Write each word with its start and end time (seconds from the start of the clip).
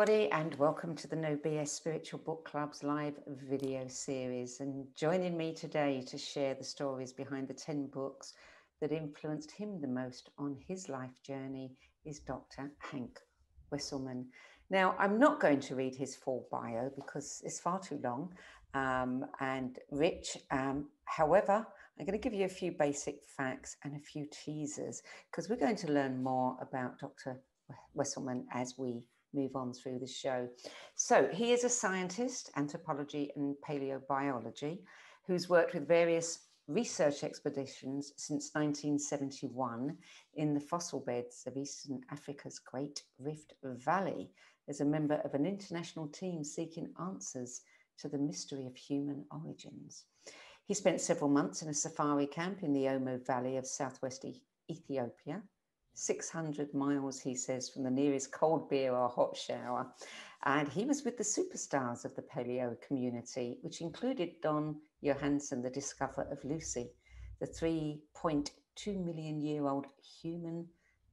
everybody, 0.00 0.30
and 0.32 0.54
welcome 0.54 0.96
to 0.96 1.06
the 1.06 1.16
No 1.16 1.36
BS 1.36 1.68
Spiritual 1.68 2.20
Book 2.20 2.48
Club's 2.50 2.82
live 2.82 3.12
video 3.26 3.86
series. 3.86 4.60
And 4.60 4.86
joining 4.96 5.36
me 5.36 5.52
today 5.52 6.02
to 6.06 6.16
share 6.16 6.54
the 6.54 6.64
stories 6.64 7.12
behind 7.12 7.48
the 7.48 7.52
10 7.52 7.88
books 7.88 8.32
that 8.80 8.92
influenced 8.92 9.50
him 9.50 9.78
the 9.78 9.86
most 9.86 10.30
on 10.38 10.56
his 10.66 10.88
life 10.88 11.22
journey 11.22 11.72
is 12.06 12.18
Dr. 12.20 12.72
Hank 12.78 13.18
Wesselman. 13.70 14.24
Now, 14.70 14.94
I'm 14.98 15.18
not 15.18 15.38
going 15.38 15.60
to 15.60 15.74
read 15.74 15.94
his 15.94 16.16
full 16.16 16.46
bio 16.50 16.90
because 16.96 17.42
it's 17.44 17.60
far 17.60 17.78
too 17.78 18.00
long 18.02 18.32
um, 18.72 19.26
and 19.40 19.78
rich. 19.90 20.38
Um, 20.50 20.86
however, 21.04 21.66
I'm 21.98 22.06
going 22.06 22.18
to 22.18 22.28
give 22.30 22.32
you 22.32 22.46
a 22.46 22.48
few 22.48 22.72
basic 22.72 23.22
facts 23.36 23.76
and 23.84 23.94
a 23.94 24.00
few 24.00 24.26
teasers 24.32 25.02
because 25.30 25.50
we're 25.50 25.56
going 25.56 25.76
to 25.76 25.92
learn 25.92 26.22
more 26.22 26.56
about 26.62 26.98
Dr. 26.98 27.38
Wesselman 27.94 28.44
as 28.54 28.78
we 28.78 29.02
move 29.32 29.56
on 29.56 29.72
through 29.72 29.98
the 29.98 30.06
show. 30.06 30.48
So, 30.94 31.28
he 31.32 31.52
is 31.52 31.64
a 31.64 31.68
scientist, 31.68 32.50
anthropology 32.56 33.30
and 33.36 33.54
paleobiology, 33.66 34.78
who's 35.26 35.48
worked 35.48 35.74
with 35.74 35.88
various 35.88 36.46
research 36.68 37.24
expeditions 37.24 38.12
since 38.16 38.50
1971 38.54 39.96
in 40.34 40.54
the 40.54 40.60
fossil 40.60 41.00
beds 41.00 41.42
of 41.46 41.56
Eastern 41.56 42.00
Africa's 42.10 42.58
Great 42.58 43.02
Rift 43.18 43.54
Valley 43.64 44.30
as 44.68 44.80
a 44.80 44.84
member 44.84 45.20
of 45.24 45.34
an 45.34 45.46
international 45.46 46.06
team 46.08 46.44
seeking 46.44 46.92
answers 47.00 47.62
to 47.98 48.08
the 48.08 48.18
mystery 48.18 48.66
of 48.66 48.76
human 48.76 49.24
origins. 49.32 50.04
He 50.64 50.74
spent 50.74 51.00
several 51.00 51.28
months 51.28 51.62
in 51.62 51.68
a 51.68 51.74
safari 51.74 52.26
camp 52.26 52.62
in 52.62 52.72
the 52.72 52.84
Omo 52.84 53.26
Valley 53.26 53.56
of 53.56 53.66
southwest 53.66 54.24
Ethiopia, 54.70 55.42
600 56.00 56.72
miles, 56.72 57.20
he 57.20 57.34
says, 57.34 57.68
from 57.68 57.82
the 57.82 57.90
nearest 57.90 58.32
cold 58.32 58.68
beer 58.70 58.92
or 58.94 59.08
hot 59.08 59.36
shower. 59.36 59.86
And 60.44 60.66
he 60.66 60.84
was 60.86 61.04
with 61.04 61.18
the 61.18 61.24
superstars 61.24 62.04
of 62.04 62.16
the 62.16 62.22
paleo 62.22 62.80
community, 62.80 63.58
which 63.60 63.82
included 63.82 64.40
Don 64.40 64.76
Johanson, 65.04 65.62
the 65.62 65.70
discoverer 65.70 66.26
of 66.30 66.42
Lucy, 66.42 66.90
the 67.38 67.46
3.2 67.46 68.50
million 69.04 69.40
year 69.40 69.66
old 69.66 69.86
human 70.22 70.66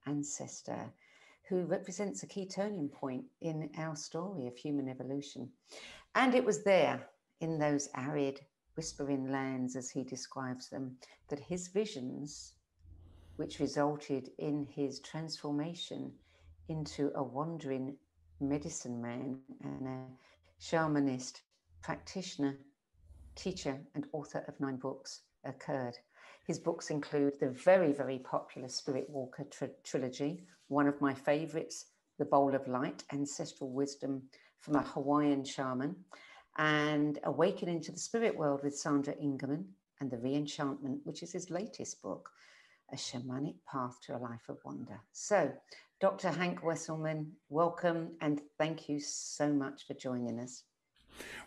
ancestor 0.06 0.94
who 1.48 1.64
represents 1.64 2.24
a 2.24 2.28
key 2.28 2.46
turning 2.46 2.90
point 2.90 3.24
in 3.42 3.70
our 3.78 3.96
story 3.96 4.48
of 4.48 4.58
human 4.58 4.90
evolution. 4.90 5.50
And 6.16 6.36
it 6.36 6.44
was 6.44 6.64
there, 6.64 7.08
in 7.40 7.58
those 7.58 7.90
arid 7.96 8.42
whispering 8.76 9.32
lands, 9.32 9.76
as 9.76 9.90
he 9.90 10.04
describes 10.04 10.70
them, 10.70 10.98
that 11.30 11.40
his 11.40 11.68
visions, 11.70 12.54
which 13.38 13.60
resulted 13.60 14.30
in 14.40 14.68
his 14.76 15.00
transformation 15.00 16.12
into 16.70 17.12
a 17.16 17.24
wandering 17.24 17.96
medicine 18.40 19.02
man 19.02 19.40
and 19.64 19.88
a 19.88 20.06
shamanist, 20.62 21.42
practitioner, 21.82 22.58
teacher, 23.36 23.80
and 23.96 24.06
author 24.12 24.44
of 24.48 24.60
nine 24.60 24.78
books, 24.78 25.22
occurred. 25.46 25.98
His 26.46 26.60
books 26.60 26.90
include 26.90 27.40
the 27.40 27.50
very, 27.50 27.94
very 27.94 28.20
popular 28.20 28.70
Spirit 28.70 29.10
Walker 29.10 29.46
tr- 29.46 29.66
trilogy, 29.84 30.44
one 30.68 30.88
of 30.88 31.00
my 31.00 31.14
favorites, 31.14 31.86
The 32.18 32.26
Bowl 32.26 32.56
of 32.56 32.68
Light 32.68 33.04
Ancestral 33.12 33.70
Wisdom 33.70 34.24
from 34.60 34.76
a 34.76 34.82
Hawaiian 34.82 35.44
Shaman, 35.46 35.96
and 36.58 37.20
Awakening 37.24 37.82
to 37.82 37.92
the 37.92 38.00
Spirit 38.00 38.36
World 38.36 38.62
with 38.64 38.78
Sandra 38.78 39.14
Ingerman 39.16 39.66
and 40.00 40.10
The 40.10 40.18
Reenchantment, 40.18 41.00
which 41.04 41.22
is 41.22 41.32
his 41.32 41.50
latest 41.52 42.02
book, 42.02 42.32
A 42.92 42.96
Shamanic 42.96 43.56
Path 43.70 44.00
to 44.06 44.16
a 44.16 44.18
Life 44.18 44.48
of 44.48 44.58
Wonder. 44.64 45.02
So, 45.12 45.52
Dr. 46.00 46.30
Hank 46.30 46.62
Wesselman, 46.62 47.32
welcome 47.50 48.12
and 48.22 48.40
thank 48.58 48.88
you 48.88 49.02
so 49.02 49.52
much 49.52 49.86
for 49.86 49.94
joining 49.94 50.40
us. 50.40 50.64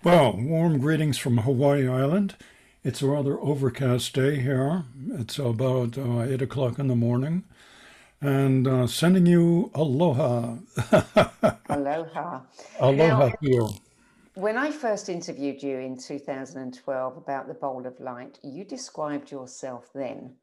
Well, 0.05 0.37
warm 0.37 0.79
greetings 0.79 1.17
from 1.17 1.39
Hawaii 1.39 1.89
Island. 1.89 2.37
It's 2.85 3.01
a 3.01 3.07
rather 3.07 3.41
overcast 3.41 4.13
day 4.13 4.41
here. 4.41 4.85
It's 5.13 5.39
about 5.39 5.97
uh, 5.97 6.23
8 6.23 6.43
o'clock 6.43 6.79
in 6.79 6.89
the 6.89 6.97
morning. 6.97 7.45
And 8.21 8.69
uh, 8.69 8.87
sending 8.87 9.25
you 9.25 9.71
aloha. 9.75 10.57
aloha. 11.71 12.41
Aloha 12.81 13.29
now, 13.29 13.33
here. 13.41 13.67
When 14.35 14.59
I 14.59 14.71
first 14.71 15.09
interviewed 15.09 15.63
you 15.63 15.79
in 15.79 15.97
2012 15.97 17.17
about 17.17 17.49
the 17.49 17.55
bowl 17.55 17.87
of 17.87 17.99
light, 17.99 18.39
you 18.43 18.65
described 18.65 19.31
yourself 19.31 19.91
then 19.95 20.35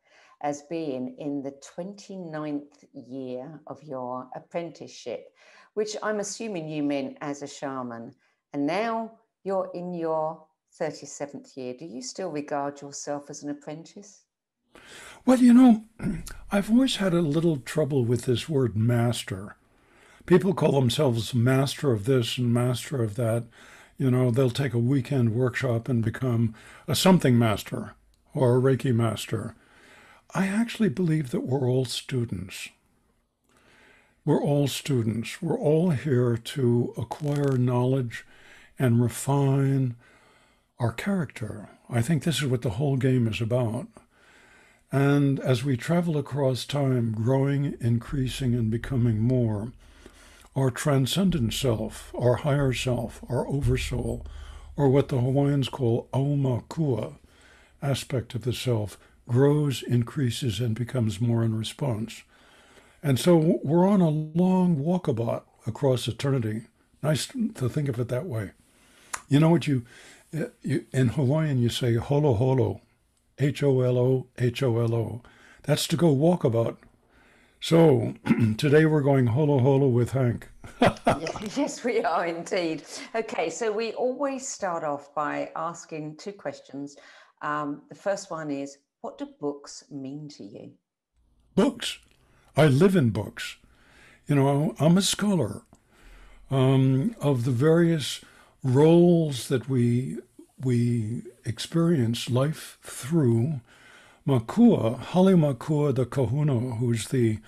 as 0.41 0.63
being 0.63 1.15
in 1.17 1.41
the 1.41 1.53
29th 1.77 2.85
year 2.93 3.59
of 3.67 3.81
your 3.83 4.27
apprenticeship, 4.35 5.33
which 5.73 5.95
I'm 6.03 6.19
assuming 6.19 6.69
you 6.69 6.83
meant 6.83 7.17
as 7.21 7.41
a 7.41 7.47
shaman. 7.47 8.13
And 8.53 8.65
now 8.65 9.11
you're 9.43 9.71
in 9.73 9.93
your 9.93 10.43
37th 10.79 11.55
year. 11.57 11.73
Do 11.77 11.85
you 11.85 12.01
still 12.01 12.29
regard 12.29 12.81
yourself 12.81 13.29
as 13.29 13.43
an 13.43 13.49
apprentice? 13.49 14.23
Well, 15.25 15.39
you 15.39 15.53
know, 15.53 15.83
I've 16.51 16.69
always 16.69 16.97
had 16.97 17.13
a 17.13 17.21
little 17.21 17.57
trouble 17.57 18.05
with 18.05 18.23
this 18.23 18.47
word 18.47 18.75
master. 18.75 19.55
People 20.25 20.53
call 20.53 20.73
themselves 20.73 21.33
master 21.33 21.91
of 21.91 22.05
this 22.05 22.37
and 22.37 22.53
master 22.53 23.01
of 23.01 23.15
that. 23.15 23.45
You 23.97 24.11
know, 24.11 24.29
they'll 24.29 24.51
take 24.51 24.73
a 24.73 24.79
weekend 24.79 25.33
workshop 25.33 25.89
and 25.89 26.03
become 26.03 26.53
a 26.87 26.95
something 26.95 27.39
master 27.39 27.95
or 28.33 28.57
a 28.57 28.61
Reiki 28.61 28.93
master. 28.93 29.55
I 30.33 30.47
actually 30.47 30.89
believe 30.89 31.31
that 31.31 31.43
we're 31.43 31.69
all 31.69 31.85
students. 31.85 32.69
We're 34.25 34.41
all 34.41 34.67
students. 34.67 35.41
We're 35.41 35.57
all 35.57 35.91
here 35.91 36.35
to 36.35 36.93
acquire 36.97 37.57
knowledge 37.57 38.25
and 38.77 39.01
refine 39.01 39.95
our 40.79 40.91
character. 40.91 41.69
I 41.89 42.01
think 42.01 42.23
this 42.23 42.41
is 42.41 42.45
what 42.45 42.61
the 42.61 42.71
whole 42.71 42.97
game 42.97 43.27
is 43.27 43.39
about. 43.39 43.87
And 44.91 45.39
as 45.39 45.63
we 45.63 45.77
travel 45.77 46.17
across 46.17 46.65
time, 46.65 47.13
growing, 47.13 47.75
increasing, 47.79 48.53
and 48.53 48.69
becoming 48.69 49.19
more, 49.19 49.71
our 50.55 50.71
transcendent 50.71 51.53
self, 51.53 52.13
our 52.17 52.37
higher 52.37 52.73
self, 52.73 53.21
our 53.29 53.47
oversoul, 53.47 54.25
or 54.75 54.89
what 54.89 55.07
the 55.07 55.19
Hawaiians 55.19 55.69
call 55.69 56.09
aumakua 56.13 57.15
aspect 57.81 58.35
of 58.35 58.41
the 58.41 58.53
self, 58.53 58.97
grows, 59.27 59.83
increases, 59.83 60.59
and 60.59 60.75
becomes 60.75 61.19
more 61.21 61.43
in 61.43 61.57
response. 61.57 62.23
And 63.03 63.19
so 63.19 63.59
we're 63.63 63.87
on 63.87 64.01
a 64.01 64.09
long 64.09 64.77
walkabout 64.77 65.43
across 65.65 66.07
eternity. 66.07 66.63
Nice 67.03 67.27
to 67.55 67.69
think 67.69 67.89
of 67.89 67.99
it 67.99 68.07
that 68.09 68.25
way. 68.25 68.51
You 69.29 69.39
know 69.39 69.49
what 69.49 69.67
you, 69.67 69.85
you 70.61 70.85
in 70.91 71.09
Hawaiian 71.09 71.59
you 71.59 71.69
say 71.69 71.95
holo 71.95 72.33
holo, 72.33 72.81
H 73.37 73.61
O 73.61 73.81
L 73.81 73.97
O 73.97 74.27
H 74.37 74.63
O 74.63 74.79
L 74.79 74.95
O. 74.95 75.21
That's 75.63 75.87
to 75.87 75.97
go 75.97 76.15
walkabout 76.15 76.77
so 77.59 78.13
today 78.57 78.85
we're 78.85 79.01
going 79.01 79.25
holo 79.25 79.59
holo 79.59 79.87
with 79.87 80.11
Hank. 80.11 80.47
yes, 81.55 81.83
we 81.83 82.03
are 82.03 82.27
indeed. 82.27 82.83
Okay, 83.15 83.49
so 83.49 83.71
we 83.71 83.93
always 83.93 84.47
start 84.47 84.83
off 84.83 85.13
by 85.15 85.51
asking 85.55 86.17
two 86.17 86.31
questions. 86.31 86.97
Um, 87.41 87.81
the 87.89 87.95
first 87.95 88.29
one 88.29 88.51
is 88.51 88.77
What 89.07 89.19
do 89.19 89.29
books 89.39 89.85
mean 89.89 90.27
to 90.35 90.43
you? 90.43 90.73
Books. 91.55 91.99
I 92.57 92.67
live 92.67 92.93
in 92.93 93.11
books. 93.11 93.55
You 94.27 94.35
know, 94.35 94.75
I'm 94.81 94.97
a 94.97 95.01
scholar 95.01 95.61
um, 96.51 97.15
of 97.21 97.45
the 97.45 97.51
various 97.51 98.19
roles 98.65 99.47
that 99.47 99.69
we 99.69 100.17
we 100.59 101.21
experience 101.45 102.29
life 102.29 102.79
through 102.81 103.61
Makua, 104.25 104.97
Hale 104.97 105.37
Makua 105.37 105.93
the 105.93 106.05
Kahuna, 106.05 106.75
who's 106.75 107.07
the 107.07 107.39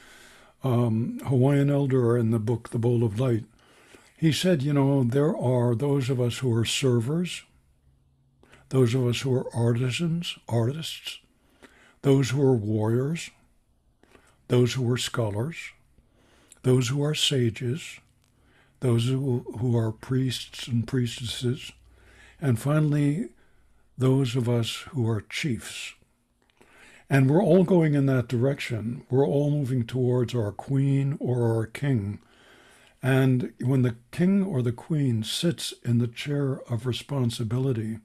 um, 0.63 1.19
Hawaiian 1.25 1.69
elder 1.69 2.17
in 2.17 2.31
the 2.31 2.39
book 2.39 2.69
The 2.69 2.79
Bowl 2.79 3.03
of 3.03 3.19
Light, 3.19 3.43
he 4.15 4.31
said, 4.31 4.63
you 4.63 4.71
know, 4.71 5.03
there 5.03 5.35
are 5.35 5.75
those 5.75 6.09
of 6.09 6.21
us 6.21 6.37
who 6.37 6.55
are 6.55 6.63
servers, 6.63 7.43
those 8.69 8.95
of 8.95 9.05
us 9.05 9.19
who 9.21 9.35
are 9.35 9.53
artisans, 9.53 10.37
artists, 10.47 11.19
those 12.01 12.29
who 12.29 12.41
are 12.41 12.55
warriors, 12.55 13.29
those 14.47 14.73
who 14.73 14.89
are 14.91 14.97
scholars, 14.97 15.57
those 16.63 16.89
who 16.89 17.03
are 17.03 17.15
sages, 17.15 17.99
those 18.79 19.07
who, 19.07 19.45
who 19.59 19.77
are 19.77 19.91
priests 19.91 20.67
and 20.67 20.87
priestesses, 20.87 21.71
and 22.41 22.59
finally, 22.59 23.29
those 23.97 24.35
of 24.35 24.47
us 24.47 24.85
who 24.91 25.07
are 25.09 25.21
chiefs. 25.21 25.93
And 27.09 27.29
we're 27.29 27.43
all 27.43 27.63
going 27.63 27.95
in 27.95 28.05
that 28.05 28.27
direction. 28.27 29.03
We're 29.09 29.27
all 29.27 29.49
moving 29.49 29.85
towards 29.85 30.35
our 30.35 30.51
queen 30.51 31.17
or 31.19 31.55
our 31.55 31.65
king. 31.65 32.19
And 33.01 33.53
when 33.59 33.81
the 33.81 33.95
king 34.11 34.43
or 34.43 34.61
the 34.61 34.71
queen 34.71 35.23
sits 35.23 35.73
in 35.83 35.97
the 35.97 36.07
chair 36.07 36.61
of 36.69 36.85
responsibility, 36.85 37.99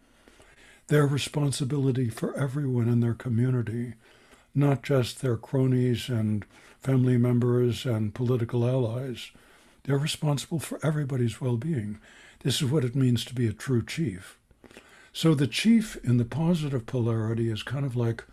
their 0.88 1.06
responsibility 1.06 2.08
for 2.10 2.36
everyone 2.36 2.88
in 2.88 3.00
their 3.00 3.14
community, 3.14 3.94
not 4.54 4.82
just 4.82 5.20
their 5.20 5.36
cronies 5.36 6.08
and 6.08 6.44
family 6.80 7.16
members 7.16 7.86
and 7.86 8.14
political 8.14 8.68
allies, 8.68 9.30
They're 9.84 9.98
responsible 9.98 10.58
for 10.58 10.80
everybody's 10.82 11.40
well 11.40 11.56
being. 11.56 11.98
This 12.42 12.60
is 12.60 12.70
what 12.70 12.84
it 12.84 12.96
means 12.96 13.24
to 13.26 13.34
be 13.34 13.46
a 13.46 13.52
true 13.52 13.84
chief. 13.84 14.38
So 15.12 15.34
the 15.34 15.46
chief 15.46 15.96
in 16.02 16.16
the 16.16 16.24
positive 16.24 16.86
polarity 16.86 17.48
is 17.48 17.62
kind 17.62 17.86
of 17.86 17.94
like 17.94 18.24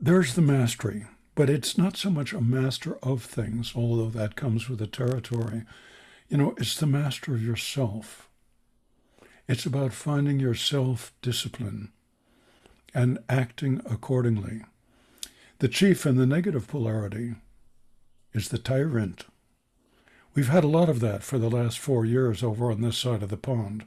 there's 0.00 0.34
the 0.34 0.42
mastery, 0.42 1.06
but 1.34 1.48
it's 1.48 1.78
not 1.78 1.96
so 1.96 2.10
much 2.10 2.32
a 2.32 2.40
master 2.40 2.98
of 3.02 3.22
things, 3.22 3.72
although 3.74 4.10
that 4.10 4.36
comes 4.36 4.68
with 4.68 4.80
the 4.80 4.86
territory. 4.86 5.62
You 6.28 6.36
know, 6.36 6.54
it's 6.58 6.76
the 6.76 6.86
master 6.86 7.34
of 7.34 7.44
yourself. 7.44 8.28
It's 9.48 9.66
about 9.66 9.92
finding 9.92 10.38
your 10.38 10.54
self 10.54 11.12
discipline 11.20 11.92
and 12.94 13.18
acting 13.28 13.80
accordingly. 13.84 14.62
The 15.58 15.68
chief 15.68 16.06
in 16.06 16.16
the 16.16 16.26
negative 16.26 16.68
polarity 16.68 17.34
is 18.32 18.48
the 18.48 18.58
tyrant. 18.58 19.26
We've 20.34 20.48
had 20.48 20.64
a 20.64 20.68
lot 20.68 20.88
of 20.88 21.00
that 21.00 21.22
for 21.22 21.38
the 21.38 21.50
last 21.50 21.78
four 21.78 22.04
years 22.04 22.42
over 22.42 22.70
on 22.70 22.80
this 22.80 22.96
side 22.96 23.22
of 23.22 23.28
the 23.28 23.36
pond. 23.36 23.84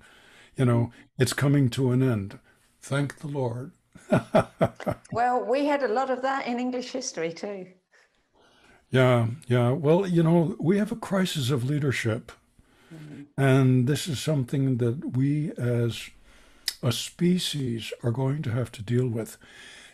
You 0.56 0.66
know, 0.66 0.92
it's 1.18 1.34
coming 1.34 1.70
to 1.72 1.92
an 1.92 2.04
end. 2.04 2.40
Thank 2.82 3.20
the 3.20 3.28
Lord. 3.28 3.72
well, 5.12 5.44
we 5.44 5.66
had 5.66 5.84
a 5.84 5.88
lot 5.88 6.10
of 6.10 6.22
that 6.22 6.48
in 6.48 6.60
English 6.60 6.92
history 6.92 7.34
too. 7.34 7.68
Yeah, 8.92 9.28
yeah. 9.48 9.72
Well, 9.72 10.08
you 10.08 10.22
know, 10.22 10.56
we 10.60 10.78
have 10.78 10.92
a 10.92 10.96
crisis 10.96 11.50
of 11.50 11.64
leadership. 11.64 12.32
And 13.38 13.88
this 13.88 14.08
is 14.08 14.20
something 14.20 14.78
that 14.78 15.16
we 15.18 15.52
as 15.58 16.10
a 16.82 16.92
species 16.92 17.92
are 18.04 18.12
going 18.12 18.42
to 18.44 18.52
have 18.52 18.72
to 18.74 18.84
deal 18.84 19.08
with. 19.08 19.38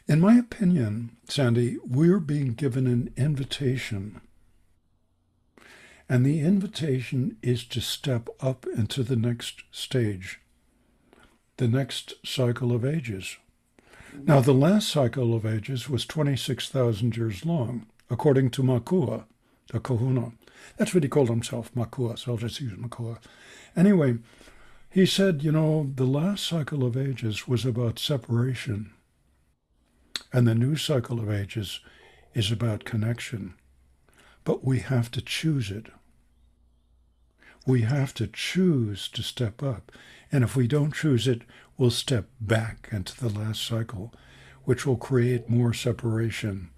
In 0.07 0.19
my 0.19 0.37
opinion, 0.37 1.15
Sandy, 1.27 1.77
we're 1.85 2.19
being 2.19 2.53
given 2.53 2.87
an 2.87 3.13
invitation 3.15 4.21
and 6.11 6.25
the 6.25 6.41
invitation 6.41 7.37
is 7.41 7.63
to 7.63 7.79
step 7.79 8.27
up 8.41 8.65
into 8.75 9.01
the 9.01 9.15
next 9.15 9.63
stage, 9.71 10.41
the 11.55 11.69
next 11.69 12.15
cycle 12.25 12.73
of 12.75 12.83
ages. 12.83 13.37
Now, 14.13 14.41
the 14.41 14.53
last 14.53 14.89
cycle 14.89 15.33
of 15.33 15.45
ages 15.45 15.87
was 15.87 16.05
26,000 16.05 17.15
years 17.15 17.45
long, 17.45 17.85
according 18.09 18.49
to 18.49 18.61
Makua, 18.61 19.23
the 19.71 19.79
kahuna. 19.79 20.33
That's 20.77 20.93
what 20.93 21.03
he 21.03 21.09
called 21.09 21.29
himself, 21.29 21.71
Makua, 21.75 22.17
so 22.17 22.31
I'll 22.31 22.37
just 22.37 22.59
use 22.61 22.77
Makua. 22.77 23.19
Anyway, 23.75 24.17
he 24.89 25.05
said, 25.05 25.43
you 25.43 25.51
know, 25.51 25.91
the 25.95 26.05
last 26.05 26.45
cycle 26.45 26.83
of 26.83 26.97
ages 26.97 27.47
was 27.47 27.65
about 27.65 27.99
separation, 27.99 28.91
and 30.33 30.47
the 30.47 30.55
new 30.55 30.75
cycle 30.75 31.19
of 31.19 31.29
ages 31.31 31.79
is 32.33 32.51
about 32.51 32.83
connection. 32.83 33.53
But 34.43 34.63
we 34.63 34.79
have 34.79 35.11
to 35.11 35.21
choose 35.21 35.71
it. 35.71 35.87
We 37.65 37.81
have 37.81 38.13
to 38.15 38.27
choose 38.27 39.07
to 39.09 39.21
step 39.21 39.61
up. 39.61 39.91
And 40.31 40.43
if 40.43 40.55
we 40.55 40.67
don't 40.67 40.93
choose 40.93 41.27
it, 41.27 41.43
we'll 41.77 41.91
step 41.91 42.27
back 42.39 42.89
into 42.91 43.15
the 43.19 43.29
last 43.29 43.63
cycle, 43.63 44.13
which 44.63 44.85
will 44.85 44.97
create 44.97 45.49
more 45.49 45.73
separation. 45.73 46.69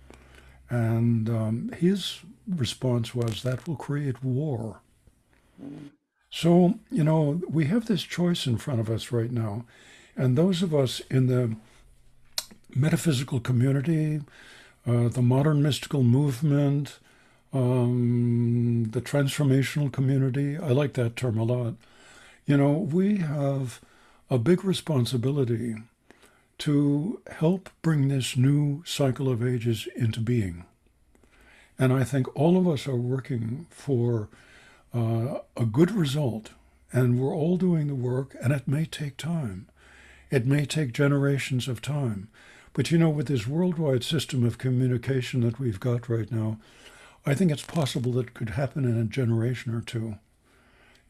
And 0.69 1.29
um, 1.29 1.71
his 1.77 2.19
response 2.47 3.13
was 3.15 3.43
that 3.43 3.67
will 3.67 3.75
create 3.75 4.23
war. 4.23 4.81
So, 6.29 6.79
you 6.89 7.03
know, 7.03 7.41
we 7.49 7.65
have 7.65 7.85
this 7.85 8.03
choice 8.03 8.47
in 8.47 8.57
front 8.57 8.79
of 8.79 8.89
us 8.89 9.11
right 9.11 9.31
now. 9.31 9.65
And 10.15 10.37
those 10.37 10.61
of 10.61 10.73
us 10.73 10.99
in 11.11 11.27
the 11.27 11.55
metaphysical 12.75 13.39
community, 13.39 14.21
uh, 14.85 15.09
the 15.09 15.21
modern 15.21 15.61
mystical 15.61 16.03
movement, 16.03 16.99
um, 17.53 18.89
the 18.91 19.01
transformational 19.01 19.91
community. 19.91 20.57
I 20.57 20.69
like 20.69 20.93
that 20.93 21.15
term 21.15 21.37
a 21.37 21.43
lot. 21.43 21.75
You 22.45 22.57
know, 22.57 22.71
we 22.71 23.17
have 23.17 23.79
a 24.29 24.37
big 24.37 24.65
responsibility 24.65 25.75
to 26.59 27.21
help 27.31 27.69
bring 27.81 28.07
this 28.07 28.35
new 28.35 28.83
cycle 28.85 29.29
of 29.29 29.45
ages 29.45 29.87
into 29.95 30.19
being. 30.19 30.65
And 31.77 31.91
I 31.91 32.03
think 32.03 32.27
all 32.35 32.57
of 32.57 32.67
us 32.67 32.87
are 32.87 32.95
working 32.95 33.65
for 33.69 34.29
uh, 34.93 35.39
a 35.57 35.65
good 35.65 35.91
result, 35.91 36.51
and 36.91 37.19
we're 37.19 37.35
all 37.35 37.57
doing 37.57 37.87
the 37.87 37.95
work, 37.95 38.35
and 38.41 38.53
it 38.53 38.67
may 38.67 38.85
take 38.85 39.17
time. 39.17 39.67
It 40.29 40.45
may 40.45 40.65
take 40.65 40.93
generations 40.93 41.67
of 41.67 41.81
time. 41.81 42.29
But 42.73 42.91
you 42.91 42.97
know, 42.97 43.09
with 43.09 43.27
this 43.27 43.47
worldwide 43.47 44.03
system 44.03 44.43
of 44.43 44.57
communication 44.57 45.41
that 45.41 45.59
we've 45.59 45.79
got 45.79 46.09
right 46.09 46.31
now, 46.31 46.59
I 47.25 47.35
think 47.35 47.51
it's 47.51 47.63
possible 47.63 48.11
that 48.13 48.27
it 48.27 48.33
could 48.33 48.51
happen 48.51 48.85
in 48.85 48.97
a 48.97 49.05
generation 49.05 49.73
or 49.73 49.81
two. 49.81 50.15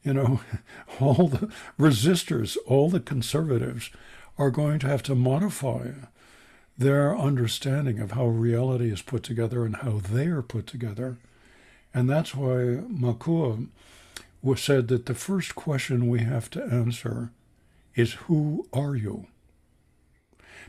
You 0.02 0.14
know, 0.14 0.40
all 1.00 1.28
the 1.28 1.50
resistors, 1.78 2.56
all 2.66 2.90
the 2.90 3.00
conservatives 3.00 3.90
are 4.38 4.50
going 4.50 4.78
to 4.80 4.88
have 4.88 5.02
to 5.04 5.14
modify 5.14 5.88
their 6.76 7.16
understanding 7.16 8.00
of 8.00 8.12
how 8.12 8.26
reality 8.26 8.90
is 8.92 9.02
put 9.02 9.22
together 9.22 9.64
and 9.64 9.76
how 9.76 9.98
they 9.98 10.26
are 10.26 10.42
put 10.42 10.66
together. 10.66 11.18
And 11.92 12.10
that's 12.10 12.34
why 12.34 12.80
Makua 12.88 13.58
was 14.42 14.60
said 14.60 14.88
that 14.88 15.06
the 15.06 15.14
first 15.14 15.54
question 15.54 16.08
we 16.08 16.20
have 16.20 16.50
to 16.50 16.62
answer 16.64 17.30
is 17.94 18.14
who 18.14 18.68
are 18.72 18.96
you? 18.96 19.26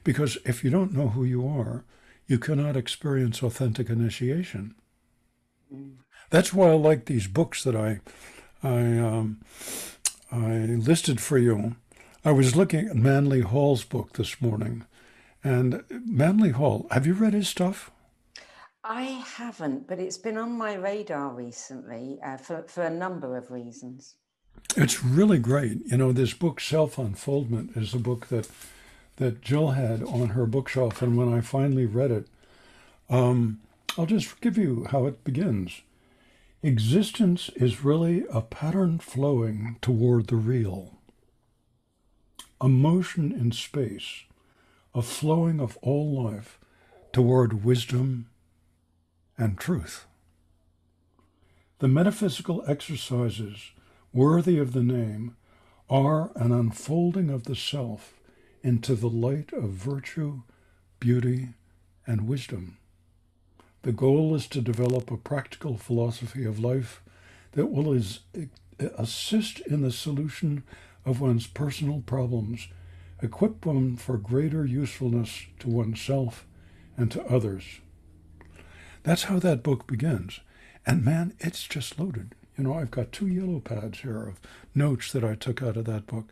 Because 0.03 0.37
if 0.45 0.63
you 0.63 0.69
don't 0.69 0.93
know 0.93 1.09
who 1.09 1.23
you 1.23 1.47
are, 1.47 1.83
you 2.27 2.37
cannot 2.37 2.77
experience 2.77 3.41
authentic 3.41 3.89
initiation. 3.89 4.75
That's 6.29 6.53
why 6.53 6.69
I 6.69 6.73
like 6.75 7.05
these 7.05 7.27
books 7.27 7.63
that 7.63 7.75
I 7.75 7.99
I 8.63 8.97
um, 8.97 9.41
I 10.31 10.57
listed 10.65 11.21
for 11.21 11.37
you. 11.37 11.75
I 12.23 12.31
was 12.31 12.55
looking 12.55 12.87
at 12.87 12.95
Manly 12.95 13.41
Hall's 13.41 13.83
book 13.83 14.13
this 14.13 14.41
morning, 14.41 14.85
and 15.45 15.83
Manly 15.89 16.49
Hall. 16.49 16.87
Have 16.89 17.05
you 17.05 17.13
read 17.13 17.33
his 17.33 17.47
stuff? 17.47 17.91
I 18.83 19.03
haven't, 19.03 19.87
but 19.87 19.99
it's 19.99 20.17
been 20.17 20.37
on 20.37 20.57
my 20.57 20.73
radar 20.73 21.29
recently 21.29 22.19
uh, 22.23 22.37
for 22.37 22.63
for 22.63 22.83
a 22.83 22.89
number 22.89 23.37
of 23.37 23.51
reasons. 23.51 24.15
It's 24.75 25.03
really 25.03 25.37
great. 25.39 25.85
You 25.85 25.97
know, 25.97 26.11
this 26.11 26.33
book, 26.33 26.59
Self 26.59 26.97
Unfoldment, 26.97 27.77
is 27.77 27.93
a 27.93 27.99
book 27.99 28.27
that 28.27 28.49
that 29.17 29.41
Jill 29.41 29.71
had 29.71 30.03
on 30.03 30.29
her 30.29 30.45
bookshelf, 30.45 31.01
and 31.01 31.15
when 31.15 31.31
I 31.31 31.41
finally 31.41 31.85
read 31.85 32.11
it, 32.11 32.27
um, 33.09 33.61
I'll 33.97 34.05
just 34.07 34.41
give 34.41 34.57
you 34.57 34.85
how 34.89 35.05
it 35.05 35.23
begins. 35.23 35.81
Existence 36.63 37.49
is 37.55 37.85
really 37.85 38.25
a 38.31 38.41
pattern 38.41 38.97
flowing 38.97 39.77
toward 39.81 40.27
the 40.27 40.35
real, 40.35 40.97
a 42.59 42.67
motion 42.67 43.31
in 43.31 43.51
space, 43.51 44.23
a 44.95 45.01
flowing 45.01 45.59
of 45.59 45.77
all 45.81 46.23
life 46.23 46.57
toward 47.11 47.65
wisdom 47.65 48.27
and 49.37 49.59
truth. 49.59 50.05
The 51.79 51.89
metaphysical 51.89 52.63
exercises 52.65 53.71
worthy 54.13 54.57
of 54.57 54.71
the 54.71 54.83
name 54.83 55.35
are 55.89 56.31
an 56.35 56.53
unfolding 56.53 57.29
of 57.29 57.43
the 57.43 57.55
self 57.55 58.13
into 58.63 58.95
the 58.95 59.09
light 59.09 59.51
of 59.51 59.69
virtue, 59.71 60.43
beauty, 61.01 61.49
and 62.07 62.27
wisdom. 62.27 62.77
The 63.81 63.91
goal 63.91 64.33
is 64.33 64.47
to 64.47 64.61
develop 64.61 65.11
a 65.11 65.17
practical 65.17 65.77
philosophy 65.77 66.45
of 66.45 66.57
life 66.57 67.03
that 67.51 67.67
will 67.67 67.91
is, 67.91 68.21
eh, 68.33 68.45
assist 68.97 69.59
in 69.59 69.81
the 69.81 69.91
solution 69.91 70.63
of 71.05 71.19
one's 71.21 71.47
personal 71.47 72.01
problems, 72.05 72.69
equip 73.21 73.65
one 73.65 73.95
for 73.95 74.17
greater 74.17 74.65
usefulness 74.65 75.45
to 75.59 75.69
oneself 75.69 76.45
and 76.97 77.11
to 77.11 77.23
others. 77.25 77.79
That's 79.03 79.23
how 79.23 79.39
that 79.39 79.63
book 79.63 79.87
begins. 79.87 80.39
And 80.85 81.03
man, 81.03 81.33
it's 81.39 81.63
just 81.63 81.99
loaded. 81.99 82.35
You 82.57 82.63
know, 82.63 82.73
I've 82.73 82.91
got 82.91 83.11
two 83.11 83.27
yellow 83.27 83.59
pads 83.59 83.99
here 83.99 84.23
of 84.23 84.39
notes 84.73 85.11
that 85.11 85.23
I 85.23 85.35
took 85.35 85.61
out 85.61 85.77
of 85.77 85.85
that 85.85 86.07
book. 86.07 86.31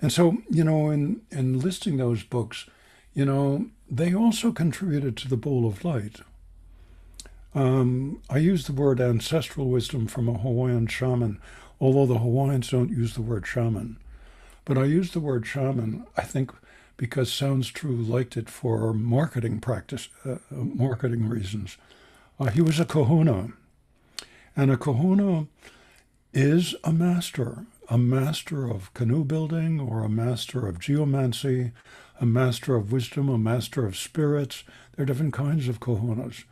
And 0.00 0.12
so, 0.12 0.38
you 0.50 0.64
know, 0.64 0.90
in, 0.90 1.22
in 1.30 1.58
listing 1.60 1.96
those 1.96 2.22
books, 2.22 2.66
you 3.14 3.24
know, 3.24 3.66
they 3.90 4.14
also 4.14 4.52
contributed 4.52 5.16
to 5.18 5.28
the 5.28 5.36
Bowl 5.36 5.66
of 5.66 5.84
Light, 5.84 6.20
um, 7.54 8.22
I 8.30 8.38
use 8.38 8.66
the 8.66 8.72
word 8.72 9.00
ancestral 9.00 9.68
wisdom 9.68 10.06
from 10.06 10.28
a 10.28 10.38
Hawaiian 10.38 10.86
shaman, 10.86 11.38
although 11.80 12.06
the 12.06 12.18
Hawaiians 12.18 12.70
don't 12.70 12.90
use 12.90 13.14
the 13.14 13.22
word 13.22 13.46
shaman. 13.46 13.98
But 14.64 14.78
I 14.78 14.84
use 14.84 15.10
the 15.10 15.20
word 15.20 15.46
shaman, 15.46 16.06
I 16.16 16.22
think, 16.22 16.52
because 16.96 17.32
Sounds 17.32 17.68
True 17.68 17.96
liked 17.96 18.36
it 18.36 18.48
for 18.48 18.92
marketing 18.92 19.60
practice, 19.60 20.08
uh, 20.24 20.32
uh, 20.32 20.38
marketing 20.50 21.28
reasons. 21.28 21.76
Uh, 22.38 22.46
he 22.46 22.62
was 22.62 22.78
a 22.78 22.84
kahuna. 22.84 23.48
And 24.54 24.70
a 24.70 24.76
kahuna 24.76 25.46
is 26.32 26.74
a 26.84 26.92
master, 26.92 27.66
a 27.88 27.98
master 27.98 28.70
of 28.70 28.92
canoe 28.94 29.24
building 29.24 29.80
or 29.80 30.02
a 30.02 30.08
master 30.08 30.68
of 30.68 30.78
geomancy, 30.78 31.72
a 32.20 32.26
master 32.26 32.76
of 32.76 32.92
wisdom, 32.92 33.28
a 33.28 33.38
master 33.38 33.86
of 33.86 33.96
spirits. 33.96 34.62
There 34.94 35.02
are 35.02 35.06
different 35.06 35.32
kinds 35.32 35.68
of 35.68 35.80
kahunas. 35.80 36.44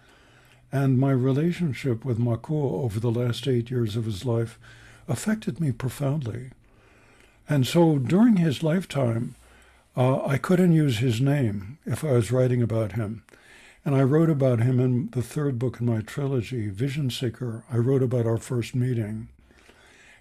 And 0.72 0.98
my 0.98 1.12
relationship 1.12 2.04
with 2.04 2.18
Makua 2.18 2.82
over 2.82 3.00
the 3.00 3.10
last 3.10 3.46
eight 3.46 3.70
years 3.70 3.96
of 3.96 4.04
his 4.04 4.24
life 4.24 4.58
affected 5.08 5.60
me 5.60 5.72
profoundly. 5.72 6.50
And 7.50 7.66
so 7.66 7.98
during 7.98 8.36
his 8.36 8.62
lifetime, 8.62 9.34
uh, 9.96 10.24
I 10.24 10.38
couldn't 10.38 10.72
use 10.72 10.98
his 10.98 11.20
name 11.20 11.78
if 11.84 12.04
I 12.04 12.12
was 12.12 12.30
writing 12.30 12.62
about 12.62 12.92
him. 12.92 13.24
And 13.84 13.96
I 13.96 14.04
wrote 14.04 14.30
about 14.30 14.60
him 14.60 14.78
in 14.78 15.10
the 15.10 15.22
third 15.22 15.58
book 15.58 15.80
in 15.80 15.86
my 15.86 16.00
trilogy, 16.00 16.68
Vision 16.68 17.10
Seeker. 17.10 17.64
I 17.68 17.78
wrote 17.78 18.04
about 18.04 18.24
our 18.24 18.36
first 18.36 18.76
meeting. 18.76 19.30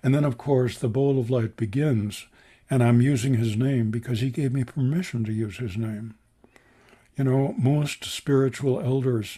And 0.02 0.16
then, 0.16 0.24
of 0.24 0.40
course, 0.40 0.80
The 0.80 0.88
Bowl 0.88 1.20
of 1.20 1.30
Light 1.30 1.56
begins, 1.56 2.26
and 2.68 2.82
I'm 2.82 3.00
using 3.00 3.36
his 3.36 3.56
name 3.56 3.92
because 3.92 4.22
he 4.22 4.32
gave 4.32 4.52
me 4.52 4.64
permission 4.64 5.24
to 5.26 5.32
use 5.32 5.58
his 5.58 5.78
name. 5.78 6.16
You 7.16 7.26
know, 7.26 7.54
most 7.60 8.06
spiritual 8.06 8.80
elders 8.80 9.38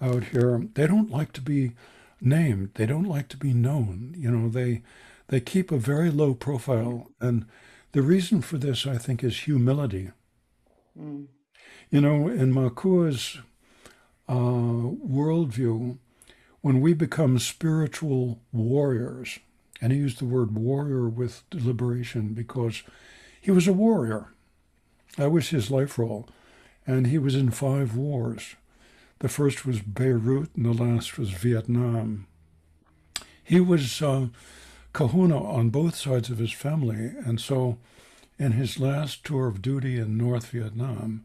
out 0.00 0.24
here, 0.24 0.66
they 0.74 0.88
don't 0.88 1.12
like 1.12 1.32
to 1.34 1.40
be 1.40 1.74
named. 2.20 2.70
They 2.74 2.86
don't 2.86 3.04
like 3.04 3.28
to 3.28 3.36
be 3.36 3.52
known. 3.52 4.16
You 4.18 4.32
know, 4.32 4.48
they 4.48 4.82
they 5.28 5.40
keep 5.40 5.70
a 5.70 5.78
very 5.78 6.10
low 6.10 6.34
profile. 6.34 7.10
And 7.20 7.46
the 7.92 8.02
reason 8.02 8.42
for 8.42 8.58
this, 8.58 8.86
I 8.86 8.98
think, 8.98 9.22
is 9.22 9.40
humility. 9.40 10.10
Mm. 10.98 11.26
You 11.90 12.00
know, 12.00 12.28
in 12.28 12.52
Makua's 12.52 13.38
uh, 14.28 14.34
worldview, 14.34 15.98
when 16.60 16.80
we 16.80 16.94
become 16.94 17.38
spiritual 17.38 18.40
warriors, 18.52 19.38
and 19.80 19.92
he 19.92 19.98
used 19.98 20.18
the 20.18 20.24
word 20.24 20.54
warrior 20.54 21.08
with 21.08 21.42
deliberation 21.50 22.32
because 22.32 22.82
he 23.40 23.50
was 23.50 23.68
a 23.68 23.72
warrior. 23.72 24.32
That 25.16 25.30
was 25.30 25.50
his 25.50 25.70
life 25.70 25.98
role. 25.98 26.28
And 26.86 27.06
he 27.06 27.18
was 27.18 27.34
in 27.34 27.50
five 27.50 27.96
wars. 27.96 28.56
The 29.18 29.28
first 29.28 29.64
was 29.64 29.80
Beirut, 29.80 30.50
and 30.56 30.66
the 30.66 30.72
last 30.72 31.18
was 31.18 31.30
Vietnam. 31.30 32.26
He 33.42 33.60
was 33.60 34.02
uh, 34.02 34.28
kahuna 34.94 35.36
on 35.36 35.68
both 35.68 35.96
sides 35.96 36.30
of 36.30 36.38
his 36.38 36.52
family, 36.52 37.12
and 37.26 37.38
so 37.38 37.76
in 38.38 38.52
his 38.52 38.80
last 38.80 39.24
tour 39.24 39.48
of 39.48 39.60
duty 39.60 39.98
in 39.98 40.16
North 40.16 40.46
Vietnam, 40.46 41.24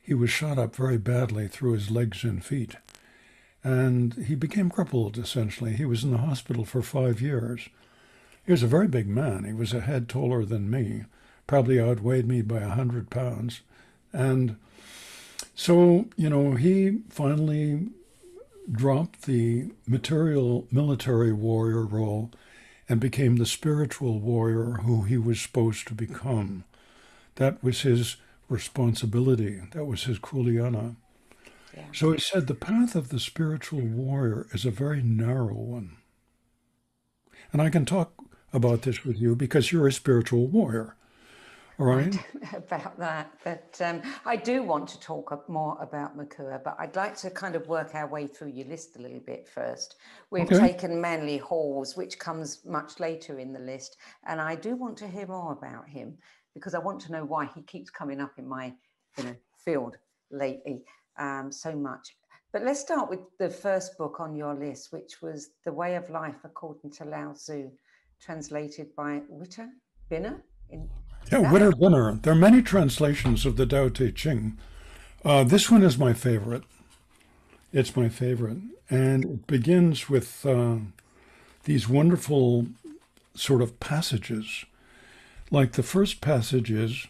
he 0.00 0.14
was 0.14 0.30
shot 0.30 0.58
up 0.58 0.74
very 0.74 0.96
badly 0.96 1.46
through 1.46 1.72
his 1.72 1.90
legs 1.90 2.24
and 2.24 2.42
feet. 2.42 2.76
And 3.62 4.14
he 4.14 4.34
became 4.34 4.70
crippled, 4.70 5.18
essentially. 5.18 5.74
He 5.74 5.84
was 5.84 6.02
in 6.02 6.12
the 6.12 6.18
hospital 6.18 6.64
for 6.64 6.82
five 6.82 7.20
years. 7.20 7.68
He 8.46 8.52
was 8.52 8.62
a 8.62 8.68
very 8.68 8.88
big 8.88 9.08
man. 9.08 9.44
He 9.44 9.52
was 9.52 9.74
a 9.74 9.80
head 9.80 10.08
taller 10.08 10.44
than 10.44 10.70
me, 10.70 11.04
probably 11.46 11.78
outweighed 11.78 12.26
me 12.26 12.42
by 12.42 12.60
a 12.60 12.70
hundred 12.70 13.10
pounds. 13.10 13.60
And 14.12 14.56
so, 15.54 16.06
you 16.16 16.30
know, 16.30 16.52
he 16.52 17.00
finally 17.10 17.88
dropped 18.70 19.22
the 19.22 19.70
material 19.86 20.66
military 20.70 21.32
warrior 21.32 21.84
role 21.84 22.30
and 22.90 22.98
became 22.98 23.36
the 23.36 23.46
spiritual 23.46 24.18
warrior 24.18 24.80
who 24.82 25.02
he 25.02 25.16
was 25.16 25.40
supposed 25.40 25.86
to 25.86 25.94
become. 25.94 26.64
That 27.36 27.62
was 27.62 27.82
his 27.82 28.16
responsibility. 28.48 29.60
That 29.70 29.84
was 29.84 30.04
his 30.04 30.18
kuleana. 30.18 30.96
Yeah. 31.72 31.84
So 31.92 32.10
he 32.10 32.18
said 32.18 32.48
the 32.48 32.54
path 32.54 32.96
of 32.96 33.10
the 33.10 33.20
spiritual 33.20 33.82
warrior 33.82 34.48
is 34.52 34.64
a 34.64 34.72
very 34.72 35.04
narrow 35.04 35.54
one. 35.54 35.98
And 37.52 37.62
I 37.62 37.70
can 37.70 37.84
talk 37.84 38.12
about 38.52 38.82
this 38.82 39.04
with 39.04 39.20
you 39.20 39.36
because 39.36 39.70
you're 39.70 39.86
a 39.86 39.92
spiritual 39.92 40.48
warrior. 40.48 40.96
Right. 41.80 42.14
about 42.52 42.98
that, 42.98 43.32
but 43.42 43.80
um, 43.82 44.02
I 44.26 44.36
do 44.36 44.62
want 44.62 44.86
to 44.90 45.00
talk 45.00 45.48
more 45.48 45.78
about 45.80 46.14
Makua, 46.14 46.60
but 46.62 46.76
I'd 46.78 46.94
like 46.94 47.16
to 47.18 47.30
kind 47.30 47.54
of 47.54 47.66
work 47.68 47.94
our 47.94 48.06
way 48.06 48.26
through 48.26 48.48
your 48.48 48.66
list 48.66 48.96
a 48.96 49.00
little 49.00 49.20
bit 49.20 49.48
first. 49.48 49.96
We've 50.30 50.44
okay. 50.44 50.58
taken 50.58 51.00
Manly 51.00 51.38
Halls, 51.38 51.96
which 51.96 52.18
comes 52.18 52.64
much 52.66 53.00
later 53.00 53.38
in 53.38 53.54
the 53.54 53.60
list, 53.60 53.96
and 54.26 54.42
I 54.42 54.56
do 54.56 54.76
want 54.76 54.98
to 54.98 55.08
hear 55.08 55.26
more 55.26 55.52
about 55.52 55.88
him 55.88 56.18
because 56.54 56.74
I 56.74 56.78
want 56.80 57.00
to 57.02 57.12
know 57.12 57.24
why 57.24 57.46
he 57.54 57.62
keeps 57.62 57.88
coming 57.88 58.20
up 58.20 58.32
in 58.36 58.46
my 58.46 58.74
you 59.16 59.24
know 59.24 59.36
field 59.64 59.96
lately 60.30 60.84
um, 61.18 61.50
so 61.50 61.74
much. 61.74 62.14
But 62.52 62.62
let's 62.62 62.80
start 62.80 63.08
with 63.08 63.20
the 63.38 63.48
first 63.48 63.96
book 63.96 64.20
on 64.20 64.36
your 64.36 64.54
list, 64.54 64.92
which 64.92 65.22
was 65.22 65.50
The 65.64 65.72
Way 65.72 65.94
of 65.94 66.10
Life 66.10 66.44
According 66.44 66.90
to 66.92 67.04
Lao 67.06 67.32
Tzu, 67.32 67.70
translated 68.20 68.94
by 68.96 69.22
Witter 69.28 69.68
Bynner. 70.10 70.42
In, 70.68 70.88
yeah, 71.30 71.50
Witter 71.50 71.70
Bynner. 71.72 72.20
There 72.22 72.32
are 72.32 72.36
many 72.36 72.62
translations 72.62 73.46
of 73.46 73.56
the 73.56 73.66
Tao 73.66 73.88
Te 73.88 74.12
Ching. 74.12 74.56
Uh, 75.24 75.44
this 75.44 75.70
one 75.70 75.82
is 75.82 75.98
my 75.98 76.12
favorite. 76.12 76.62
It's 77.72 77.96
my 77.96 78.08
favorite. 78.08 78.58
And 78.88 79.24
it 79.24 79.46
begins 79.46 80.08
with 80.08 80.44
uh, 80.44 80.76
these 81.64 81.88
wonderful 81.88 82.66
sort 83.34 83.62
of 83.62 83.78
passages 83.80 84.64
like 85.50 85.72
the 85.72 85.82
first 85.82 86.20
passage 86.20 86.70
is, 86.70 87.08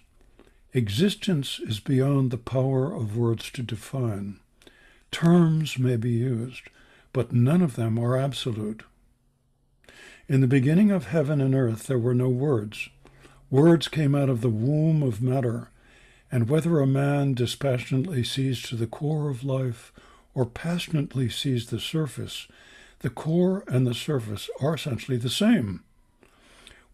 existence 0.73 1.61
is 1.61 1.79
beyond 1.79 2.31
the 2.31 2.39
power 2.39 2.93
of 2.95 3.17
words 3.17 3.51
to 3.51 3.63
define. 3.63 4.41
Terms 5.11 5.79
may 5.79 5.97
be 5.97 6.11
used, 6.13 6.63
but 7.13 7.33
none 7.33 7.61
of 7.61 7.77
them 7.77 7.99
are 7.99 8.17
absolute. 8.17 8.83
In 10.27 10.41
the 10.41 10.47
beginning 10.47 10.91
of 10.91 11.07
heaven 11.07 11.41
and 11.41 11.55
earth 11.55 11.87
there 11.87 11.99
were 11.99 12.15
no 12.15 12.31
words. 12.31 12.89
Words 13.51 13.89
came 13.89 14.15
out 14.15 14.29
of 14.29 14.43
the 14.43 14.49
womb 14.49 15.03
of 15.03 15.21
matter, 15.21 15.71
and 16.31 16.49
whether 16.49 16.79
a 16.79 16.87
man 16.87 17.35
dispassionately 17.35 18.23
sees 18.23 18.63
to 18.63 18.77
the 18.77 18.87
core 18.87 19.29
of 19.29 19.43
life 19.43 19.93
or 20.35 20.47
passionately 20.47 21.29
sees 21.29 21.67
the 21.67 21.81
surface, 21.81 22.47
the 23.01 23.11
core 23.11 23.65
and 23.67 23.85
the 23.87 23.95
surface 23.95 24.49
are 24.61 24.77
essentially 24.77 25.17
the 25.17 25.29
same. 25.29 25.83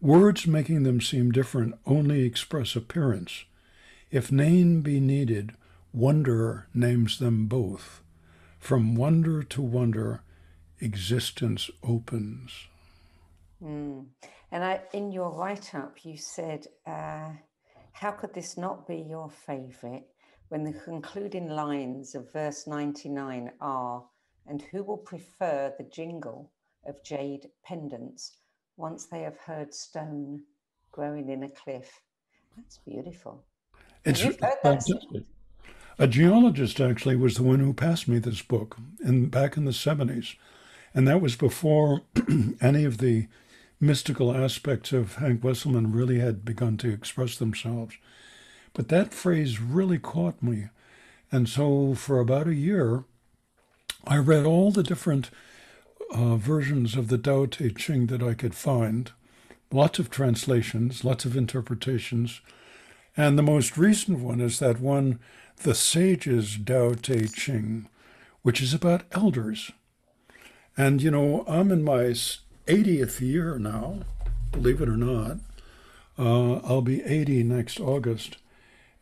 Words 0.01 0.47
making 0.47 0.81
them 0.81 0.99
seem 0.99 1.31
different 1.31 1.75
only 1.85 2.23
express 2.23 2.75
appearance. 2.75 3.45
If 4.09 4.31
name 4.31 4.81
be 4.81 4.99
needed, 4.99 5.51
wonder 5.93 6.67
names 6.73 7.19
them 7.19 7.45
both. 7.45 8.01
From 8.59 8.95
wonder 8.95 9.43
to 9.43 9.61
wonder, 9.61 10.21
existence 10.79 11.69
opens. 11.83 12.67
Mm. 13.63 14.05
And 14.51 14.63
I, 14.63 14.81
in 14.93 15.11
your 15.11 15.31
write 15.31 15.75
up, 15.75 16.05
you 16.05 16.17
said, 16.17 16.67
uh, 16.85 17.31
How 17.91 18.11
could 18.11 18.33
this 18.33 18.57
not 18.57 18.87
be 18.87 18.97
your 18.97 19.29
favorite 19.29 20.07
when 20.49 20.63
the 20.63 20.73
concluding 20.73 21.49
lines 21.49 22.15
of 22.15 22.31
verse 22.31 22.67
99 22.67 23.51
are, 23.59 24.05
And 24.45 24.61
who 24.61 24.83
will 24.83 24.97
prefer 24.97 25.73
the 25.77 25.83
jingle 25.83 26.51
of 26.85 27.03
jade 27.03 27.49
pendants 27.65 28.37
once 28.77 29.05
they 29.05 29.21
have 29.23 29.37
heard 29.37 29.73
stone 29.73 30.43
growing 30.91 31.29
in 31.29 31.43
a 31.43 31.49
cliff. 31.49 32.01
That's 32.55 32.77
beautiful. 32.77 33.43
It's 34.05 34.23
A 35.99 36.07
geologist 36.07 36.79
actually 36.79 37.15
was 37.15 37.35
the 37.35 37.43
one 37.43 37.59
who 37.59 37.73
passed 37.73 38.07
me 38.07 38.19
this 38.19 38.41
book 38.41 38.77
in 39.03 39.27
back 39.27 39.57
in 39.57 39.65
the 39.65 39.71
70s. 39.71 40.35
And 40.93 41.07
that 41.07 41.21
was 41.21 41.35
before 41.35 42.01
any 42.61 42.85
of 42.85 42.99
the 42.99 43.27
mystical 43.79 44.35
aspects 44.35 44.91
of 44.91 45.15
Hank 45.15 45.41
Wesselman 45.41 45.93
really 45.93 46.19
had 46.19 46.43
begun 46.43 46.77
to 46.77 46.91
express 46.91 47.37
themselves. 47.37 47.95
But 48.73 48.89
that 48.89 49.13
phrase 49.13 49.61
really 49.61 49.99
caught 49.99 50.41
me. 50.41 50.69
And 51.31 51.47
so 51.47 51.93
for 51.93 52.19
about 52.19 52.47
a 52.47 52.55
year, 52.55 53.03
I 54.05 54.17
read 54.17 54.45
all 54.45 54.71
the 54.71 54.83
different 54.83 55.29
uh, 56.11 56.37
versions 56.37 56.95
of 56.95 57.09
the 57.09 57.17
Tao 57.17 57.45
Te 57.45 57.71
Ching 57.71 58.07
that 58.07 58.23
I 58.23 58.33
could 58.33 58.55
find, 58.55 59.11
lots 59.71 59.99
of 59.99 60.09
translations, 60.09 61.03
lots 61.03 61.25
of 61.25 61.35
interpretations. 61.35 62.41
And 63.15 63.37
the 63.37 63.43
most 63.43 63.77
recent 63.77 64.19
one 64.19 64.39
is 64.39 64.59
that 64.59 64.79
one, 64.79 65.19
The 65.63 65.75
Sages 65.75 66.57
Tao 66.63 66.93
Te 66.93 67.27
Ching, 67.27 67.89
which 68.43 68.61
is 68.61 68.73
about 68.73 69.03
elders. 69.11 69.71
And, 70.77 71.01
you 71.01 71.11
know, 71.11 71.43
I'm 71.47 71.71
in 71.71 71.83
my 71.83 72.13
80th 72.67 73.21
year 73.21 73.57
now, 73.57 73.99
believe 74.51 74.81
it 74.81 74.89
or 74.89 74.97
not. 74.97 75.37
Uh, 76.19 76.55
I'll 76.57 76.81
be 76.81 77.03
80 77.03 77.43
next 77.43 77.79
August. 77.79 78.37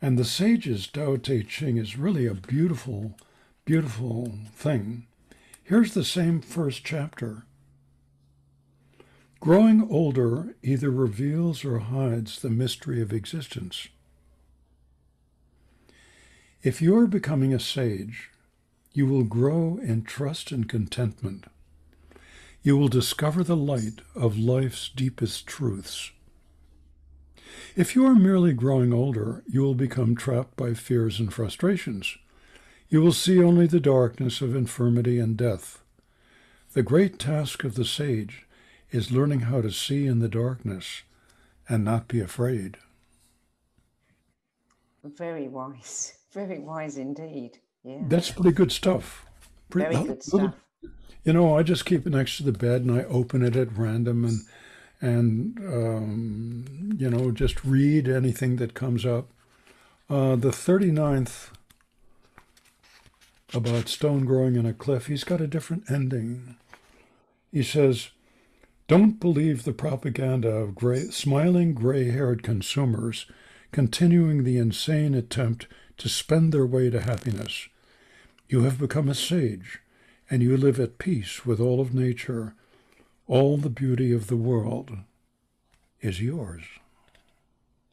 And 0.00 0.18
the 0.18 0.24
Sages 0.24 0.86
Tao 0.86 1.16
Te 1.16 1.42
Ching 1.42 1.76
is 1.76 1.96
really 1.96 2.26
a 2.26 2.34
beautiful, 2.34 3.16
beautiful 3.64 4.32
thing. 4.54 5.06
Here's 5.64 5.94
the 5.94 6.04
same 6.04 6.40
first 6.40 6.84
chapter. 6.84 7.44
Growing 9.40 9.88
older 9.90 10.54
either 10.62 10.90
reveals 10.90 11.64
or 11.64 11.78
hides 11.78 12.40
the 12.40 12.50
mystery 12.50 13.00
of 13.00 13.12
existence. 13.12 13.88
If 16.62 16.82
you 16.82 16.96
are 16.96 17.06
becoming 17.06 17.54
a 17.54 17.60
sage, 17.60 18.30
you 18.92 19.06
will 19.06 19.24
grow 19.24 19.78
in 19.82 20.02
trust 20.02 20.52
and 20.52 20.68
contentment. 20.68 21.46
You 22.66 22.76
will 22.76 22.88
discover 22.88 23.44
the 23.44 23.54
light 23.54 24.00
of 24.16 24.36
life's 24.36 24.88
deepest 24.88 25.46
truths. 25.46 26.10
If 27.76 27.94
you 27.94 28.04
are 28.04 28.16
merely 28.16 28.52
growing 28.54 28.92
older, 28.92 29.44
you 29.46 29.62
will 29.62 29.76
become 29.76 30.16
trapped 30.16 30.56
by 30.56 30.74
fears 30.74 31.20
and 31.20 31.32
frustrations. 31.32 32.18
You 32.88 33.02
will 33.02 33.12
see 33.12 33.40
only 33.40 33.68
the 33.68 33.78
darkness 33.78 34.40
of 34.40 34.56
infirmity 34.56 35.20
and 35.20 35.36
death. 35.36 35.84
The 36.72 36.82
great 36.82 37.20
task 37.20 37.62
of 37.62 37.76
the 37.76 37.84
sage 37.84 38.48
is 38.90 39.12
learning 39.12 39.42
how 39.42 39.60
to 39.60 39.70
see 39.70 40.04
in 40.08 40.18
the 40.18 40.28
darkness 40.28 41.04
and 41.68 41.84
not 41.84 42.08
be 42.08 42.18
afraid. 42.18 42.78
Very 45.04 45.46
wise. 45.46 46.14
Very 46.32 46.58
wise 46.58 46.98
indeed. 46.98 47.60
Yeah. 47.84 48.02
That's 48.08 48.32
pretty 48.32 48.50
good 48.50 48.72
stuff. 48.72 49.24
Pretty, 49.70 49.94
Very 49.94 50.08
good 50.08 50.32
little, 50.32 50.48
stuff. 50.48 50.65
You 51.24 51.32
know, 51.32 51.56
I 51.56 51.62
just 51.62 51.86
keep 51.86 52.06
it 52.06 52.10
next 52.10 52.36
to 52.36 52.42
the 52.44 52.52
bed 52.52 52.82
and 52.82 52.92
I 52.92 53.04
open 53.04 53.42
it 53.42 53.56
at 53.56 53.76
random 53.76 54.24
and 54.24 54.40
and 55.00 55.58
um, 55.58 56.96
you 56.96 57.10
know 57.10 57.30
just 57.30 57.64
read 57.64 58.08
anything 58.08 58.56
that 58.56 58.74
comes 58.74 59.04
up. 59.04 59.28
Uh, 60.08 60.36
the 60.36 60.50
39th 60.50 61.50
about 63.52 63.88
stone 63.88 64.24
growing 64.24 64.56
in 64.56 64.66
a 64.66 64.72
cliff, 64.72 65.06
he's 65.06 65.24
got 65.24 65.40
a 65.40 65.46
different 65.46 65.90
ending. 65.90 66.56
He 67.52 67.62
says, 67.62 68.10
Don't 68.88 69.20
believe 69.20 69.64
the 69.64 69.72
propaganda 69.72 70.48
of 70.48 70.74
gray, 70.74 71.10
smiling 71.10 71.74
gray 71.74 72.10
haired 72.10 72.42
consumers 72.42 73.26
continuing 73.72 74.44
the 74.44 74.58
insane 74.58 75.14
attempt 75.14 75.66
to 75.98 76.08
spend 76.08 76.52
their 76.52 76.66
way 76.66 76.90
to 76.90 77.00
happiness. 77.00 77.68
You 78.48 78.62
have 78.62 78.78
become 78.78 79.08
a 79.08 79.14
sage, 79.14 79.80
and 80.30 80.42
you 80.42 80.56
live 80.56 80.80
at 80.80 80.98
peace 80.98 81.46
with 81.46 81.60
all 81.60 81.80
of 81.80 81.94
nature. 81.94 82.54
All 83.28 83.56
the 83.56 83.70
beauty 83.70 84.12
of 84.12 84.28
the 84.28 84.36
world 84.36 84.98
is 86.00 86.20
yours. 86.20 86.62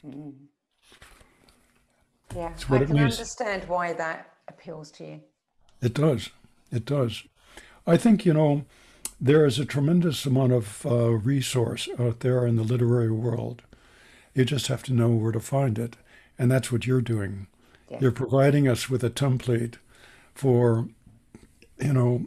Mm. 0.05 0.33
Yeah, 2.35 2.53
I 2.69 2.85
can 2.85 2.99
understand 2.99 3.67
why 3.67 3.93
that 3.93 4.33
appeals 4.47 4.91
to 4.91 5.05
you. 5.05 5.21
It 5.81 5.93
does. 5.93 6.29
It 6.71 6.85
does. 6.85 7.23
I 7.85 7.97
think, 7.97 8.25
you 8.25 8.33
know, 8.33 8.65
there 9.19 9.45
is 9.45 9.59
a 9.59 9.65
tremendous 9.65 10.25
amount 10.25 10.53
of 10.53 10.85
uh, 10.85 11.09
resource 11.11 11.87
out 11.99 12.21
there 12.21 12.45
in 12.47 12.55
the 12.55 12.63
literary 12.63 13.11
world. 13.11 13.61
You 14.33 14.45
just 14.45 14.67
have 14.67 14.83
to 14.83 14.93
know 14.93 15.09
where 15.09 15.31
to 15.31 15.39
find 15.39 15.77
it. 15.77 15.95
And 16.37 16.51
that's 16.51 16.71
what 16.71 16.87
you're 16.87 17.01
doing. 17.01 17.47
Yeah. 17.89 17.99
You're 18.01 18.11
providing 18.11 18.67
us 18.67 18.89
with 18.89 19.03
a 19.03 19.09
template 19.09 19.75
for, 20.33 20.87
you 21.83 21.93
know, 21.93 22.25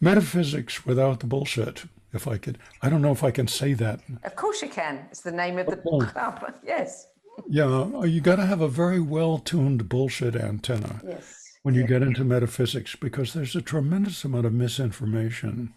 metaphysics 0.00 0.84
without 0.84 1.20
the 1.20 1.26
bullshit. 1.26 1.84
If 2.12 2.28
I 2.28 2.36
could, 2.36 2.58
I 2.82 2.90
don't 2.90 3.00
know 3.00 3.12
if 3.12 3.24
I 3.24 3.30
can 3.30 3.48
say 3.48 3.72
that. 3.74 4.00
Of 4.22 4.36
course 4.36 4.60
you 4.60 4.68
can. 4.68 5.06
It's 5.10 5.22
the 5.22 5.32
name 5.32 5.58
of 5.58 5.66
the 5.66 5.80
oh. 5.86 6.00
club. 6.00 6.54
Yes. 6.64 7.08
Yeah, 7.48 8.04
you 8.04 8.20
got 8.20 8.36
to 8.36 8.44
have 8.44 8.60
a 8.60 8.68
very 8.68 9.00
well 9.00 9.38
tuned 9.38 9.88
bullshit 9.88 10.36
antenna. 10.36 11.00
Yes. 11.02 11.38
When 11.62 11.74
you 11.74 11.86
get 11.86 12.02
into 12.02 12.24
metaphysics, 12.24 12.94
because 12.94 13.32
there's 13.32 13.56
a 13.56 13.62
tremendous 13.62 14.22
amount 14.24 14.44
of 14.44 14.52
misinformation 14.52 15.72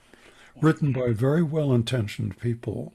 written 0.61 0.91
by 0.91 1.11
very 1.11 1.43
well 1.43 1.71
intentioned 1.73 2.37
people. 2.39 2.93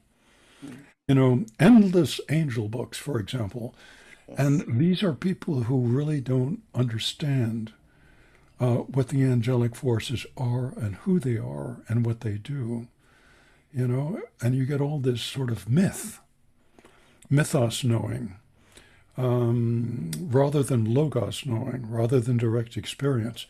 Mm. 0.63 0.77
You 1.07 1.15
know, 1.15 1.45
endless 1.59 2.21
angel 2.29 2.67
books, 2.67 2.99
for 2.99 3.19
example. 3.19 3.73
And 4.37 4.79
these 4.79 5.01
are 5.03 5.13
people 5.13 5.63
who 5.63 5.79
really 5.79 6.21
don't 6.21 6.61
understand 6.75 7.73
uh, 8.61 8.75
what 8.75 9.07
the 9.07 9.23
angelic 9.23 9.75
forces 9.75 10.25
are 10.37 10.73
and 10.77 10.95
who 10.97 11.19
they 11.19 11.35
are 11.35 11.81
and 11.87 12.05
what 12.05 12.21
they 12.21 12.37
do. 12.37 12.87
You 13.73 13.87
know, 13.87 14.21
and 14.39 14.53
you 14.53 14.65
get 14.65 14.81
all 14.81 14.99
this 14.99 15.21
sort 15.21 15.49
of 15.49 15.67
myth, 15.67 16.19
mythos 17.29 17.83
knowing, 17.83 18.35
um, 19.17 20.11
rather 20.19 20.61
than 20.61 20.93
logos 20.93 21.45
knowing, 21.45 21.89
rather 21.89 22.19
than 22.19 22.37
direct 22.37 22.77
experience. 22.77 23.47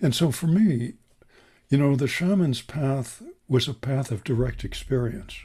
And 0.00 0.14
so 0.14 0.32
for 0.32 0.46
me, 0.46 0.94
you 1.68 1.78
know, 1.78 1.94
the 1.94 2.08
shaman's 2.08 2.62
path 2.62 3.22
was 3.48 3.68
a 3.68 3.74
path 3.74 4.10
of 4.10 4.24
direct 4.24 4.64
experience. 4.64 5.44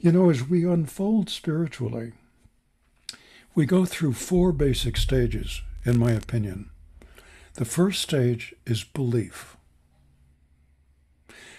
You 0.00 0.10
know, 0.10 0.30
as 0.30 0.48
we 0.48 0.64
unfold 0.64 1.28
spiritually, 1.30 2.12
we 3.54 3.66
go 3.66 3.84
through 3.84 4.14
four 4.14 4.50
basic 4.50 4.96
stages, 4.96 5.62
in 5.84 5.98
my 5.98 6.12
opinion. 6.12 6.70
The 7.58 7.64
first 7.64 8.00
stage 8.00 8.54
is 8.66 8.84
belief. 8.84 9.56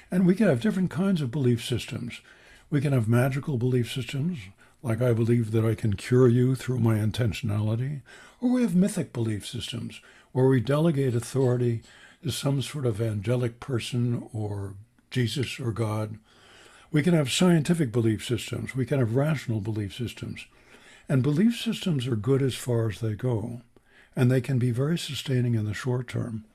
And 0.10 0.26
we 0.26 0.34
can 0.34 0.48
have 0.48 0.62
different 0.62 0.90
kinds 0.90 1.22
of 1.22 1.30
belief 1.30 1.62
systems. 1.62 2.22
We 2.70 2.80
can 2.80 2.94
have 2.94 3.10
magical 3.10 3.58
belief 3.58 3.92
systems, 3.92 4.40
like 4.82 5.02
I 5.02 5.12
believe 5.12 5.52
that 5.52 5.66
I 5.66 5.76
can 5.76 5.98
cure 5.98 6.30
you 6.30 6.56
through 6.56 6.80
my 6.80 6.96
intentionality, 7.00 8.02
or 8.40 8.50
we 8.50 8.62
have 8.62 8.78
mythic 8.78 9.12
belief 9.12 9.46
systems, 9.46 10.00
where 10.32 10.48
we 10.48 10.62
delegate 10.62 11.16
authority 11.16 11.82
to 12.24 12.32
some 12.32 12.62
sort 12.62 12.86
of 12.86 13.02
angelic 13.02 13.60
person 13.60 14.26
or 14.32 14.76
Jesus 15.12 15.60
or 15.60 15.74
God. 15.74 16.18
We 16.94 17.04
can 17.04 17.14
have 17.14 17.30
scientific 17.30 17.92
belief 17.92 18.26
systems. 18.26 18.74
We 18.74 18.86
can 18.86 19.00
have 19.00 19.18
rational 19.18 19.60
belief 19.60 19.94
systems. 19.98 20.46
And 21.10 21.22
belief 21.22 21.60
systems 21.60 22.08
are 22.08 22.16
good 22.16 22.42
as 22.42 22.56
far 22.56 22.88
as 22.88 23.02
they 23.02 23.16
go, 23.16 23.64
and 24.16 24.30
they 24.30 24.42
can 24.42 24.60
be 24.60 24.72
very 24.72 24.98
sustaining 24.98 25.56
in 25.56 25.66
the 25.66 25.74
short 25.74 26.08
term. 26.08 26.46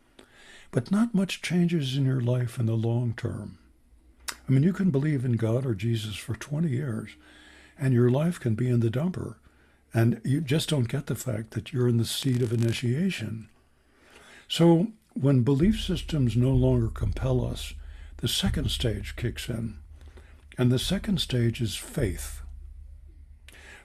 But 0.71 0.91
not 0.91 1.15
much 1.15 1.43
changes 1.43 1.97
in 1.97 2.05
your 2.05 2.21
life 2.21 2.59
in 2.59 2.67
the 2.67 2.75
long 2.75 3.15
term. 3.17 3.59
I 4.31 4.53
mean, 4.53 4.63
you 4.63 4.73
can 4.73 4.91
believe 4.91 5.25
in 5.25 5.33
God 5.33 5.65
or 5.65 5.75
Jesus 5.75 6.17
for 6.17 6.35
20 6.35 6.69
years, 6.69 7.11
and 7.79 7.95
your 7.95 8.11
life 8.11 8.39
can 8.39 8.55
be 8.55 8.69
in 8.69 8.81
the 8.81 8.91
dumper, 8.91 9.37
and 9.93 10.21
you 10.25 10.41
just 10.41 10.69
don't 10.69 10.89
get 10.89 11.07
the 11.07 11.15
fact 11.15 11.53
that 11.53 11.73
you're 11.73 11.89
in 11.89 11.99
the 11.99 12.05
seat 12.05 12.43
of 12.43 12.53
initiation. 12.53 13.49
So, 14.49 14.89
when 15.15 15.43
belief 15.43 15.81
systems 15.81 16.37
no 16.37 16.51
longer 16.51 16.89
compel 16.89 17.47
us, 17.47 17.75
the 18.19 18.29
second 18.29 18.71
stage 18.71 19.17
kicks 19.17 19.49
in. 19.49 19.79
And 20.59 20.71
the 20.71 20.79
second 20.79 21.21
stage 21.21 21.61
is 21.61 21.77
faith. 21.77 22.43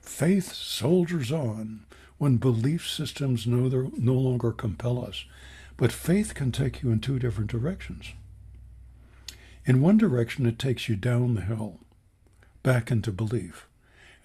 Faith 0.01 0.53
soldiers 0.53 1.31
on 1.31 1.85
when 2.19 2.37
belief 2.37 2.87
systems 2.87 3.47
no, 3.47 3.91
no 3.97 4.13
longer 4.13 4.51
compel 4.51 5.03
us. 5.03 5.25
But 5.77 5.91
faith 5.91 6.35
can 6.35 6.51
take 6.51 6.83
you 6.83 6.91
in 6.91 6.99
two 6.99 7.17
different 7.17 7.49
directions. 7.49 8.13
In 9.65 9.81
one 9.81 9.97
direction, 9.97 10.45
it 10.45 10.59
takes 10.59 10.87
you 10.87 10.95
down 10.95 11.33
the 11.33 11.41
hill, 11.41 11.79
back 12.61 12.91
into 12.91 13.11
belief. 13.11 13.67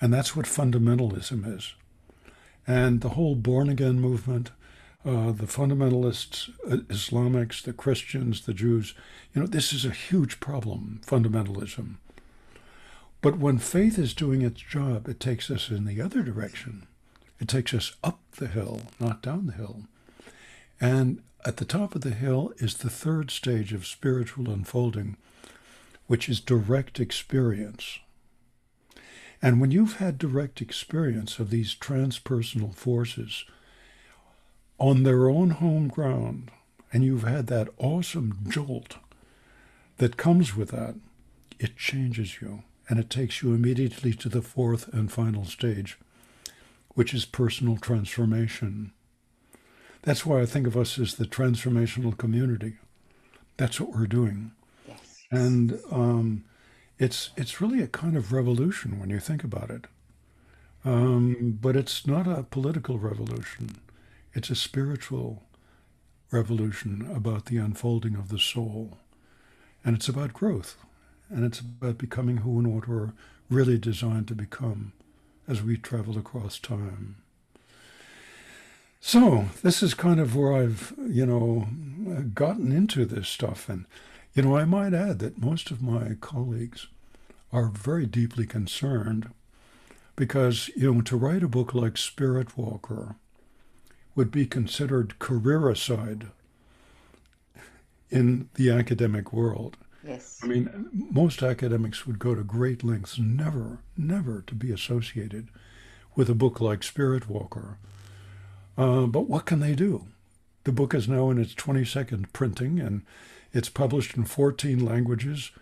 And 0.00 0.12
that's 0.12 0.34
what 0.34 0.46
fundamentalism 0.46 1.56
is. 1.56 1.74
And 2.66 3.00
the 3.00 3.10
whole 3.10 3.36
born 3.36 3.68
again 3.68 4.00
movement, 4.00 4.50
uh, 5.04 5.32
the 5.32 5.46
fundamentalists, 5.46 6.50
uh, 6.68 6.78
Islamics, 6.88 7.62
the 7.62 7.72
Christians, 7.72 8.46
the 8.46 8.54
Jews, 8.54 8.94
you 9.32 9.40
know, 9.40 9.46
this 9.46 9.72
is 9.72 9.84
a 9.84 9.90
huge 9.90 10.40
problem, 10.40 11.00
fundamentalism. 11.06 11.96
But 13.20 13.38
when 13.38 13.58
faith 13.58 13.98
is 13.98 14.14
doing 14.14 14.42
its 14.42 14.60
job, 14.60 15.08
it 15.08 15.20
takes 15.20 15.50
us 15.50 15.70
in 15.70 15.84
the 15.84 16.00
other 16.00 16.22
direction. 16.22 16.86
It 17.44 17.48
takes 17.48 17.74
us 17.74 17.92
up 18.02 18.20
the 18.38 18.46
hill, 18.46 18.80
not 18.98 19.20
down 19.20 19.44
the 19.44 19.52
hill. 19.52 19.82
And 20.80 21.22
at 21.44 21.58
the 21.58 21.66
top 21.66 21.94
of 21.94 22.00
the 22.00 22.14
hill 22.14 22.54
is 22.56 22.78
the 22.78 22.88
third 22.88 23.30
stage 23.30 23.74
of 23.74 23.86
spiritual 23.86 24.48
unfolding, 24.48 25.18
which 26.06 26.26
is 26.26 26.40
direct 26.40 27.00
experience. 27.00 27.98
And 29.42 29.60
when 29.60 29.70
you've 29.70 29.96
had 29.96 30.16
direct 30.16 30.62
experience 30.62 31.38
of 31.38 31.50
these 31.50 31.74
transpersonal 31.74 32.74
forces 32.74 33.44
on 34.78 35.02
their 35.02 35.28
own 35.28 35.50
home 35.50 35.88
ground, 35.88 36.50
and 36.94 37.04
you've 37.04 37.24
had 37.24 37.48
that 37.48 37.68
awesome 37.76 38.38
jolt 38.48 38.96
that 39.98 40.16
comes 40.16 40.56
with 40.56 40.70
that, 40.70 40.94
it 41.58 41.76
changes 41.76 42.40
you 42.40 42.62
and 42.88 42.98
it 42.98 43.10
takes 43.10 43.42
you 43.42 43.52
immediately 43.52 44.14
to 44.14 44.30
the 44.30 44.40
fourth 44.40 44.88
and 44.94 45.12
final 45.12 45.44
stage, 45.44 45.98
which 46.94 47.14
is 47.14 47.24
personal 47.24 47.76
transformation. 47.76 48.92
That's 50.02 50.24
why 50.24 50.40
I 50.40 50.46
think 50.46 50.66
of 50.66 50.76
us 50.76 50.98
as 50.98 51.14
the 51.14 51.24
transformational 51.24 52.16
community. 52.16 52.76
That's 53.56 53.80
what 53.80 53.94
we're 53.94 54.06
doing. 54.06 54.52
Yes. 54.86 55.24
And 55.30 55.80
um, 55.90 56.44
it's 56.98 57.30
it's 57.36 57.60
really 57.60 57.82
a 57.82 57.88
kind 57.88 58.16
of 58.16 58.32
revolution 58.32 59.00
when 59.00 59.10
you 59.10 59.18
think 59.18 59.44
about 59.44 59.70
it. 59.70 59.86
Um, 60.84 61.58
but 61.60 61.76
it's 61.76 62.06
not 62.06 62.26
a 62.26 62.42
political 62.42 62.98
revolution. 62.98 63.76
It's 64.34 64.50
a 64.50 64.54
spiritual 64.54 65.42
revolution 66.30 67.10
about 67.14 67.46
the 67.46 67.56
unfolding 67.56 68.16
of 68.16 68.28
the 68.28 68.38
soul. 68.38 68.98
And 69.84 69.96
it's 69.96 70.08
about 70.08 70.32
growth 70.32 70.76
and 71.30 71.44
it's 71.44 71.60
about 71.60 71.98
becoming 71.98 72.38
who 72.38 72.58
and 72.58 72.74
what 72.74 72.88
we're 72.88 73.12
really 73.48 73.78
designed 73.78 74.28
to 74.28 74.34
become 74.34 74.92
as 75.48 75.62
we 75.62 75.76
travel 75.76 76.18
across 76.18 76.58
time. 76.58 77.16
So, 79.00 79.46
this 79.62 79.82
is 79.82 79.92
kind 79.92 80.18
of 80.18 80.34
where 80.34 80.54
I've, 80.54 80.94
you 81.06 81.26
know, 81.26 81.66
gotten 82.32 82.72
into 82.72 83.04
this 83.04 83.28
stuff. 83.28 83.68
And, 83.68 83.84
you 84.34 84.42
know, 84.42 84.56
I 84.56 84.64
might 84.64 84.94
add 84.94 85.18
that 85.18 85.42
most 85.42 85.70
of 85.70 85.82
my 85.82 86.16
colleagues 86.20 86.86
are 87.52 87.68
very 87.68 88.06
deeply 88.06 88.46
concerned 88.46 89.30
because, 90.16 90.70
you 90.74 90.92
know, 90.92 91.00
to 91.02 91.16
write 91.16 91.42
a 91.42 91.48
book 91.48 91.74
like 91.74 91.96
Spirit 91.98 92.56
Walker, 92.56 93.16
would 94.14 94.30
be 94.30 94.46
considered 94.46 95.18
careericide 95.18 96.28
in 98.10 98.48
the 98.54 98.70
academic 98.70 99.32
world. 99.32 99.76
Yes. 100.06 100.40
I 100.42 100.46
mean, 100.46 100.88
most 100.92 101.42
academics 101.42 102.06
would 102.06 102.18
go 102.18 102.34
to 102.34 102.42
great 102.42 102.84
lengths 102.84 103.18
never, 103.18 103.78
never 103.96 104.42
to 104.46 104.54
be 104.54 104.70
associated 104.70 105.48
with 106.14 106.28
a 106.28 106.34
book 106.34 106.60
like 106.60 106.82
Spirit 106.82 107.28
Walker. 107.28 107.78
Uh, 108.76 109.06
but 109.06 109.28
what 109.28 109.46
can 109.46 109.60
they 109.60 109.74
do? 109.74 110.06
The 110.64 110.72
book 110.72 110.94
is 110.94 111.08
now 111.08 111.30
in 111.30 111.38
its 111.38 111.54
22nd 111.54 112.32
printing 112.32 112.80
and 112.80 113.02
it's 113.52 113.68
published 113.68 114.16
in 114.16 114.24
14 114.24 114.84
languages. 114.84 115.52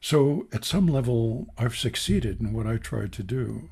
So, 0.00 0.46
at 0.52 0.64
some 0.64 0.86
level, 0.86 1.48
I've 1.58 1.76
succeeded 1.76 2.40
in 2.40 2.52
what 2.52 2.66
I 2.66 2.76
tried 2.76 3.12
to 3.14 3.22
do. 3.22 3.70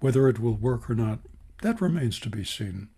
Whether 0.00 0.28
it 0.28 0.38
will 0.38 0.54
work 0.54 0.90
or 0.90 0.94
not, 0.94 1.20
that 1.62 1.80
remains 1.80 2.18
to 2.20 2.28
be 2.28 2.44
seen. 2.44 2.88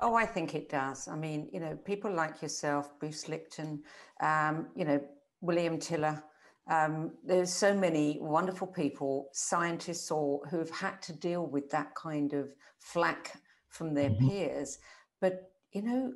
Oh, 0.00 0.14
I 0.14 0.26
think 0.26 0.54
it 0.54 0.68
does. 0.68 1.08
I 1.08 1.16
mean, 1.16 1.48
you 1.52 1.60
know, 1.60 1.76
people 1.84 2.12
like 2.12 2.42
yourself, 2.42 2.98
Bruce 2.98 3.28
Lipton, 3.28 3.82
um, 4.20 4.66
you 4.74 4.84
know, 4.84 5.00
William 5.40 5.78
Tiller. 5.78 6.22
Um, 6.70 7.12
there's 7.24 7.52
so 7.52 7.74
many 7.74 8.18
wonderful 8.20 8.66
people, 8.66 9.28
scientists, 9.32 10.10
or 10.10 10.40
who 10.50 10.58
have 10.58 10.70
had 10.70 11.02
to 11.02 11.12
deal 11.12 11.46
with 11.46 11.70
that 11.70 11.94
kind 11.94 12.32
of 12.32 12.48
flack 12.78 13.38
from 13.68 13.94
their 13.94 14.10
mm-hmm. 14.10 14.28
peers. 14.28 14.78
But 15.20 15.50
you 15.72 15.82
know, 15.82 16.12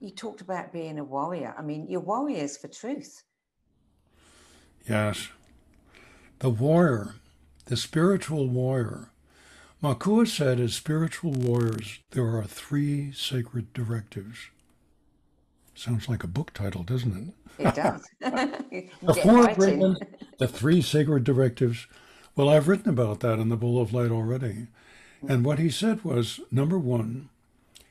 you 0.00 0.10
talked 0.10 0.40
about 0.40 0.72
being 0.72 0.98
a 0.98 1.04
warrior. 1.04 1.54
I 1.56 1.62
mean, 1.62 1.86
you're 1.88 2.00
warriors 2.00 2.56
for 2.56 2.68
truth. 2.68 3.22
Yes, 4.86 5.28
the 6.40 6.50
warrior, 6.50 7.14
the 7.66 7.76
spiritual 7.76 8.48
warrior. 8.48 9.10
Makua 9.80 10.26
said, 10.26 10.60
as 10.60 10.74
spiritual 10.74 11.32
warriors, 11.32 12.00
there 12.10 12.36
are 12.36 12.44
three 12.44 13.12
sacred 13.12 13.72
directives. 13.72 14.48
Sounds 15.74 16.08
like 16.08 16.22
a 16.22 16.28
book 16.28 16.52
title, 16.52 16.82
doesn't 16.82 17.34
it? 17.58 17.66
It 17.66 17.74
does. 17.74 18.06
the 18.20 19.14
four 19.22 19.50
agreements, 19.50 20.00
the 20.38 20.48
three 20.48 20.80
sacred 20.80 21.24
directives. 21.24 21.86
Well, 22.36 22.48
I've 22.48 22.68
written 22.68 22.88
about 22.88 23.20
that 23.20 23.38
in 23.38 23.48
the 23.48 23.56
Bowl 23.56 23.80
of 23.80 23.92
Light 23.92 24.10
already. 24.10 24.68
And 25.28 25.44
what 25.44 25.58
he 25.58 25.70
said 25.70 26.04
was 26.04 26.40
number 26.50 26.78
one, 26.78 27.28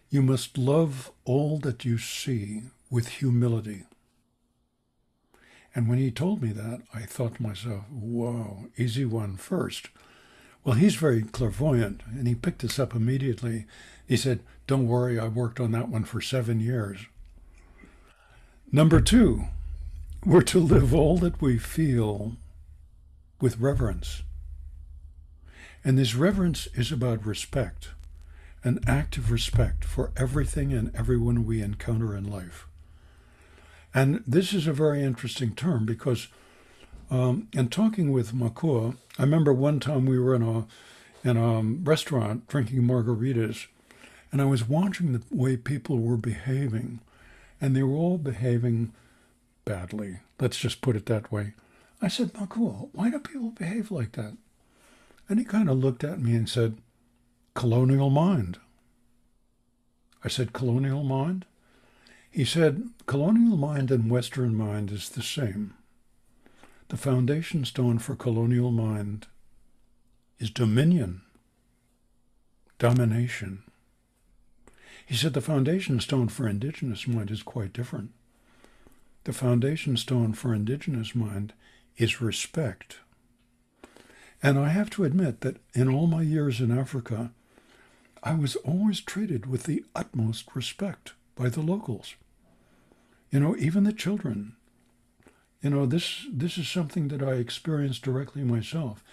you 0.10 0.22
must 0.22 0.58
love 0.58 1.12
all 1.26 1.58
that 1.60 1.86
you 1.86 1.98
see 1.98 2.64
with 2.90 3.08
humility. 3.08 3.84
And 5.76 5.88
when 5.88 5.98
he 5.98 6.12
told 6.12 6.42
me 6.42 6.52
that, 6.52 6.82
I 6.94 7.02
thought 7.02 7.36
to 7.36 7.44
myself, 7.44 7.86
whoa, 7.90 8.68
easy 8.78 9.06
one 9.06 9.38
first. 9.38 9.90
Well, 10.64 10.76
he's 10.76 10.96
very 10.96 11.24
clairvoyant, 11.24 12.02
and 12.06 12.28
he 12.28 12.36
picked 12.36 12.62
this 12.62 12.80
up 12.80 12.96
immediately. 12.96 13.66
He 14.08 14.16
said, 14.16 14.42
Don't 14.68 14.88
worry, 14.88 15.20
I 15.20 15.28
worked 15.28 15.60
on 15.60 15.72
that 15.72 15.90
one 15.90 16.04
for 16.04 16.22
seven 16.22 16.60
years. 16.60 17.08
Number 18.76 19.00
two, 19.00 19.44
we're 20.26 20.42
to 20.42 20.60
live 20.60 20.96
all 20.96 21.20
that 21.20 21.40
we 21.40 21.60
feel 21.60 22.38
with 23.40 23.60
reverence. 23.60 24.24
And 25.84 25.96
this 25.96 26.16
reverence 26.16 26.68
is 26.74 26.92
about 26.92 27.24
respect, 27.24 27.90
an 28.64 28.80
act 28.88 29.16
of 29.16 29.30
respect 29.30 29.86
for 29.86 30.12
everything 30.18 30.74
and 30.74 30.92
everyone 30.96 31.46
we 31.46 31.62
encounter 31.62 32.16
in 32.16 32.24
life. 32.24 32.66
And 33.94 34.24
this 34.26 34.54
is 34.54 34.66
a 34.66 34.74
very 34.74 35.04
interesting 35.04 35.54
term 35.54 35.86
because, 35.86 36.30
um, 37.12 37.50
in 37.54 37.68
talking 37.68 38.12
with 38.12 38.34
Makua, 38.34 38.96
I 39.20 39.22
remember 39.22 39.54
one 39.54 39.80
time 39.80 40.08
we 40.08 40.18
were 40.18 40.34
in 40.34 40.42
a 40.42 40.66
in 41.24 41.38
a 41.38 41.62
restaurant 41.62 42.48
drinking 42.48 42.82
margaritas, 42.82 43.68
and 44.32 44.42
I 44.42 44.46
was 44.46 44.68
watching 44.68 45.14
the 45.14 45.22
way 45.30 45.58
people 45.58 46.00
were 46.00 46.18
behaving 46.18 47.02
and 47.64 47.78
they 47.78 47.82
were 47.82 47.96
all 47.96 48.18
behaving 48.18 48.92
badly. 49.64 50.20
Let's 50.38 50.58
just 50.58 50.82
put 50.82 50.98
it 50.98 51.06
that 51.06 51.32
way. 51.32 51.54
I 52.02 52.10
said, 52.10 52.38
Makua, 52.38 52.90
why 52.92 53.10
do 53.10 53.20
people 53.20 53.52
behave 53.52 53.90
like 53.90 54.12
that? 54.12 54.36
And 55.30 55.40
he 55.40 55.46
kind 55.46 55.70
of 55.70 55.78
looked 55.78 56.04
at 56.04 56.20
me 56.20 56.36
and 56.36 56.50
said, 56.50 56.78
colonial 57.54 58.10
mind. 58.10 58.58
I 60.26 60.28
said, 60.28 60.52
colonial 60.52 61.06
mind? 61.06 61.46
He 62.30 62.44
said, 62.44 62.90
colonial 63.06 63.56
mind 63.56 63.92
and 63.92 64.12
Western 64.12 64.54
mind 64.56 64.92
is 64.92 65.08
the 65.08 65.24
same. 65.24 65.74
The 66.90 66.98
foundation 66.98 67.64
stone 67.64 67.98
for 67.98 68.18
colonial 68.18 68.72
mind 68.72 69.28
is 70.38 70.50
dominion, 70.50 71.22
domination. 72.78 73.64
He 75.06 75.16
said 75.16 75.34
the 75.34 75.42
foundation 75.42 76.00
stone 76.00 76.28
for 76.28 76.48
indigenous 76.48 77.08
mind 77.08 77.32
is 77.32 77.44
quite 77.44 77.74
different. 77.74 78.12
The 79.26 79.34
foundation 79.34 79.98
stone 79.98 80.34
for 80.34 80.54
indigenous 80.54 81.16
mind 81.16 81.54
is 81.98 82.22
respect. 82.22 82.98
And 84.42 84.60
I 84.60 84.70
have 84.70 84.90
to 84.92 85.06
admit 85.06 85.42
that 85.42 85.58
in 85.74 85.88
all 85.88 86.08
my 86.08 86.22
years 86.22 86.60
in 86.60 86.78
Africa, 86.78 87.32
I 88.22 88.34
was 88.34 88.56
always 88.58 89.02
treated 89.02 89.46
with 89.46 89.64
the 89.64 89.86
utmost 89.96 90.56
respect 90.56 91.14
by 91.36 91.50
the 91.50 91.62
locals. 91.62 92.16
You 93.32 93.40
know, 93.40 93.56
even 93.58 93.84
the 93.84 93.94
children. 93.94 94.56
You 95.62 95.70
know, 95.70 95.86
this 95.86 96.26
this 96.32 96.58
is 96.58 96.68
something 96.68 97.08
that 97.08 97.24
I 97.24 97.34
experienced 97.34 98.04
directly 98.04 98.44
myself. 98.44 99.04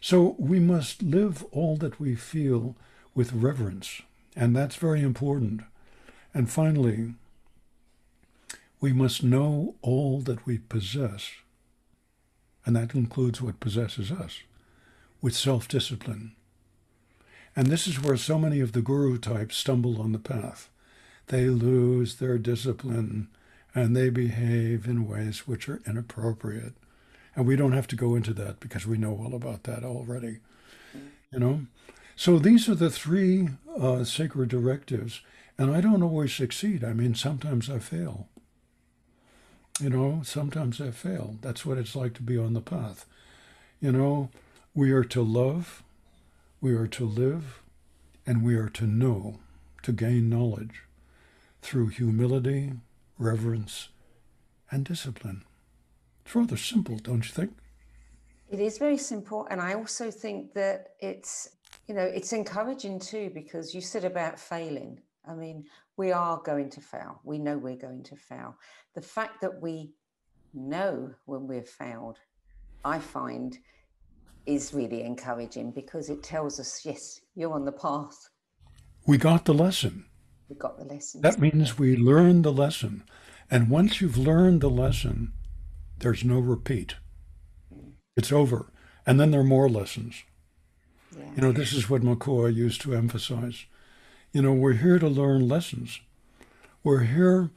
So 0.00 0.36
we 0.38 0.60
must 0.60 1.02
live 1.02 1.44
all 1.50 1.76
that 1.76 1.98
we 1.98 2.14
feel 2.14 2.76
with 3.14 3.32
reverence. 3.32 4.02
And 4.36 4.54
that's 4.54 4.76
very 4.76 5.02
important. 5.02 5.62
And 6.32 6.50
finally, 6.50 7.14
we 8.80 8.92
must 8.92 9.22
know 9.22 9.76
all 9.82 10.20
that 10.20 10.44
we 10.46 10.58
possess, 10.58 11.30
and 12.66 12.74
that 12.76 12.94
includes 12.94 13.40
what 13.40 13.60
possesses 13.60 14.10
us, 14.10 14.42
with 15.22 15.34
self 15.34 15.68
discipline. 15.68 16.32
And 17.56 17.68
this 17.68 17.86
is 17.86 18.02
where 18.02 18.16
so 18.16 18.38
many 18.38 18.60
of 18.60 18.72
the 18.72 18.82
guru 18.82 19.16
types 19.16 19.56
stumble 19.56 20.00
on 20.02 20.12
the 20.12 20.18
path. 20.18 20.68
They 21.28 21.46
lose 21.46 22.16
their 22.16 22.36
discipline 22.36 23.28
and 23.74 23.96
they 23.96 24.10
behave 24.10 24.86
in 24.86 25.08
ways 25.08 25.46
which 25.46 25.68
are 25.68 25.80
inappropriate. 25.86 26.74
And 27.34 27.46
we 27.46 27.56
don't 27.56 27.72
have 27.72 27.88
to 27.88 27.96
go 27.96 28.14
into 28.14 28.32
that 28.34 28.60
because 28.60 28.86
we 28.86 28.98
know 28.98 29.12
all 29.12 29.34
about 29.34 29.64
that 29.64 29.84
already. 29.84 30.38
You 31.32 31.38
know? 31.38 31.60
So 32.16 32.38
these 32.38 32.68
are 32.68 32.74
the 32.74 32.90
three 32.90 33.48
uh, 33.78 34.04
sacred 34.04 34.48
directives, 34.48 35.20
and 35.58 35.74
I 35.74 35.80
don't 35.80 36.02
always 36.02 36.32
succeed. 36.32 36.84
I 36.84 36.92
mean, 36.92 37.14
sometimes 37.14 37.68
I 37.68 37.78
fail. 37.78 38.28
You 39.80 39.90
know, 39.90 40.20
sometimes 40.24 40.80
I 40.80 40.90
fail. 40.92 41.36
That's 41.40 41.66
what 41.66 41.78
it's 41.78 41.96
like 41.96 42.14
to 42.14 42.22
be 42.22 42.38
on 42.38 42.54
the 42.54 42.60
path. 42.60 43.06
You 43.80 43.90
know, 43.90 44.30
we 44.74 44.92
are 44.92 45.04
to 45.04 45.22
love, 45.22 45.82
we 46.60 46.74
are 46.74 46.86
to 46.86 47.04
live, 47.04 47.62
and 48.26 48.42
we 48.44 48.54
are 48.54 48.68
to 48.70 48.86
know, 48.86 49.40
to 49.82 49.92
gain 49.92 50.30
knowledge 50.30 50.84
through 51.62 51.88
humility, 51.88 52.72
reverence, 53.18 53.88
and 54.70 54.84
discipline. 54.84 55.42
It's 56.24 56.34
rather 56.34 56.56
simple, 56.56 56.96
don't 56.98 57.24
you 57.24 57.32
think? 57.32 57.56
It 58.50 58.60
is 58.60 58.78
very 58.78 58.98
simple. 58.98 59.46
And 59.50 59.60
I 59.60 59.74
also 59.74 60.10
think 60.10 60.54
that 60.54 60.94
it's 61.00 61.53
you 61.86 61.94
know, 61.94 62.02
it's 62.02 62.32
encouraging 62.32 62.98
too 62.98 63.30
because 63.34 63.74
you 63.74 63.80
said 63.80 64.04
about 64.04 64.38
failing. 64.38 65.00
I 65.26 65.34
mean, 65.34 65.64
we 65.96 66.12
are 66.12 66.40
going 66.44 66.70
to 66.70 66.80
fail. 66.80 67.20
We 67.24 67.38
know 67.38 67.58
we're 67.58 67.76
going 67.76 68.02
to 68.04 68.16
fail. 68.16 68.56
The 68.94 69.02
fact 69.02 69.40
that 69.42 69.60
we 69.60 69.92
know 70.52 71.14
when 71.26 71.46
we've 71.46 71.68
failed, 71.68 72.18
I 72.84 72.98
find, 72.98 73.58
is 74.46 74.74
really 74.74 75.02
encouraging 75.02 75.72
because 75.72 76.10
it 76.10 76.22
tells 76.22 76.60
us, 76.60 76.84
yes, 76.84 77.20
you're 77.34 77.52
on 77.52 77.64
the 77.64 77.72
path. 77.72 78.28
We 79.06 79.18
got 79.18 79.44
the 79.44 79.54
lesson. 79.54 80.06
We 80.48 80.56
got 80.56 80.78
the 80.78 80.84
lesson. 80.84 81.22
That 81.22 81.38
means 81.38 81.78
we 81.78 81.96
learned 81.96 82.44
the 82.44 82.52
lesson. 82.52 83.04
And 83.50 83.70
once 83.70 84.00
you've 84.00 84.18
learned 84.18 84.60
the 84.60 84.70
lesson, 84.70 85.32
there's 85.98 86.24
no 86.24 86.38
repeat. 86.38 86.96
Mm. 87.74 87.92
It's 88.16 88.32
over. 88.32 88.72
And 89.06 89.20
then 89.20 89.30
there 89.30 89.40
are 89.40 89.44
more 89.44 89.68
lessons. 89.68 90.22
Yeah. 91.16 91.30
You 91.36 91.42
know, 91.42 91.52
this 91.52 91.72
is 91.72 91.88
what 91.88 92.02
Makua 92.02 92.50
used 92.50 92.80
to 92.82 92.94
emphasize. 92.94 93.66
You 94.32 94.42
know, 94.42 94.52
we're 94.52 94.74
here 94.74 94.98
to 94.98 95.08
learn 95.08 95.48
lessons. 95.48 96.00
We're 96.82 97.04
here 97.04 97.50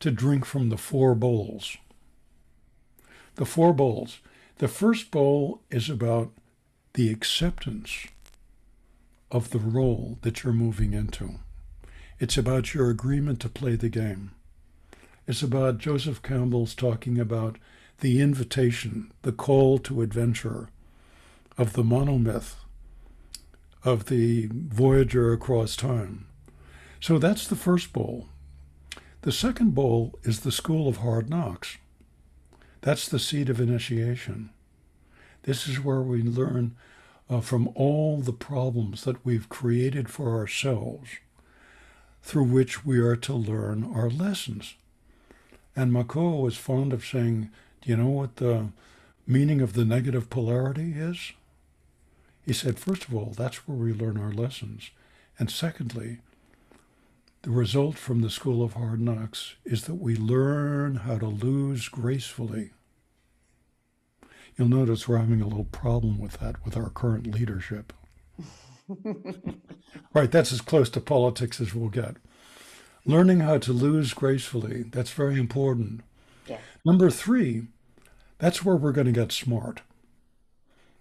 to 0.00 0.10
drink 0.10 0.44
from 0.44 0.68
the 0.68 0.76
four 0.76 1.14
bowls. 1.14 1.76
The 3.36 3.46
four 3.46 3.72
bowls. 3.72 4.18
The 4.58 4.68
first 4.68 5.10
bowl 5.10 5.62
is 5.70 5.88
about 5.88 6.32
the 6.94 7.10
acceptance 7.10 8.08
of 9.30 9.50
the 9.50 9.58
role 9.58 10.18
that 10.22 10.42
you're 10.42 10.52
moving 10.52 10.92
into. 10.92 11.38
It's 12.18 12.36
about 12.36 12.74
your 12.74 12.90
agreement 12.90 13.40
to 13.40 13.48
play 13.48 13.76
the 13.76 13.88
game. 13.88 14.32
It's 15.26 15.42
about 15.42 15.78
Joseph 15.78 16.22
Campbell's 16.22 16.74
talking 16.74 17.20
about 17.20 17.58
the 18.00 18.20
invitation, 18.20 19.12
the 19.22 19.32
call 19.32 19.78
to 19.80 20.02
adventure 20.02 20.68
of 21.56 21.74
the 21.74 21.82
monomyth 21.82 22.54
of 23.84 24.06
the 24.06 24.48
Voyager 24.52 25.32
across 25.32 25.76
time. 25.76 26.26
So 27.00 27.18
that's 27.18 27.46
the 27.46 27.56
first 27.56 27.92
bowl. 27.92 28.28
The 29.22 29.32
second 29.32 29.74
bowl 29.74 30.18
is 30.22 30.40
the 30.40 30.52
school 30.52 30.88
of 30.88 30.98
hard 30.98 31.28
knocks. 31.28 31.78
That's 32.80 33.08
the 33.08 33.18
seat 33.18 33.48
of 33.48 33.60
initiation. 33.60 34.50
This 35.42 35.66
is 35.66 35.82
where 35.82 36.00
we 36.00 36.22
learn 36.22 36.76
uh, 37.30 37.40
from 37.40 37.68
all 37.74 38.18
the 38.18 38.32
problems 38.32 39.04
that 39.04 39.24
we've 39.24 39.48
created 39.48 40.08
for 40.08 40.36
ourselves 40.36 41.08
through 42.22 42.44
which 42.44 42.84
we 42.84 42.98
are 42.98 43.16
to 43.16 43.34
learn 43.34 43.90
our 43.94 44.10
lessons. 44.10 44.74
And 45.74 45.92
Makua 45.92 46.40
was 46.40 46.56
fond 46.56 46.92
of 46.92 47.04
saying, 47.04 47.50
Do 47.80 47.90
you 47.90 47.96
know 47.96 48.08
what 48.08 48.36
the 48.36 48.68
meaning 49.26 49.60
of 49.60 49.74
the 49.74 49.84
negative 49.84 50.28
polarity 50.30 50.92
is? 50.92 51.32
He 52.48 52.54
said, 52.54 52.78
First 52.78 53.04
of 53.04 53.14
all, 53.14 53.34
that's 53.36 53.68
where 53.68 53.76
we 53.76 53.92
learn 53.92 54.16
our 54.16 54.32
lessons. 54.32 54.90
And 55.38 55.50
secondly, 55.50 56.20
the 57.42 57.50
result 57.50 57.98
from 57.98 58.22
the 58.22 58.30
School 58.30 58.62
of 58.64 58.72
Hard 58.72 59.02
Knocks 59.02 59.56
is 59.66 59.84
that 59.84 59.96
we 59.96 60.16
learn 60.16 60.94
how 60.94 61.18
to 61.18 61.26
lose 61.26 61.90
gracefully. 61.90 62.70
You'll 64.56 64.68
notice 64.68 65.06
we're 65.06 65.18
having 65.18 65.42
a 65.42 65.46
little 65.46 65.66
problem 65.66 66.18
with 66.18 66.38
that 66.38 66.64
with 66.64 66.74
our 66.74 66.88
current 66.88 67.26
leadership. 67.26 67.92
right, 70.14 70.32
that's 70.32 70.50
as 70.50 70.62
close 70.62 70.88
to 70.88 71.02
politics 71.02 71.60
as 71.60 71.74
we'll 71.74 71.90
get. 71.90 72.16
Learning 73.04 73.40
how 73.40 73.58
to 73.58 73.74
lose 73.74 74.14
gracefully, 74.14 74.84
that's 74.84 75.10
very 75.10 75.38
important. 75.38 76.00
Yeah. 76.46 76.60
Number 76.82 77.10
three, 77.10 77.66
that's 78.38 78.64
where 78.64 78.76
we're 78.76 78.92
going 78.92 79.06
to 79.06 79.12
get 79.12 79.32
smart. 79.32 79.82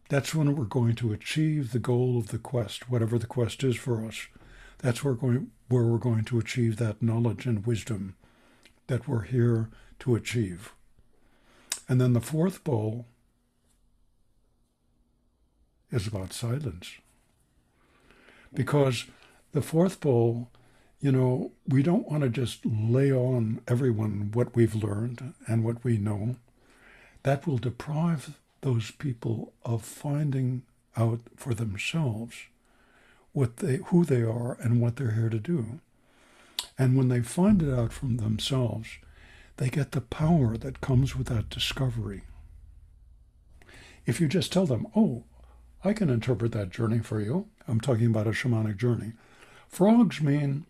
That's 0.10 0.34
when 0.34 0.56
we're 0.56 0.66
going 0.66 0.96
to 0.96 1.12
achieve 1.12 1.72
the 1.72 1.80
goal 1.80 2.18
of 2.18 2.30
the 2.30 2.38
quest, 2.38 2.90
whatever 2.90 3.20
the 3.20 3.28
quest 3.28 3.64
is 3.64 3.76
for 3.76 4.06
us. 4.06 4.28
That's 4.80 5.04
where, 5.04 5.14
we're 5.14 5.20
going, 5.20 5.52
where 5.68 5.84
we're 5.84 5.98
going 5.98 6.24
to 6.26 6.40
achieve 6.40 6.78
that 6.78 7.02
knowledge 7.02 7.46
and 7.46 7.66
wisdom 7.66 8.16
that 8.88 9.08
we're 9.08 9.24
here 9.24 9.70
to 10.00 10.16
achieve. 10.16 10.74
And 11.90 12.00
then 12.00 12.14
the 12.14 12.22
fourth 12.22 12.64
bowl 12.64 13.08
is 15.92 16.08
about 16.08 16.34
silence. 16.34 16.92
Because 18.54 19.06
the 19.52 19.62
fourth 19.62 20.00
bowl, 20.00 20.52
you 21.02 21.12
know, 21.12 21.52
we 21.68 21.84
don't 21.84 22.10
want 22.10 22.24
to 22.24 22.30
just 22.30 22.66
lay 22.66 23.12
on 23.12 23.62
everyone 23.68 24.32
what 24.34 24.56
we've 24.56 24.76
learned 24.76 25.34
and 25.48 25.64
what 25.64 25.84
we 25.84 25.98
know. 25.98 26.38
That 27.24 27.46
will 27.46 27.58
deprive 27.58 28.38
those 28.62 28.92
people 28.92 29.54
of 29.64 29.84
finding 29.84 30.64
out 30.96 31.20
for 31.36 31.54
themselves 31.54 32.36
what 33.32 33.58
they 33.58 33.78
who 33.88 34.04
they 34.04 34.24
are 34.24 34.58
and 34.62 34.82
what 34.82 34.96
they're 34.96 35.12
here 35.12 35.30
to 35.30 35.40
do. 35.40 35.80
And 36.78 36.98
when 36.98 37.08
they 37.08 37.22
find 37.22 37.62
it 37.62 37.74
out 37.74 37.94
from 37.94 38.18
themselves, 38.18 38.90
they 39.58 39.70
get 39.70 39.92
the 39.92 40.02
power 40.02 40.58
that 40.58 40.82
comes 40.82 41.16
with 41.16 41.28
that 41.28 41.50
discovery. 41.50 42.24
If 44.06 44.20
you 44.22 44.28
just 44.28 44.52
tell 44.52 44.66
them, 44.66 44.88
oh, 44.96 45.24
I 45.84 45.94
can 45.94 46.10
interpret 46.10 46.52
that 46.54 46.70
journey 46.70 47.00
for 47.00 47.20
you. 47.20 47.48
I'm 47.68 47.82
talking 47.82 48.08
about 48.08 48.28
a 48.28 48.32
shamanic 48.32 48.78
journey. 48.78 49.14
Frogs 49.68 50.22
mean, 50.22 50.66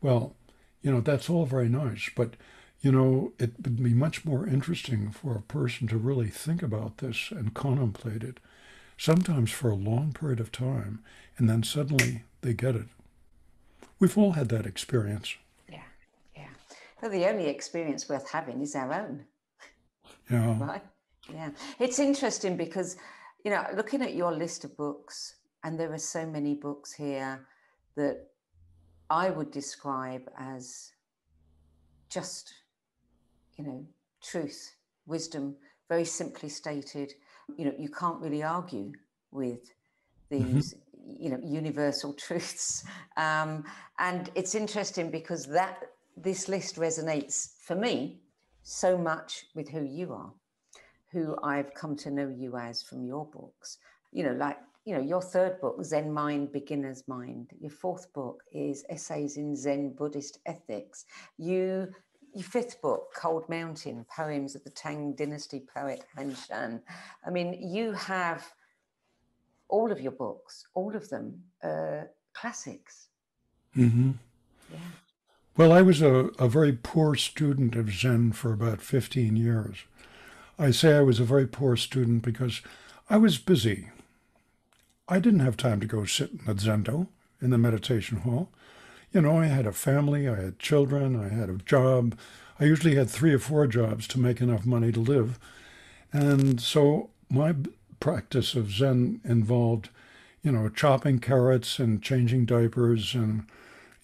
well, 0.00 0.36
you 0.82 0.92
know, 0.92 1.00
that's 1.00 1.28
all 1.30 1.46
very 1.46 1.68
nice, 1.68 2.10
but, 2.14 2.34
you 2.80 2.90
know, 2.90 3.32
it 3.38 3.52
would 3.62 3.82
be 3.82 3.94
much 3.94 4.24
more 4.24 4.46
interesting 4.46 5.10
for 5.10 5.36
a 5.36 5.42
person 5.42 5.86
to 5.88 5.96
really 5.98 6.28
think 6.28 6.62
about 6.62 6.98
this 6.98 7.30
and 7.30 7.54
contemplate 7.54 8.22
it, 8.22 8.38
sometimes 8.96 9.50
for 9.50 9.70
a 9.70 9.74
long 9.74 10.12
period 10.12 10.40
of 10.40 10.50
time, 10.50 11.00
and 11.36 11.48
then 11.48 11.62
suddenly 11.62 12.22
they 12.40 12.54
get 12.54 12.74
it. 12.74 12.86
We've 13.98 14.16
all 14.16 14.32
had 14.32 14.48
that 14.48 14.66
experience. 14.66 15.36
Yeah, 15.68 15.82
yeah. 16.34 16.48
Well, 17.02 17.10
the 17.10 17.26
only 17.26 17.46
experience 17.48 18.08
worth 18.08 18.30
having 18.30 18.62
is 18.62 18.74
our 18.74 18.92
own. 18.92 19.24
Yeah. 20.30 20.58
Right? 20.58 20.84
Yeah. 21.32 21.50
It's 21.78 21.98
interesting 21.98 22.56
because 22.56 22.96
you 23.44 23.50
know, 23.50 23.64
looking 23.74 24.02
at 24.02 24.14
your 24.14 24.32
list 24.32 24.64
of 24.64 24.76
books, 24.76 25.36
and 25.64 25.78
there 25.78 25.92
are 25.92 25.98
so 25.98 26.26
many 26.26 26.54
books 26.54 26.92
here 26.92 27.46
that 27.96 28.28
I 29.08 29.30
would 29.30 29.50
describe 29.50 30.30
as 30.38 30.92
just, 32.08 32.52
you 33.60 33.72
know, 33.72 33.86
truth, 34.22 34.74
wisdom, 35.06 35.56
very 35.88 36.04
simply 36.04 36.48
stated. 36.48 37.12
You 37.56 37.66
know, 37.66 37.74
you 37.78 37.88
can't 37.88 38.20
really 38.20 38.42
argue 38.42 38.92
with 39.30 39.72
these, 40.28 40.74
mm-hmm. 40.74 41.22
you 41.22 41.30
know, 41.30 41.40
universal 41.42 42.12
truths. 42.14 42.84
Um, 43.16 43.64
and 43.98 44.30
it's 44.34 44.54
interesting 44.54 45.10
because 45.10 45.46
that 45.46 45.78
this 46.16 46.48
list 46.48 46.76
resonates 46.76 47.60
for 47.62 47.74
me 47.74 48.20
so 48.62 48.96
much 48.98 49.46
with 49.54 49.68
who 49.68 49.82
you 49.84 50.12
are 50.12 50.32
who 51.12 51.36
I've 51.42 51.74
come 51.74 51.96
to 51.96 52.10
know 52.10 52.28
you 52.28 52.56
as 52.56 52.82
from 52.82 53.04
your 53.04 53.26
books. 53.26 53.78
You 54.12 54.24
know, 54.24 54.32
like, 54.32 54.58
you 54.84 54.94
know, 54.94 55.02
your 55.02 55.22
third 55.22 55.60
book, 55.60 55.84
Zen 55.84 56.12
Mind, 56.12 56.52
Beginner's 56.52 57.06
Mind. 57.06 57.50
Your 57.60 57.70
fourth 57.70 58.12
book 58.12 58.42
is 58.52 58.84
Essays 58.88 59.36
in 59.36 59.56
Zen 59.56 59.94
Buddhist 59.96 60.38
Ethics. 60.46 61.04
You 61.36 61.88
your 62.34 62.44
fifth 62.44 62.80
book, 62.80 63.12
Cold 63.14 63.48
Mountain, 63.48 64.06
Poems 64.14 64.54
of 64.54 64.64
the 64.64 64.70
Tang 64.70 65.14
Dynasty 65.14 65.62
poet 65.74 66.04
Han 66.16 66.34
Shan. 66.34 66.82
I 67.26 67.30
mean, 67.30 67.54
you 67.60 67.92
have 67.92 68.46
all 69.68 69.90
of 69.90 70.00
your 70.00 70.12
books, 70.12 70.66
all 70.74 70.94
of 70.94 71.08
them, 71.08 71.42
uh, 71.62 72.02
classics. 72.32 73.08
Mm-hmm. 73.76 74.12
Yeah. 74.72 74.78
Well, 75.56 75.72
I 75.72 75.82
was 75.82 76.00
a, 76.00 76.30
a 76.38 76.48
very 76.48 76.72
poor 76.72 77.14
student 77.14 77.76
of 77.76 77.92
Zen 77.92 78.32
for 78.32 78.52
about 78.52 78.80
15 78.80 79.36
years. 79.36 79.84
I 80.58 80.70
say 80.70 80.96
I 80.96 81.02
was 81.02 81.20
a 81.20 81.24
very 81.24 81.46
poor 81.46 81.76
student 81.76 82.22
because 82.22 82.62
I 83.08 83.16
was 83.16 83.38
busy. 83.38 83.88
I 85.08 85.18
didn't 85.18 85.40
have 85.40 85.56
time 85.56 85.80
to 85.80 85.86
go 85.86 86.04
sit 86.04 86.30
in 86.30 86.44
the 86.46 86.54
zendo 86.54 87.08
in 87.40 87.50
the 87.50 87.58
meditation 87.58 88.18
hall. 88.18 88.50
You 89.12 89.22
know, 89.22 89.38
I 89.38 89.46
had 89.46 89.66
a 89.66 89.72
family, 89.72 90.28
I 90.28 90.36
had 90.36 90.58
children, 90.58 91.16
I 91.16 91.34
had 91.34 91.48
a 91.48 91.56
job. 91.56 92.16
I 92.60 92.64
usually 92.64 92.94
had 92.94 93.10
three 93.10 93.32
or 93.32 93.38
four 93.38 93.66
jobs 93.66 94.06
to 94.08 94.20
make 94.20 94.40
enough 94.40 94.64
money 94.64 94.92
to 94.92 95.00
live. 95.00 95.38
And 96.12 96.60
so 96.60 97.10
my 97.28 97.54
practice 97.98 98.54
of 98.54 98.70
Zen 98.70 99.20
involved, 99.24 99.88
you 100.42 100.52
know, 100.52 100.68
chopping 100.68 101.18
carrots 101.18 101.78
and 101.78 102.02
changing 102.02 102.44
diapers 102.44 103.14
and, 103.14 103.46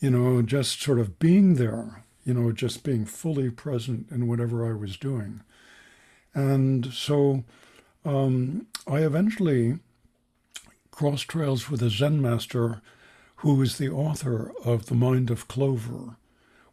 you 0.00 0.10
know, 0.10 0.42
just 0.42 0.82
sort 0.82 0.98
of 0.98 1.18
being 1.18 1.54
there, 1.54 2.02
you 2.24 2.34
know, 2.34 2.50
just 2.50 2.82
being 2.82 3.04
fully 3.04 3.50
present 3.50 4.06
in 4.10 4.26
whatever 4.26 4.66
I 4.68 4.72
was 4.76 4.96
doing. 4.96 5.42
And 6.34 6.92
so 6.92 7.44
um, 8.04 8.66
I 8.86 8.98
eventually 8.98 9.78
crossed 10.90 11.28
trails 11.28 11.70
with 11.70 11.82
a 11.82 11.90
Zen 11.90 12.20
master 12.20 12.82
who 13.36 13.60
is 13.62 13.78
the 13.78 13.90
author 13.90 14.52
of 14.64 14.86
The 14.86 14.94
Mind 14.94 15.30
of 15.30 15.48
Clover, 15.48 16.16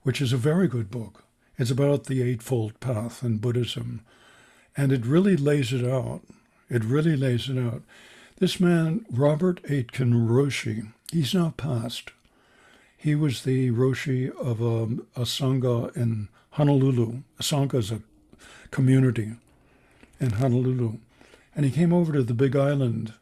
which 0.03 0.21
is 0.21 0.31
a 0.31 0.37
very 0.37 0.67
good 0.67 0.89
book. 0.89 1.23
It's 1.57 1.71
about 1.71 2.05
the 2.05 2.23
Eightfold 2.23 2.79
Path 2.79 3.23
in 3.23 3.37
Buddhism. 3.37 4.01
And 4.75 4.91
it 4.91 5.05
really 5.05 5.35
lays 5.35 5.71
it 5.73 5.85
out. 5.85 6.21
It 6.69 6.83
really 6.83 7.15
lays 7.15 7.49
it 7.49 7.57
out. 7.57 7.83
This 8.39 8.59
man, 8.59 9.05
Robert 9.11 9.59
Aitken 9.69 10.27
Roshi, 10.27 10.91
he's 11.11 11.33
now 11.33 11.53
passed. 11.55 12.11
He 12.97 13.13
was 13.13 13.43
the 13.43 13.69
Roshi 13.71 14.31
of 14.37 14.61
a, 14.61 14.83
a 15.19 15.25
Sangha 15.25 15.95
in 15.95 16.29
Honolulu. 16.51 17.23
A 17.39 17.43
Sangha 17.43 17.75
is 17.75 17.91
a 17.91 18.01
community 18.71 19.33
in 20.19 20.31
Honolulu. 20.31 20.97
And 21.55 21.65
he 21.65 21.71
came 21.71 21.93
over 21.93 22.13
to 22.13 22.23
the 22.23 22.33
Big 22.33 22.55
Island 22.55 23.13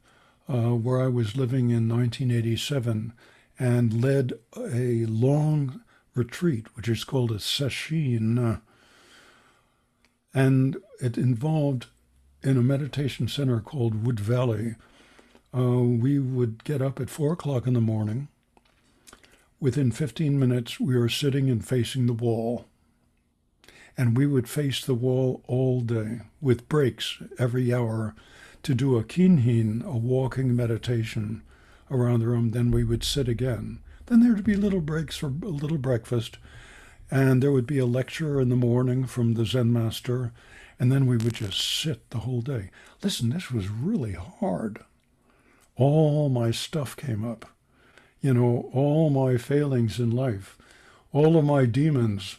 uh, 0.48 0.76
where 0.76 1.02
I 1.02 1.08
was 1.08 1.36
living 1.36 1.72
in 1.72 1.90
1987 1.90 3.14
and 3.62 4.04
led 4.04 4.34
a 4.58 5.06
long 5.06 5.82
retreat, 6.16 6.66
which 6.76 6.90
is 6.90 7.04
called 7.04 7.30
a 7.30 7.36
sesshin. 7.36 8.60
And 10.34 10.78
it 11.00 11.16
involved, 11.16 11.86
in 12.42 12.58
a 12.58 12.64
meditation 12.64 13.28
center 13.28 13.60
called 13.60 14.04
Wood 14.04 14.20
Valley, 14.20 14.78
uh, 15.56 15.62
we 15.62 16.18
would 16.18 16.64
get 16.64 16.82
up 16.82 17.00
at 17.00 17.12
four 17.12 17.34
o'clock 17.34 17.68
in 17.68 17.74
the 17.74 17.82
morning. 17.82 18.30
Within 19.60 19.92
15 19.92 20.40
minutes, 20.40 20.80
we 20.80 20.98
were 20.98 21.08
sitting 21.08 21.48
and 21.48 21.64
facing 21.64 22.08
the 22.08 22.14
wall 22.14 22.66
and 23.96 24.18
we 24.18 24.26
would 24.26 24.50
face 24.50 24.84
the 24.84 24.96
wall 24.96 25.44
all 25.46 25.82
day 25.82 26.22
with 26.40 26.68
breaks 26.68 27.20
every 27.38 27.72
hour 27.72 28.16
to 28.64 28.74
do 28.74 28.98
a 28.98 29.04
kinhin, 29.04 29.86
a 29.86 29.98
walking 29.98 30.56
meditation 30.56 31.44
around 31.92 32.22
the 32.22 32.28
room. 32.28 32.52
Then 32.52 32.72
we 32.72 32.84
would 32.84 33.04
sit 33.04 33.28
again. 33.28 33.80
Then 34.08 34.22
there 34.22 34.34
would 34.34 34.44
be 34.44 34.56
little 34.56 34.82
breaks 34.82 35.18
for 35.18 35.28
a 35.28 35.30
little 35.48 35.78
breakfast, 35.78 36.38
and 37.10 37.44
there 37.44 37.52
would 37.52 37.68
be 37.68 37.78
a 37.78 37.86
lecture 37.86 38.42
in 38.42 38.50
the 38.50 38.56
morning 38.56 39.06
from 39.06 39.34
the 39.34 39.46
Zen 39.46 39.72
master, 39.72 40.32
and 40.80 40.92
then 40.92 41.06
we 41.06 41.18
would 41.18 41.34
just 41.34 41.60
sit 41.62 42.10
the 42.10 42.20
whole 42.20 42.42
day. 42.42 42.72
Listen, 43.04 43.30
this 43.30 43.52
was 43.52 43.70
really 43.70 44.14
hard. 44.14 44.80
All 45.76 46.30
my 46.30 46.52
stuff 46.52 46.96
came 46.96 47.24
up. 47.24 47.46
You 48.22 48.34
know, 48.34 48.70
all 48.74 49.10
my 49.10 49.38
failings 49.38 50.00
in 50.00 50.12
life, 50.12 50.58
all 51.12 51.38
of 51.38 51.46
my 51.46 51.66
demons 51.66 52.38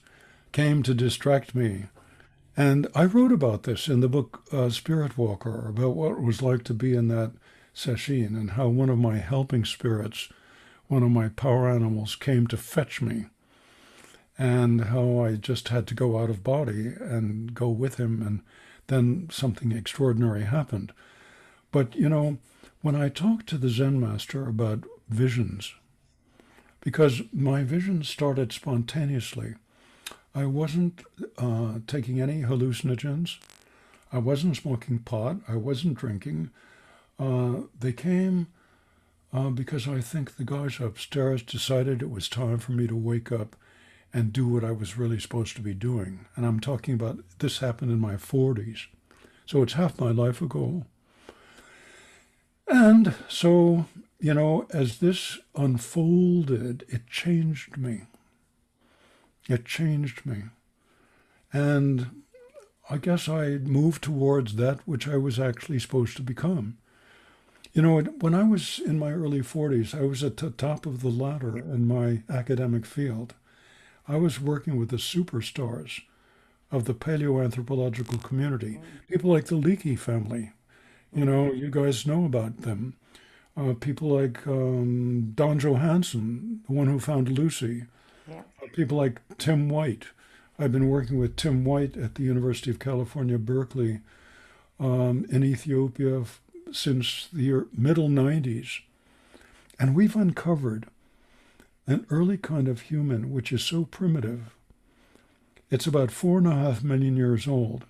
came 0.52 0.82
to 0.82 0.94
distract 0.94 1.54
me. 1.54 1.86
And 2.56 2.86
I 2.94 3.04
wrote 3.04 3.32
about 3.32 3.62
this 3.62 3.88
in 3.88 4.00
the 4.00 4.08
book 4.08 4.44
uh, 4.52 4.68
Spirit 4.68 5.16
Walker, 5.16 5.68
about 5.68 5.96
what 5.96 6.12
it 6.12 6.20
was 6.22 6.42
like 6.42 6.64
to 6.64 6.74
be 6.74 6.94
in 6.94 7.08
that 7.08 7.32
sesshin 7.74 8.28
and 8.28 8.52
how 8.52 8.68
one 8.68 8.90
of 8.90 8.98
my 8.98 9.18
helping 9.18 9.64
spirits, 9.64 10.28
one 10.88 11.02
of 11.02 11.10
my 11.10 11.28
power 11.28 11.68
animals, 11.68 12.14
came 12.16 12.46
to 12.46 12.56
fetch 12.56 13.00
me 13.00 13.26
and 14.38 14.84
how 14.84 15.20
I 15.20 15.34
just 15.34 15.68
had 15.68 15.86
to 15.88 15.94
go 15.94 16.18
out 16.18 16.30
of 16.30 16.42
body 16.42 16.92
and 16.98 17.54
go 17.54 17.68
with 17.68 18.00
him, 18.00 18.22
and 18.22 18.40
then 18.86 19.28
something 19.30 19.72
extraordinary 19.72 20.44
happened. 20.44 20.92
But, 21.70 21.94
you 21.94 22.08
know, 22.08 22.38
when 22.80 22.96
I 22.96 23.08
talked 23.08 23.46
to 23.48 23.58
the 23.58 23.68
Zen 23.68 24.00
master 24.00 24.48
about 24.48 24.84
visions, 25.08 25.74
because 26.80 27.22
my 27.32 27.62
visions 27.62 28.08
started 28.08 28.52
spontaneously, 28.52 29.54
I 30.34 30.46
wasn't 30.46 31.02
uh, 31.38 31.74
taking 31.86 32.20
any 32.20 32.42
hallucinogens. 32.42 33.38
I 34.12 34.18
wasn't 34.18 34.56
smoking 34.56 34.98
pot. 35.00 35.36
I 35.46 35.56
wasn't 35.56 35.98
drinking. 35.98 36.50
Uh, 37.22 37.66
they 37.78 37.92
came 37.92 38.48
uh, 39.32 39.50
because 39.50 39.86
I 39.86 40.00
think 40.00 40.36
the 40.36 40.44
guys 40.44 40.80
upstairs 40.80 41.42
decided 41.42 42.02
it 42.02 42.10
was 42.10 42.28
time 42.28 42.58
for 42.58 42.72
me 42.72 42.88
to 42.88 42.96
wake 42.96 43.30
up 43.30 43.54
and 44.12 44.32
do 44.32 44.48
what 44.48 44.64
I 44.64 44.72
was 44.72 44.98
really 44.98 45.20
supposed 45.20 45.54
to 45.56 45.62
be 45.62 45.72
doing. 45.72 46.26
And 46.34 46.44
I'm 46.44 46.58
talking 46.58 46.94
about 46.94 47.18
this 47.38 47.58
happened 47.58 47.92
in 47.92 48.00
my 48.00 48.14
40s. 48.14 48.86
So 49.46 49.62
it's 49.62 49.74
half 49.74 50.00
my 50.00 50.10
life 50.10 50.42
ago. 50.42 50.84
And 52.66 53.14
so, 53.28 53.86
you 54.18 54.34
know, 54.34 54.66
as 54.72 54.98
this 54.98 55.38
unfolded, 55.54 56.84
it 56.88 57.06
changed 57.06 57.76
me. 57.76 58.02
It 59.48 59.64
changed 59.64 60.26
me. 60.26 60.44
And 61.52 62.22
I 62.90 62.96
guess 62.96 63.28
I 63.28 63.58
moved 63.58 64.02
towards 64.02 64.56
that 64.56 64.80
which 64.86 65.06
I 65.06 65.16
was 65.16 65.38
actually 65.38 65.78
supposed 65.78 66.16
to 66.16 66.22
become. 66.22 66.78
You 67.72 67.80
know, 67.80 68.00
when 68.00 68.34
I 68.34 68.42
was 68.42 68.80
in 68.84 68.98
my 68.98 69.12
early 69.12 69.40
40s, 69.40 69.98
I 69.98 70.02
was 70.02 70.22
at 70.22 70.36
the 70.36 70.50
top 70.50 70.84
of 70.84 71.00
the 71.00 71.08
ladder 71.08 71.56
in 71.56 71.88
my 71.88 72.22
academic 72.28 72.84
field. 72.84 73.34
I 74.06 74.16
was 74.16 74.40
working 74.40 74.76
with 74.76 74.90
the 74.90 74.96
superstars 74.96 76.02
of 76.70 76.84
the 76.84 76.94
paleoanthropological 76.94 78.22
community, 78.22 78.78
people 79.08 79.30
like 79.30 79.46
the 79.46 79.56
Leakey 79.56 79.98
family. 79.98 80.52
You 81.14 81.24
know, 81.24 81.50
you 81.52 81.70
guys 81.70 82.06
know 82.06 82.26
about 82.26 82.58
them. 82.62 82.94
Uh, 83.56 83.74
people 83.78 84.08
like 84.08 84.46
um, 84.46 85.32
Don 85.34 85.58
Johanson, 85.58 86.62
the 86.66 86.72
one 86.72 86.88
who 86.88 86.98
found 86.98 87.38
Lucy. 87.38 87.84
Yeah. 88.28 88.42
Uh, 88.62 88.66
people 88.74 88.98
like 88.98 89.20
Tim 89.38 89.68
White. 89.68 90.06
I've 90.58 90.72
been 90.72 90.88
working 90.88 91.18
with 91.18 91.36
Tim 91.36 91.64
White 91.64 91.96
at 91.96 92.14
the 92.16 92.22
University 92.22 92.70
of 92.70 92.78
California, 92.78 93.38
Berkeley, 93.38 94.00
um, 94.80 95.26
in 95.30 95.44
Ethiopia 95.44 96.24
since 96.72 97.28
the 97.32 97.66
middle 97.76 98.08
90s. 98.08 98.80
And 99.78 99.94
we've 99.94 100.16
uncovered 100.16 100.86
an 101.86 102.06
early 102.10 102.36
kind 102.36 102.68
of 102.68 102.82
human 102.82 103.32
which 103.32 103.52
is 103.52 103.62
so 103.62 103.84
primitive. 103.84 104.54
It's 105.70 105.86
about 105.86 106.10
four 106.10 106.38
and 106.38 106.46
a 106.46 106.54
half 106.54 106.82
million 106.82 107.16
years 107.16 107.48
old, 107.48 107.84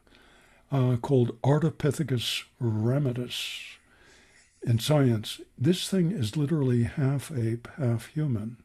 uh, 0.70 0.96
called 0.96 1.40
Ardipithecus 1.42 2.44
ramidus. 2.60 3.76
In 4.62 4.78
science, 4.78 5.40
this 5.58 5.88
thing 5.88 6.12
is 6.12 6.36
literally 6.36 6.84
half 6.84 7.32
ape, 7.36 7.68
half 7.76 8.06
human. 8.06 8.56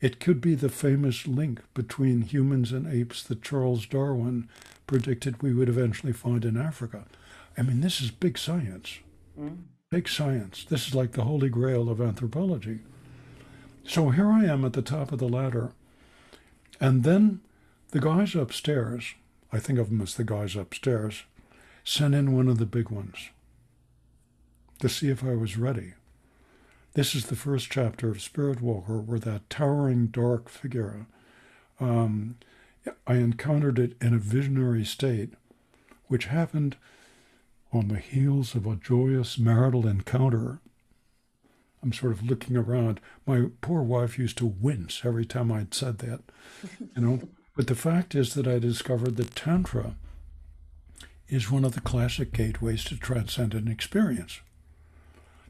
It 0.00 0.20
could 0.20 0.40
be 0.40 0.54
the 0.54 0.68
famous 0.68 1.26
link 1.26 1.60
between 1.74 2.22
humans 2.22 2.72
and 2.72 2.86
apes 2.86 3.22
that 3.22 3.42
Charles 3.42 3.86
Darwin 3.86 4.48
predicted 4.86 5.42
we 5.42 5.54
would 5.54 5.68
eventually 5.68 6.12
find 6.12 6.44
in 6.44 6.56
Africa. 6.56 7.04
I 7.56 7.62
mean, 7.62 7.80
this 7.80 8.00
is 8.00 8.10
big 8.10 8.38
science. 8.38 8.98
Mm. 9.38 9.64
Big 9.90 10.08
science. 10.08 10.64
This 10.64 10.88
is 10.88 10.94
like 10.94 11.12
the 11.12 11.24
holy 11.24 11.48
grail 11.48 11.90
of 11.90 12.00
anthropology. 12.00 12.80
So 13.84 14.10
here 14.10 14.30
I 14.30 14.44
am 14.44 14.64
at 14.64 14.72
the 14.72 14.82
top 14.82 15.12
of 15.12 15.18
the 15.18 15.28
ladder. 15.28 15.72
And 16.80 17.02
then 17.02 17.40
the 17.90 18.00
guys 18.00 18.34
upstairs, 18.34 19.14
I 19.52 19.58
think 19.58 19.78
of 19.78 19.90
them 19.90 20.00
as 20.00 20.14
the 20.14 20.24
guys 20.24 20.56
upstairs, 20.56 21.24
sent 21.84 22.14
in 22.14 22.34
one 22.34 22.48
of 22.48 22.58
the 22.58 22.66
big 22.66 22.90
ones 22.90 23.30
to 24.80 24.88
see 24.88 25.08
if 25.10 25.22
I 25.24 25.34
was 25.34 25.56
ready. 25.56 25.94
This 26.94 27.14
is 27.14 27.26
the 27.26 27.36
first 27.36 27.70
chapter 27.70 28.10
of 28.10 28.20
Spirit 28.20 28.60
Walker, 28.60 28.98
where 28.98 29.18
that 29.20 29.48
towering 29.48 30.08
dark 30.08 30.48
figure, 30.48 31.06
um, 31.80 32.36
I 33.06 33.14
encountered 33.14 33.78
it 33.78 33.96
in 34.00 34.12
a 34.14 34.18
visionary 34.18 34.84
state, 34.84 35.34
which 36.08 36.26
happened 36.26 36.76
on 37.72 37.88
the 37.88 37.98
heels 37.98 38.54
of 38.54 38.66
a 38.66 38.76
joyous 38.76 39.38
marital 39.38 39.86
encounter 39.86 40.60
I'm 41.82 41.92
sort 41.92 42.12
of 42.12 42.22
looking 42.22 42.56
around. 42.56 43.00
My 43.26 43.46
poor 43.60 43.82
wife 43.82 44.18
used 44.18 44.38
to 44.38 44.46
wince 44.46 45.02
every 45.04 45.24
time 45.24 45.50
I'd 45.50 45.74
said 45.74 45.98
that, 45.98 46.20
you 46.94 47.02
know. 47.02 47.28
but 47.56 47.66
the 47.66 47.74
fact 47.74 48.14
is 48.14 48.34
that 48.34 48.46
I 48.46 48.58
discovered 48.58 49.16
that 49.16 49.34
Tantra 49.34 49.96
is 51.28 51.50
one 51.50 51.64
of 51.64 51.74
the 51.74 51.80
classic 51.80 52.32
gateways 52.32 52.84
to 52.84 52.96
transcendent 52.96 53.68
experience. 53.68 54.40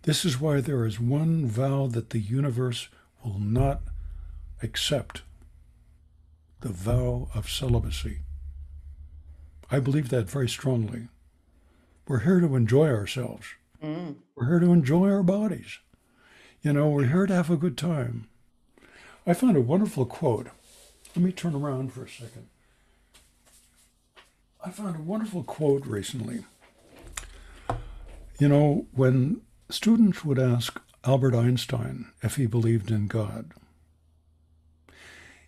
This 0.02 0.24
is 0.24 0.40
why 0.40 0.60
there 0.60 0.86
is 0.86 0.98
one 0.98 1.46
vow 1.46 1.86
that 1.88 2.10
the 2.10 2.18
universe 2.18 2.88
will 3.22 3.38
not 3.38 3.82
accept 4.62 5.22
the 6.60 6.70
vow 6.70 7.28
of 7.34 7.50
celibacy. 7.50 8.20
I 9.70 9.80
believe 9.80 10.08
that 10.08 10.30
very 10.30 10.48
strongly. 10.48 11.08
We're 12.06 12.20
here 12.20 12.40
to 12.40 12.56
enjoy 12.56 12.88
ourselves. 12.88 13.46
Mm. 13.82 14.16
We're 14.34 14.48
here 14.48 14.60
to 14.60 14.72
enjoy 14.72 15.10
our 15.10 15.22
bodies. 15.22 15.78
You 16.60 16.72
know, 16.72 16.90
we're 16.90 17.06
here 17.06 17.26
to 17.26 17.34
have 17.34 17.50
a 17.50 17.56
good 17.56 17.76
time. 17.78 18.28
I 19.26 19.34
found 19.34 19.56
a 19.56 19.60
wonderful 19.60 20.06
quote. 20.06 20.48
Let 21.14 21.24
me 21.24 21.32
turn 21.32 21.54
around 21.54 21.92
for 21.92 22.04
a 22.04 22.08
second. 22.08 22.48
I 24.64 24.70
found 24.70 24.96
a 24.96 25.02
wonderful 25.02 25.42
quote 25.42 25.86
recently. 25.86 26.44
You 28.38 28.48
know, 28.48 28.86
when 28.92 29.42
students 29.70 30.24
would 30.24 30.38
ask 30.38 30.80
Albert 31.04 31.34
Einstein 31.34 32.06
if 32.22 32.36
he 32.36 32.46
believed 32.46 32.90
in 32.90 33.06
God, 33.06 33.52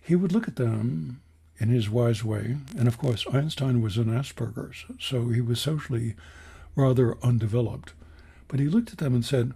he 0.00 0.14
would 0.14 0.32
look 0.32 0.46
at 0.46 0.56
them 0.56 1.20
in 1.58 1.68
his 1.68 1.88
wise 1.88 2.24
way. 2.24 2.56
And 2.76 2.86
of 2.86 2.98
course, 2.98 3.26
Einstein 3.32 3.80
was 3.80 3.96
an 3.96 4.06
Asperger's, 4.06 4.84
so 5.00 5.28
he 5.28 5.40
was 5.40 5.60
socially 5.60 6.14
rather 6.76 7.16
undeveloped. 7.22 7.92
But 8.48 8.60
he 8.60 8.68
looked 8.68 8.92
at 8.92 8.98
them 8.98 9.14
and 9.14 9.24
said, 9.24 9.54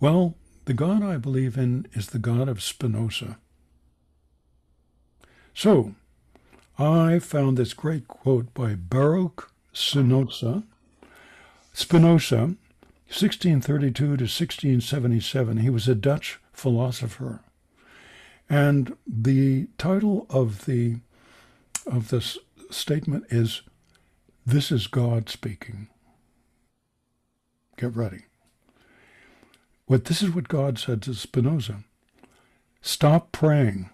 Well, 0.00 0.34
the 0.64 0.74
God 0.74 1.02
I 1.02 1.16
believe 1.16 1.56
in 1.56 1.86
is 1.94 2.08
the 2.08 2.18
God 2.18 2.48
of 2.48 2.62
Spinoza. 2.62 3.38
So, 5.54 5.94
I 6.78 7.18
found 7.18 7.56
this 7.56 7.74
great 7.74 8.06
quote 8.06 8.54
by 8.54 8.74
Baruch 8.74 9.50
Spinoza. 9.72 10.62
Spinoza, 11.72 12.56
1632 13.08 13.92
to 13.92 14.10
1677. 14.10 15.56
He 15.58 15.70
was 15.70 15.88
a 15.88 15.94
Dutch 15.94 16.38
philosopher. 16.52 17.40
And 18.48 18.96
the 19.06 19.68
title 19.78 20.26
of 20.30 20.64
the 20.66 21.00
of 21.86 22.08
this 22.08 22.38
statement 22.70 23.24
is 23.30 23.62
This 24.46 24.70
is 24.70 24.86
God 24.86 25.28
speaking. 25.28 25.88
Get 27.78 27.94
ready. 27.94 28.24
What 29.86 30.06
this 30.06 30.20
is 30.20 30.34
what 30.34 30.48
God 30.48 30.80
said 30.80 31.00
to 31.02 31.14
Spinoza. 31.14 31.84
Stop 32.82 33.30
praying. 33.30 33.88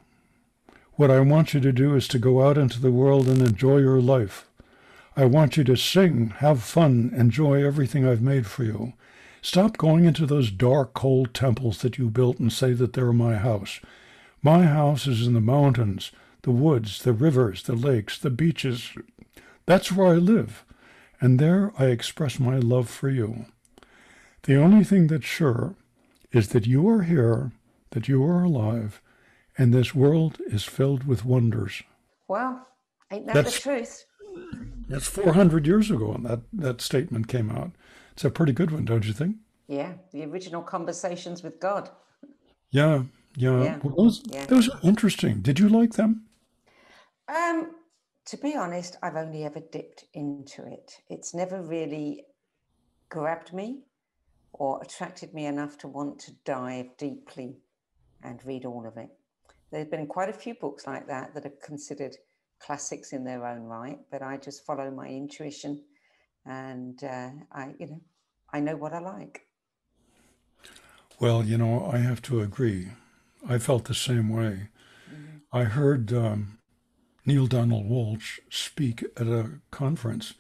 What 0.95 1.11
I 1.11 1.21
want 1.21 1.53
you 1.53 1.61
to 1.61 1.71
do 1.71 1.95
is 1.95 2.09
to 2.09 2.19
go 2.19 2.49
out 2.49 2.57
into 2.57 2.81
the 2.81 2.91
world 2.91 3.29
and 3.29 3.43
enjoy 3.43 3.79
your 3.79 4.01
life. 4.01 4.49
I 5.19 5.27
want 5.27 5.59
you 5.59 5.65
to 5.65 5.77
sing, 5.77 6.31
have 6.39 6.63
fun, 6.63 7.13
enjoy 7.15 7.63
everything 7.63 8.09
I've 8.09 8.23
made 8.23 8.47
for 8.47 8.65
you. 8.65 8.95
Stop 9.43 9.77
going 9.77 10.07
into 10.07 10.25
those 10.25 10.51
dark, 10.51 10.95
cold 10.95 11.35
temples 11.35 11.83
that 11.83 11.99
you 11.99 12.09
built 12.09 12.39
and 12.39 12.51
say 12.51 12.73
that 12.73 12.95
they're 12.95 13.13
my 13.13 13.37
house. 13.37 13.81
My 14.43 14.63
house 14.63 15.07
is 15.07 15.27
in 15.27 15.35
the 15.35 15.43
mountains, 15.43 16.11
the 16.41 16.53
woods, 16.53 17.03
the 17.03 17.13
rivers, 17.13 17.63
the 17.65 17.75
lakes, 17.75 18.17
the 18.17 18.31
beaches. 18.31 18.93
That's 19.67 19.93
where 19.93 20.15
I 20.15 20.17
live, 20.17 20.65
and 21.21 21.39
there 21.39 21.75
I 21.79 21.87
express 21.87 22.41
my 22.41 22.57
love 22.57 22.89
for 22.89 23.11
you. 23.11 23.45
The 24.45 24.57
only 24.57 24.85
thing 24.85 25.07
that's 25.07 25.25
sure 25.25 25.75
is 26.31 26.49
that 26.51 26.67
you 26.67 26.87
are 26.89 27.03
here, 27.03 27.53
that 27.91 28.09
you 28.09 28.23
are 28.25 28.45
alive, 28.45 29.01
and 29.57 29.73
this 29.73 29.95
world 29.95 30.39
is 30.47 30.65
filled 30.65 31.07
with 31.07 31.25
wonders. 31.25 31.83
Well, 32.29 32.67
ain't 33.11 33.27
that 33.27 33.35
that's, 33.35 33.57
the 33.57 33.63
truth? 33.63 34.05
That's 34.89 35.07
400 35.07 35.67
years 35.67 35.91
ago, 35.91 36.13
and 36.13 36.27
that, 36.27 36.41
that 36.53 36.83
statement 36.83 37.29
came 37.29 37.51
out. 37.51 37.71
It's 38.13 38.25
a 38.25 38.31
pretty 38.31 38.53
good 38.53 38.71
one, 38.71 38.85
don't 38.85 39.07
you 39.07 39.15
think? 39.15 39.37
Yeah, 39.67 39.95
the 40.13 40.25
original 40.25 40.63
conversations 40.63 41.43
with 41.43 41.59
God. 41.59 41.89
Yeah, 42.71 43.05
yeah. 43.37 43.63
Yeah, 43.63 43.79
Well, 43.83 43.95
those 43.97 44.23
yeah. 44.27 44.45
those 44.45 44.69
are 44.69 44.79
interesting. 44.83 45.41
Did 45.41 45.59
you 45.59 45.71
like 45.71 45.95
them? 45.95 46.25
Um, 47.35 47.71
to 48.27 48.37
be 48.37 48.55
honest, 48.57 48.97
I've 49.03 49.17
only 49.17 49.45
ever 49.45 49.61
dipped 49.61 50.05
into 50.13 50.67
it. 50.67 50.99
It's 51.09 51.33
never 51.33 51.63
really 51.63 52.27
grabbed 53.09 53.55
me 53.55 53.85
or 54.55 54.81
attracted 54.83 55.35
me 55.35 55.47
enough 55.47 55.77
to 55.79 55.89
want 55.89 56.19
to 56.21 56.33
dive 56.45 56.97
deeply 56.97 57.59
and 58.23 58.45
read 58.47 58.65
all 58.65 58.87
of 58.87 58.97
it. 58.97 59.11
There 59.71 59.81
have 59.81 59.91
been 59.91 60.07
quite 60.07 60.29
a 60.29 60.33
few 60.33 60.55
books 60.55 60.87
like 60.87 61.07
that 61.09 61.35
that 61.35 61.45
are 61.45 61.53
considered 61.63 62.17
classics 62.61 63.13
in 63.13 63.25
their 63.25 63.47
own 63.47 63.63
right, 63.63 63.99
but 64.11 64.23
I 64.23 64.37
just 64.37 64.65
follow 64.65 64.91
my 64.91 65.09
intuition 65.09 65.83
and 66.47 67.03
uh, 67.03 67.31
I, 67.53 67.75
you 67.79 67.87
know, 67.87 68.01
I 68.53 68.61
know 68.61 68.77
what 68.77 68.93
I 68.93 69.01
like. 69.01 69.43
Well, 71.19 71.45
you 71.45 71.59
know, 71.59 71.91
I 71.93 71.99
have 71.99 72.23
to 72.23 72.41
agree. 72.41 72.89
I 73.49 73.59
felt 73.59 73.85
the 73.85 73.95
same 73.95 74.29
way. 74.29 74.69
Mhm. 75.11 75.43
I 75.53 75.65
heard 75.65 76.13
um, 76.13 76.59
Neale 77.27 77.47
Donald 77.47 77.87
Walsch 77.87 78.41
speak 78.51 79.05
at 79.17 79.27
a 79.27 79.61
conference, 79.71 80.35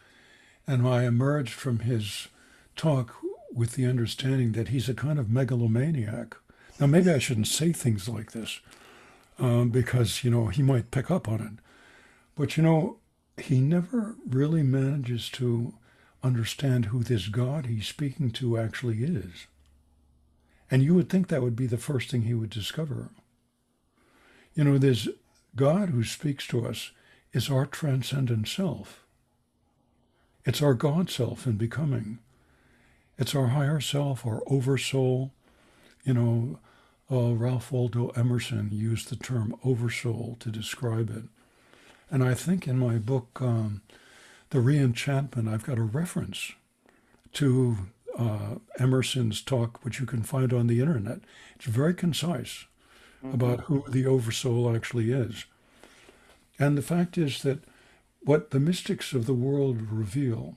and 0.67 0.87
I 0.87 1.05
emerged 1.05 1.53
from 1.53 1.81
his 1.81 2.29
talk 2.77 3.17
with 3.55 3.75
the 3.75 3.87
understanding 3.87 4.53
that 4.53 4.69
he's 4.69 4.89
a 4.89 4.95
kind 4.95 5.19
of 5.19 5.31
megalomaniac. 5.31 6.37
Now, 6.81 6.87
maybe 6.87 7.11
I 7.11 7.19
shouldn't 7.19 7.47
say 7.47 7.73
things 7.73 8.09
like 8.09 8.33
this 8.33 8.61
um, 9.39 9.71
because, 9.71 10.25
you 10.25 10.31
know, 10.31 10.49
he 10.49 10.63
might 10.63 10.91
pick 10.91 11.11
up 11.11 11.29
on 11.29 11.41
it. 11.41 11.65
But, 12.35 12.57
you 12.57 12.65
know, 12.65 12.99
he 13.37 13.61
never 13.61 14.17
really 14.29 14.65
manages 14.65 15.29
to 15.31 15.75
understand 16.23 16.87
who 16.87 17.05
this 17.05 17.29
God 17.29 17.67
he's 17.67 17.87
speaking 17.87 18.31
to 18.33 18.59
actually 18.59 19.05
is. 19.05 19.47
And 20.71 20.83
you 20.83 20.95
would 20.95 21.09
think 21.09 21.29
that 21.29 21.43
would 21.43 21.55
be 21.55 21.67
the 21.67 21.79
first 21.79 22.11
thing 22.11 22.23
he 22.23 22.35
would 22.35 22.51
discover. 22.51 23.11
You 24.55 24.65
know, 24.65 24.79
this 24.79 25.09
God 25.55 25.91
who 25.91 26.03
speaks 26.03 26.47
to 26.49 26.67
us 26.67 26.91
is 27.33 27.51
our 27.51 27.67
transcendent 27.67 28.49
self. 28.49 29.05
It's 30.45 30.63
our 30.63 30.75
God 30.75 31.11
self 31.11 31.47
in 31.47 31.57
becoming. 31.57 32.19
It's 33.19 33.35
our 33.35 33.49
higher 33.49 33.81
self, 33.81 34.27
our 34.27 34.43
oversoul. 34.47 35.33
You 36.05 36.15
know, 36.15 36.59
uh, 37.11 37.35
Ralph 37.35 37.73
Waldo 37.73 38.09
Emerson 38.09 38.71
used 38.73 39.09
the 39.09 39.17
term 39.17 39.55
oversoul 39.65 40.37
to 40.41 40.51
describe 40.51 41.11
it. 41.11 41.25
And 42.11 42.23
I 42.23 42.35
think 42.35 42.67
in 42.67 42.79
my 42.79 42.97
book, 42.97 43.41
um, 43.41 43.83
The 44.51 44.59
Reenchantment, 44.59 45.53
I've 45.53 45.65
got 45.65 45.79
a 45.79 45.83
reference 45.83 46.53
to 47.35 47.77
uh, 48.17 48.57
Emerson's 48.79 49.43
talk, 49.43 49.85
which 49.85 49.99
you 50.01 50.07
can 50.07 50.23
find 50.23 50.53
on 50.53 50.67
the 50.67 50.81
internet. 50.81 51.21
It's 51.57 51.67
very 51.67 51.95
concise 51.95 52.67
about 53.33 53.61
who 53.62 53.85
the 53.89 54.07
oversoul 54.07 54.75
actually 54.75 55.11
is. 55.11 55.47
And 56.59 56.77
the 56.77 56.83
fact 56.83 57.17
is 57.17 57.43
that 57.43 57.65
what 58.21 58.51
the 58.51 58.61
mystics 58.61 59.12
of 59.12 59.27
the 59.27 59.35
world 59.35 59.91
reveal 59.91 60.57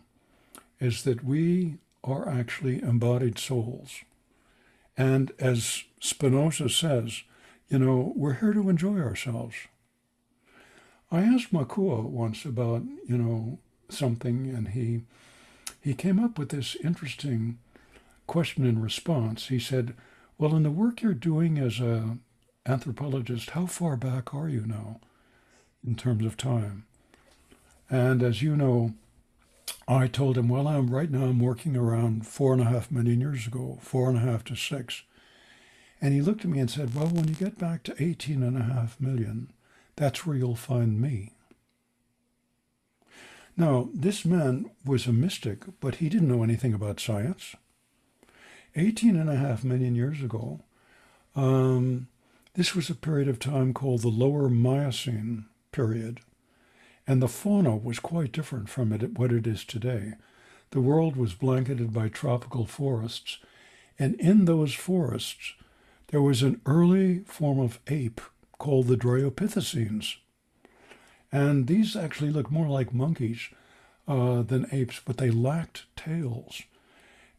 is 0.79 1.03
that 1.03 1.23
we 1.23 1.77
are 2.03 2.27
actually 2.27 2.81
embodied 2.81 3.37
souls. 3.37 4.01
And 4.97 5.31
as 5.39 5.83
Spinoza 5.99 6.69
says, 6.69 7.23
you 7.69 7.79
know, 7.79 8.13
we're 8.15 8.35
here 8.35 8.53
to 8.53 8.69
enjoy 8.69 8.99
ourselves. 8.99 9.55
I 11.11 11.21
asked 11.21 11.53
Makua 11.53 12.01
once 12.01 12.45
about, 12.45 12.83
you 13.07 13.17
know, 13.17 13.59
something, 13.89 14.47
and 14.47 14.69
he 14.69 15.03
he 15.81 15.93
came 15.93 16.19
up 16.19 16.37
with 16.37 16.49
this 16.49 16.75
interesting 16.83 17.59
question 18.25 18.65
and 18.65 18.83
response. 18.83 19.47
He 19.47 19.59
said, 19.59 19.95
Well, 20.37 20.55
in 20.55 20.63
the 20.63 20.71
work 20.71 21.01
you're 21.01 21.13
doing 21.13 21.57
as 21.57 21.79
a 21.79 22.17
anthropologist, 22.65 23.51
how 23.51 23.67
far 23.67 23.95
back 23.95 24.33
are 24.33 24.49
you 24.49 24.65
now 24.65 24.99
in 25.85 25.95
terms 25.95 26.25
of 26.25 26.35
time? 26.35 26.85
And 27.89 28.21
as 28.21 28.41
you 28.41 28.57
know, 28.57 28.93
I 29.87 30.07
told 30.07 30.37
him, 30.37 30.49
Well, 30.49 30.67
I'm 30.67 30.89
right 30.89 31.09
now 31.09 31.25
I'm 31.25 31.39
working 31.39 31.75
around 31.75 32.27
four 32.27 32.53
and 32.53 32.61
a 32.61 32.65
half 32.65 32.91
million 32.91 33.21
years 33.21 33.47
ago, 33.47 33.77
four 33.81 34.09
and 34.09 34.17
a 34.17 34.21
half 34.21 34.43
to 34.45 34.55
six. 34.55 35.03
And 36.01 36.13
he 36.13 36.21
looked 36.21 36.45
at 36.45 36.51
me 36.51 36.59
and 36.59 36.69
said, 36.69 36.93
Well, 36.93 37.07
when 37.07 37.27
you 37.27 37.35
get 37.35 37.57
back 37.57 37.83
to 37.83 38.03
18 38.03 38.43
and 38.43 38.57
a 38.57 38.63
half 38.63 38.99
million, 38.99 39.51
that's 39.95 40.25
where 40.25 40.35
you'll 40.35 40.55
find 40.55 41.01
me. 41.01 41.31
Now, 43.55 43.89
this 43.93 44.23
man 44.23 44.69
was 44.85 45.07
a 45.07 45.13
mystic, 45.13 45.63
but 45.79 45.95
he 45.95 46.09
didn't 46.09 46.27
know 46.27 46.43
anything 46.43 46.73
about 46.73 46.99
science. 46.99 47.55
18 48.75 49.15
and 49.15 49.29
a 49.29 49.35
half 49.35 49.63
million 49.63 49.95
years 49.95 50.21
ago, 50.21 50.59
um, 51.35 52.07
this 52.53 52.75
was 52.75 52.89
a 52.89 52.95
period 52.95 53.27
of 53.27 53.39
time 53.39 53.73
called 53.73 54.01
the 54.01 54.09
Lower 54.09 54.49
Miocene 54.49 55.45
period, 55.71 56.19
and 57.07 57.21
the 57.21 57.27
fauna 57.27 57.75
was 57.75 57.99
quite 57.99 58.33
different 58.33 58.69
from 58.69 58.91
it, 58.91 59.17
what 59.17 59.31
it 59.31 59.47
is 59.47 59.63
today. 59.63 60.13
The 60.71 60.81
world 60.81 61.15
was 61.15 61.33
blanketed 61.33 61.93
by 61.93 62.09
tropical 62.09 62.65
forests, 62.65 63.39
and 63.97 64.15
in 64.15 64.45
those 64.45 64.73
forests, 64.73 65.53
there 66.07 66.21
was 66.21 66.43
an 66.43 66.61
early 66.65 67.19
form 67.19 67.59
of 67.59 67.79
ape 67.87 68.19
called 68.57 68.87
the 68.87 68.97
Dryopithecines. 68.97 70.17
And 71.31 71.67
these 71.67 71.95
actually 71.95 72.31
look 72.31 72.51
more 72.51 72.67
like 72.67 72.93
monkeys 72.93 73.49
uh, 74.07 74.41
than 74.41 74.67
apes, 74.71 75.01
but 75.03 75.17
they 75.17 75.29
lacked 75.29 75.85
tails. 75.95 76.61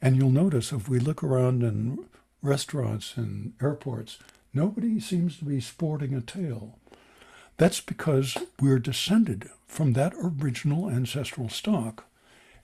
And 0.00 0.16
you'll 0.16 0.30
notice 0.30 0.72
if 0.72 0.88
we 0.88 0.98
look 0.98 1.22
around 1.22 1.62
in 1.62 2.04
restaurants 2.42 3.16
and 3.16 3.54
airports, 3.60 4.18
nobody 4.52 5.00
seems 5.00 5.38
to 5.38 5.44
be 5.44 5.60
sporting 5.60 6.14
a 6.14 6.20
tail. 6.20 6.78
That's 7.58 7.80
because 7.80 8.38
we're 8.60 8.78
descended 8.78 9.50
from 9.66 9.92
that 9.92 10.14
original 10.14 10.88
ancestral 10.88 11.48
stock 11.48 12.04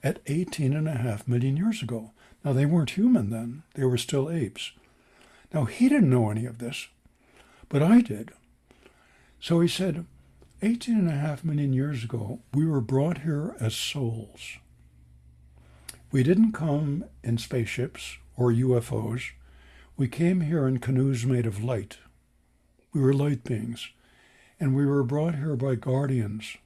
at 0.01 0.21
18 0.25 0.73
and 0.73 0.87
a 0.87 0.93
half 0.93 1.27
million 1.27 1.57
years 1.57 1.83
ago. 1.83 2.11
Now, 2.43 2.53
they 2.53 2.65
weren't 2.65 2.91
human 2.91 3.29
then, 3.29 3.63
they 3.73 3.83
were 3.83 3.97
still 3.97 4.29
apes. 4.29 4.71
Now, 5.53 5.65
he 5.65 5.89
didn't 5.89 6.09
know 6.09 6.29
any 6.29 6.45
of 6.45 6.59
this, 6.59 6.87
but 7.69 7.83
I 7.83 8.01
did. 8.01 8.31
So 9.39 9.59
he 9.59 9.67
said, 9.67 10.05
18 10.61 10.97
and 10.97 11.09
a 11.09 11.13
half 11.13 11.43
million 11.43 11.73
years 11.73 12.03
ago, 12.03 12.39
we 12.53 12.65
were 12.65 12.81
brought 12.81 13.19
here 13.19 13.55
as 13.59 13.75
souls. 13.75 14.57
We 16.11 16.23
didn't 16.23 16.53
come 16.53 17.03
in 17.23 17.37
spaceships 17.37 18.17
or 18.37 18.51
UFOs. 18.53 19.31
We 19.97 20.07
came 20.07 20.41
here 20.41 20.67
in 20.67 20.79
canoes 20.79 21.25
made 21.25 21.45
of 21.45 21.63
light. 21.63 21.97
We 22.93 23.01
were 23.01 23.13
light 23.13 23.43
beings, 23.43 23.89
and 24.59 24.75
we 24.75 24.85
were 24.85 25.03
brought 25.03 25.35
here 25.35 25.55
by 25.55 25.75
guardians 25.75 26.57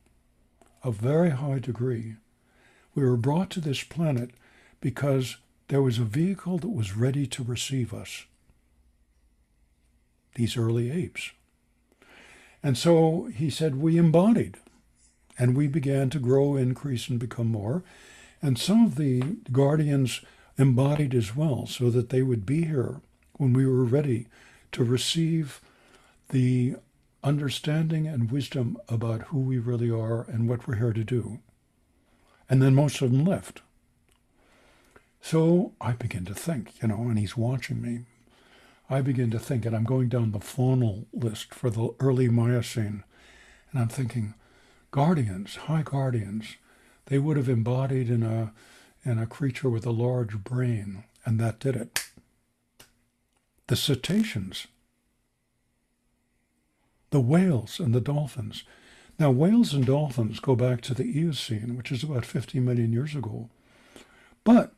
of 0.84 0.96
very 0.96 1.32
high 1.32 1.60
degree. 1.60 2.16
We 2.96 3.04
were 3.04 3.18
brought 3.18 3.50
to 3.52 3.62
this 3.62 3.84
planet 3.84 4.32
because 4.82 5.38
there 5.68 5.82
was 5.82 6.00
a 6.00 6.04
vehicle 6.04 6.58
that 6.60 6.70
was 6.70 6.96
ready 6.96 7.28
to 7.28 7.44
receive 7.44 7.94
us. 7.94 8.26
These 10.36 10.58
early 10.58 10.92
apes. 10.92 11.32
And 12.62 12.78
so 12.78 13.30
he 13.34 13.50
said, 13.50 13.82
we 13.82 13.98
embodied 13.98 14.58
and 15.38 15.56
we 15.56 15.68
began 15.68 16.10
to 16.12 16.20
grow, 16.20 16.56
increase, 16.56 17.08
and 17.08 17.20
become 17.20 17.48
more. 17.48 17.84
And 18.42 18.58
some 18.58 18.86
of 18.86 18.96
the 18.96 19.22
guardians 19.52 20.22
embodied 20.58 21.16
as 21.16 21.36
well, 21.36 21.66
so 21.66 21.90
that 21.90 22.10
they 22.10 22.22
would 22.22 22.46
be 22.46 22.66
here 22.66 23.00
when 23.34 23.54
we 23.54 23.66
were 23.66 23.86
ready 23.86 24.28
to 24.74 24.84
receive 24.84 25.62
the 26.30 26.76
understanding 27.24 28.08
and 28.08 28.32
wisdom 28.32 28.78
about 28.88 29.24
who 29.24 29.40
we 29.40 29.58
really 29.58 29.90
are 29.90 30.24
and 30.24 30.48
what 30.48 30.68
we're 30.68 30.76
here 30.76 30.94
to 30.94 31.04
do. 31.04 31.40
And 32.50 32.62
then 32.62 32.74
most 32.76 33.02
of 33.02 33.12
them 33.12 33.26
left. 33.26 33.62
So 35.22 35.74
I 35.82 35.92
begin 35.94 36.26
to 36.26 36.34
think, 36.34 36.82
you 36.82 36.88
know, 36.88 37.04
and 37.04 37.20
he's 37.20 37.38
watching 37.38 37.82
me. 37.82 38.06
I 38.90 39.02
begin 39.02 39.30
to 39.32 39.40
think, 39.40 39.66
and 39.66 39.76
I'm 39.76 39.84
going 39.84 40.10
down 40.10 40.32
the 40.32 40.40
faunal 40.40 41.06
list 41.14 41.54
for 41.54 41.70
the 41.70 41.94
early 42.00 42.28
Miocene, 42.28 43.04
and 43.72 43.82
I'm 43.82 43.90
thinking, 43.90 44.34
guardians, 44.90 45.56
high 45.56 45.84
guardians, 45.84 46.56
they 47.06 47.20
would 47.20 47.38
have 47.38 47.50
embodied 47.50 48.10
in 48.10 48.24
a 48.24 48.54
in 49.06 49.18
a 49.18 49.28
creature 49.28 49.70
with 49.70 49.86
a 49.86 49.92
large 49.92 50.44
brain, 50.44 51.04
and 51.26 51.40
that 51.40 51.60
did 51.60 51.76
it. 51.76 52.10
The 53.68 53.76
cetaceans, 53.76 54.68
the 57.10 57.20
whales 57.20 57.80
and 57.80 57.94
the 57.94 58.02
dolphins. 58.02 58.64
Now, 59.18 59.32
whales 59.32 59.74
and 59.74 59.86
dolphins 59.86 60.40
go 60.40 60.56
back 60.56 60.82
to 60.82 60.94
the 60.94 61.04
Eocene, 61.04 61.76
which 61.76 61.92
is 61.92 62.04
about 62.04 62.26
50 62.26 62.60
million 62.62 62.94
years 62.94 63.16
ago. 63.16 63.50
But, 64.46 64.74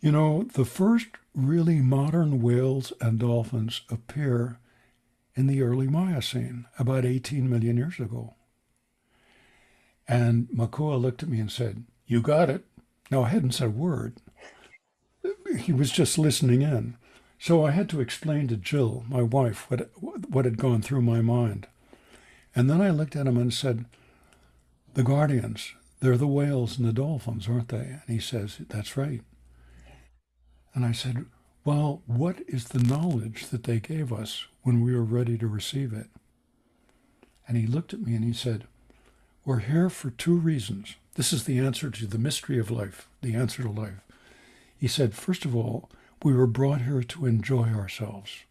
you 0.00 0.10
know, 0.10 0.42
the 0.42 0.64
first 0.64 1.06
really 1.34 1.80
modern 1.80 2.42
whales 2.42 2.92
and 3.00 3.18
dolphins 3.18 3.82
appear 3.90 4.58
in 5.36 5.46
the 5.46 5.62
early 5.62 5.86
Miocene, 5.86 6.66
about 6.80 7.04
18 7.04 7.48
million 7.48 7.76
years 7.76 8.00
ago. 8.00 8.34
And 10.08 10.48
Makua 10.50 10.96
looked 10.96 11.22
at 11.22 11.28
me 11.28 11.38
and 11.38 11.52
said, 11.52 11.84
You 12.06 12.20
got 12.20 12.50
it. 12.50 12.64
Now, 13.08 13.22
I 13.22 13.28
hadn't 13.28 13.52
said 13.52 13.68
a 13.68 13.70
word. 13.70 14.16
He 15.60 15.72
was 15.72 15.92
just 15.92 16.18
listening 16.18 16.62
in. 16.62 16.96
So 17.38 17.64
I 17.64 17.70
had 17.70 17.88
to 17.90 18.00
explain 18.00 18.48
to 18.48 18.56
Jill, 18.56 19.04
my 19.08 19.22
wife, 19.22 19.70
what, 19.70 19.90
what 20.00 20.44
had 20.44 20.58
gone 20.58 20.82
through 20.82 21.02
my 21.02 21.20
mind. 21.20 21.68
And 22.54 22.68
then 22.68 22.80
I 22.80 22.90
looked 22.90 23.14
at 23.14 23.26
him 23.26 23.36
and 23.36 23.54
said, 23.54 23.84
The 24.94 25.04
guardians, 25.04 25.74
they're 26.00 26.16
the 26.16 26.26
whales 26.26 26.78
and 26.78 26.86
the 26.86 26.92
dolphins, 26.92 27.48
aren't 27.48 27.68
they? 27.68 27.78
And 27.78 28.08
he 28.08 28.18
says, 28.18 28.58
That's 28.68 28.96
right. 28.96 29.22
And 30.74 30.84
I 30.84 30.92
said, 30.92 31.26
Well, 31.64 32.02
what 32.06 32.40
is 32.48 32.68
the 32.68 32.82
knowledge 32.82 33.48
that 33.48 33.64
they 33.64 33.78
gave 33.78 34.12
us 34.12 34.46
when 34.62 34.80
we 34.80 34.94
were 34.94 35.04
ready 35.04 35.38
to 35.38 35.46
receive 35.46 35.92
it? 35.92 36.08
And 37.46 37.56
he 37.56 37.66
looked 37.66 37.94
at 37.94 38.00
me 38.00 38.14
and 38.16 38.24
he 38.24 38.32
said, 38.32 38.66
We're 39.44 39.60
here 39.60 39.88
for 39.88 40.10
two 40.10 40.36
reasons. 40.36 40.96
This 41.14 41.32
is 41.32 41.44
the 41.44 41.58
answer 41.58 41.90
to 41.90 42.06
the 42.06 42.18
mystery 42.18 42.58
of 42.58 42.70
life, 42.70 43.08
the 43.22 43.34
answer 43.34 43.62
to 43.62 43.70
life. 43.70 44.00
He 44.76 44.88
said, 44.88 45.14
First 45.14 45.44
of 45.44 45.54
all, 45.54 45.88
we 46.22 46.34
were 46.34 46.46
brought 46.46 46.82
here 46.82 47.02
to 47.02 47.26
enjoy 47.26 47.68
ourselves 47.68 48.44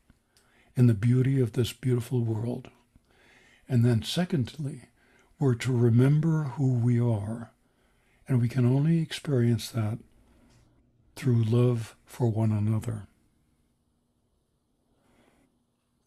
in 0.75 0.87
the 0.87 0.93
beauty 0.93 1.39
of 1.39 1.53
this 1.53 1.73
beautiful 1.73 2.21
world. 2.21 2.69
And 3.67 3.83
then, 3.83 4.03
secondly, 4.03 4.83
we're 5.39 5.55
to 5.55 5.75
remember 5.75 6.43
who 6.55 6.73
we 6.73 6.99
are. 6.99 7.51
And 8.27 8.41
we 8.41 8.47
can 8.47 8.65
only 8.65 8.99
experience 8.99 9.69
that 9.71 9.99
through 11.15 11.43
love 11.43 11.95
for 12.05 12.27
one 12.27 12.51
another. 12.51 13.07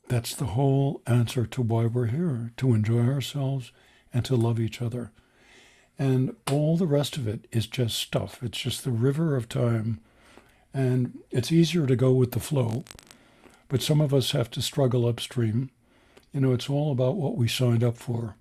That's 0.08 0.34
the 0.34 0.46
whole 0.46 1.02
answer 1.06 1.46
to 1.46 1.62
why 1.62 1.86
we're 1.86 2.06
here 2.06 2.52
to 2.56 2.74
enjoy 2.74 3.02
ourselves 3.06 3.72
and 4.12 4.24
to 4.24 4.36
love 4.36 4.58
each 4.58 4.82
other. 4.82 5.12
And 5.98 6.34
all 6.50 6.76
the 6.76 6.86
rest 6.86 7.16
of 7.16 7.28
it 7.28 7.46
is 7.52 7.66
just 7.66 7.96
stuff. 7.98 8.42
It's 8.42 8.58
just 8.58 8.84
the 8.84 8.90
river 8.90 9.36
of 9.36 9.48
time 9.48 10.00
and 10.72 11.18
it's 11.30 11.52
easier 11.52 11.86
to 11.86 11.96
go 11.96 12.12
with 12.12 12.32
the 12.32 12.40
flow, 12.40 12.84
but 13.68 13.82
some 13.82 14.00
of 14.00 14.14
us 14.14 14.32
have 14.32 14.50
to 14.52 14.62
struggle 14.62 15.06
upstream. 15.06 15.70
You 16.32 16.40
know, 16.40 16.52
it's 16.52 16.70
all 16.70 16.92
about 16.92 17.16
what 17.16 17.36
we 17.36 17.48
signed 17.48 17.82
up 17.82 17.96
for. 17.96 18.36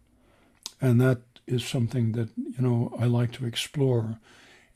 And 0.81 1.01
that 1.01 1.21
is 1.47 1.65
something 1.65 2.11
that, 2.13 2.29
you 2.37 2.61
know, 2.61 2.93
I 2.99 3.05
like 3.05 3.31
to 3.33 3.45
explore 3.45 4.19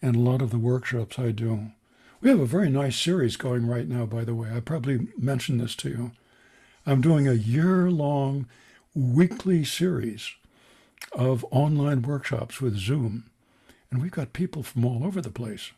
and 0.01 0.16
a 0.16 0.20
lot 0.20 0.41
of 0.41 0.49
the 0.49 0.58
workshops 0.58 1.18
I 1.18 1.32
do. 1.32 1.72
We 2.20 2.30
have 2.30 2.39
a 2.39 2.45
very 2.45 2.70
nice 2.70 2.99
series 2.99 3.38
going 3.38 3.68
right 3.68 3.88
now, 3.88 4.06
by 4.06 4.24
the 4.24 4.36
way. 4.36 4.49
I 4.54 4.60
probably 4.60 5.08
mentioned 5.18 5.62
this 5.62 5.76
to 5.78 5.89
you. 5.89 6.12
I'm 6.86 7.01
doing 7.01 7.28
a 7.28 7.34
year 7.34 7.89
long 7.89 8.47
weekly 8.95 9.64
series 9.64 10.34
of 11.14 11.45
online 11.51 12.01
workshops 12.01 12.60
with 12.60 12.78
Zoom. 12.78 13.26
And 13.91 14.01
we've 14.01 14.12
got 14.12 14.34
people 14.34 14.64
from 14.64 14.86
all 14.86 15.04
over 15.04 15.22
the 15.22 15.30
place 15.30 15.72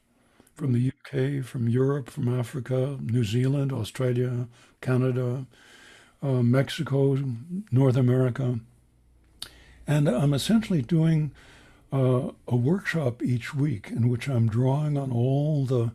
from 0.55 0.71
the 0.71 0.89
UK, 0.89 1.43
from 1.43 1.67
Europe, 1.67 2.09
from 2.09 2.39
Africa, 2.39 2.97
New 3.01 3.25
Zealand, 3.25 3.73
Australia, 3.73 4.47
Canada, 4.81 5.45
uh, 6.23 6.41
Mexico, 6.41 7.17
North 7.71 7.97
America. 7.97 8.59
And 9.85 10.07
I'm 10.07 10.33
essentially 10.33 10.81
doing 10.81 11.31
uh, 11.91 12.31
a 12.47 12.55
workshop 12.55 13.21
each 13.21 13.53
week 13.53 13.89
in 13.91 14.09
which 14.09 14.27
I'm 14.27 14.47
drawing 14.47 14.97
on 14.97 15.11
all 15.11 15.65
the, 15.65 15.91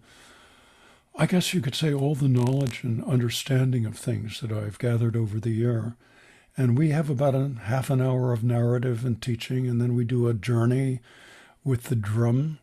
I 1.16 1.26
guess 1.26 1.52
you 1.52 1.60
could 1.60 1.74
say, 1.74 1.92
all 1.92 2.14
the 2.14 2.28
knowledge 2.28 2.84
and 2.84 3.02
understanding 3.04 3.86
of 3.86 3.96
things 3.96 4.40
that 4.40 4.52
I've 4.52 4.78
gathered 4.78 5.16
over 5.16 5.40
the 5.40 5.50
year. 5.50 5.96
And 6.56 6.78
we 6.78 6.90
have 6.90 7.08
about 7.08 7.34
a 7.34 7.52
half 7.62 7.90
an 7.90 8.00
hour 8.00 8.32
of 8.32 8.44
narrative 8.44 9.04
and 9.04 9.20
teaching, 9.20 9.66
and 9.66 9.80
then 9.80 9.94
we 9.94 10.04
do 10.04 10.28
a 10.28 10.34
journey 10.34 11.00
with 11.64 11.84
the 11.84 11.96
drum 11.96 12.58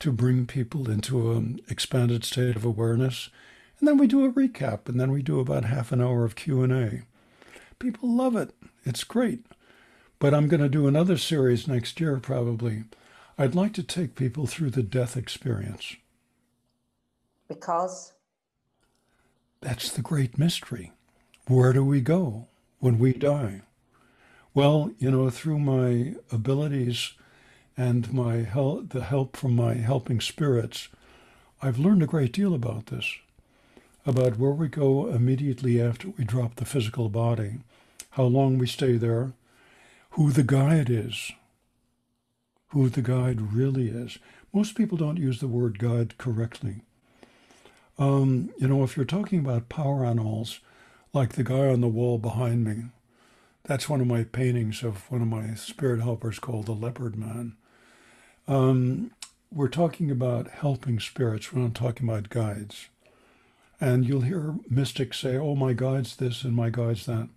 to 0.00 0.12
bring 0.12 0.46
people 0.46 0.90
into 0.90 1.32
an 1.32 1.36
um, 1.36 1.58
expanded 1.68 2.24
state 2.24 2.56
of 2.56 2.64
awareness. 2.64 3.30
And 3.78 3.88
then 3.88 3.98
we 3.98 4.06
do 4.06 4.24
a 4.24 4.32
recap, 4.32 4.88
and 4.88 5.00
then 5.00 5.10
we 5.10 5.22
do 5.22 5.40
about 5.40 5.64
half 5.64 5.92
an 5.92 6.00
hour 6.00 6.24
of 6.24 6.36
Q&A. 6.36 7.02
People 7.78 8.14
love 8.14 8.36
it. 8.36 8.54
It's 8.84 9.04
great. 9.04 9.44
But 10.18 10.34
I'm 10.34 10.48
going 10.48 10.60
to 10.60 10.68
do 10.68 10.86
another 10.86 11.16
series 11.16 11.68
next 11.68 12.00
year, 12.00 12.18
probably. 12.18 12.84
I'd 13.36 13.54
like 13.54 13.72
to 13.74 13.84
take 13.84 14.16
people 14.16 14.46
through 14.46 14.70
the 14.70 14.82
death 14.82 15.16
experience. 15.16 15.96
Because? 17.48 18.12
That's 19.60 19.90
the 19.90 20.02
great 20.02 20.38
mystery. 20.38 20.92
Where 21.46 21.72
do 21.72 21.84
we 21.84 22.00
go 22.00 22.48
when 22.78 22.98
we 22.98 23.12
die? 23.12 23.62
Well, 24.54 24.90
you 24.98 25.10
know, 25.10 25.30
through 25.30 25.60
my 25.60 26.14
abilities 26.32 27.12
and 27.78 28.12
my 28.12 28.38
help, 28.38 28.88
the 28.88 29.04
help 29.04 29.36
from 29.36 29.54
my 29.54 29.74
helping 29.74 30.20
spirits, 30.20 30.88
I've 31.62 31.78
learned 31.78 32.02
a 32.02 32.06
great 32.06 32.32
deal 32.32 32.52
about 32.52 32.86
this, 32.86 33.14
about 34.04 34.36
where 34.36 34.50
we 34.50 34.66
go 34.66 35.06
immediately 35.06 35.80
after 35.80 36.08
we 36.08 36.24
drop 36.24 36.56
the 36.56 36.64
physical 36.64 37.08
body, 37.08 37.60
how 38.10 38.24
long 38.24 38.58
we 38.58 38.66
stay 38.66 38.96
there, 38.96 39.32
who 40.10 40.32
the 40.32 40.42
guide 40.42 40.90
is, 40.90 41.30
who 42.70 42.88
the 42.88 43.00
guide 43.00 43.52
really 43.54 43.88
is. 43.90 44.18
Most 44.52 44.74
people 44.74 44.98
don't 44.98 45.16
use 45.16 45.38
the 45.38 45.46
word 45.46 45.78
guide 45.78 46.18
correctly. 46.18 46.82
Um, 47.96 48.50
you 48.58 48.66
know, 48.66 48.82
if 48.82 48.96
you're 48.96 49.06
talking 49.06 49.38
about 49.38 49.68
power 49.68 50.04
animals, 50.04 50.58
like 51.12 51.34
the 51.34 51.44
guy 51.44 51.68
on 51.68 51.80
the 51.80 51.86
wall 51.86 52.18
behind 52.18 52.64
me, 52.64 52.86
that's 53.62 53.88
one 53.88 54.00
of 54.00 54.08
my 54.08 54.24
paintings 54.24 54.82
of 54.82 55.08
one 55.12 55.22
of 55.22 55.28
my 55.28 55.54
spirit 55.54 56.00
helpers 56.00 56.40
called 56.40 56.66
the 56.66 56.72
Leopard 56.72 57.16
Man. 57.16 57.54
Um, 58.48 59.10
we're 59.52 59.68
talking 59.68 60.10
about 60.10 60.48
helping 60.48 60.98
spirits. 61.00 61.52
We're 61.52 61.60
not 61.60 61.74
talking 61.74 62.08
about 62.08 62.30
guides. 62.30 62.88
And 63.78 64.06
you'll 64.06 64.22
hear 64.22 64.54
mystics 64.68 65.20
say, 65.20 65.36
oh, 65.36 65.54
my 65.54 65.74
guide's 65.74 66.16
this 66.16 66.42
and 66.42 66.56
my 66.56 66.70
guide's 66.70 67.04
that. 67.06 67.28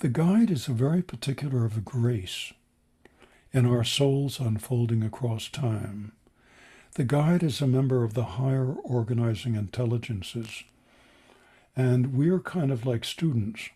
The 0.00 0.08
guide 0.08 0.50
is 0.50 0.68
a 0.68 0.72
very 0.72 1.02
particular 1.02 1.64
of 1.64 1.78
a 1.78 1.80
grace 1.80 2.52
in 3.52 3.64
our 3.64 3.84
souls 3.84 4.38
unfolding 4.38 5.02
across 5.02 5.48
time. 5.48 6.12
The 6.94 7.04
guide 7.04 7.42
is 7.42 7.60
a 7.60 7.66
member 7.66 8.04
of 8.04 8.14
the 8.14 8.24
higher 8.24 8.74
organizing 8.84 9.54
intelligences. 9.54 10.62
And 11.74 12.14
we're 12.14 12.40
kind 12.40 12.70
of 12.70 12.84
like 12.84 13.04
students. 13.04 13.70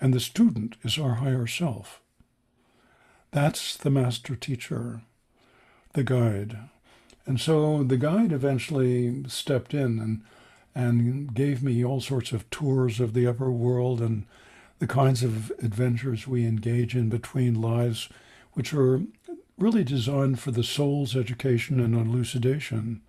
And 0.00 0.14
the 0.14 0.20
student 0.20 0.76
is 0.84 0.98
our 0.98 1.16
higher 1.16 1.46
self. 1.46 2.00
That's 3.32 3.76
the 3.76 3.90
master 3.90 4.36
teacher 4.36 5.02
the 5.92 6.04
guide. 6.04 6.58
And 7.26 7.40
so 7.40 7.82
the 7.82 7.96
guide 7.96 8.32
eventually 8.32 9.24
stepped 9.28 9.74
in 9.74 9.98
and 9.98 10.22
and 10.74 11.34
gave 11.34 11.62
me 11.62 11.84
all 11.84 12.00
sorts 12.00 12.32
of 12.32 12.48
tours 12.48 12.98
of 12.98 13.12
the 13.12 13.26
upper 13.26 13.50
world 13.50 14.00
and 14.00 14.24
the 14.78 14.86
kinds 14.86 15.22
of 15.22 15.50
adventures 15.62 16.26
we 16.26 16.46
engage 16.46 16.96
in 16.96 17.10
between 17.10 17.60
lives, 17.60 18.08
which 18.54 18.72
are 18.72 19.02
really 19.58 19.84
designed 19.84 20.40
for 20.40 20.50
the 20.50 20.64
soul's 20.64 21.14
education 21.14 21.78
and 21.78 21.94
elucidation. 21.94 23.02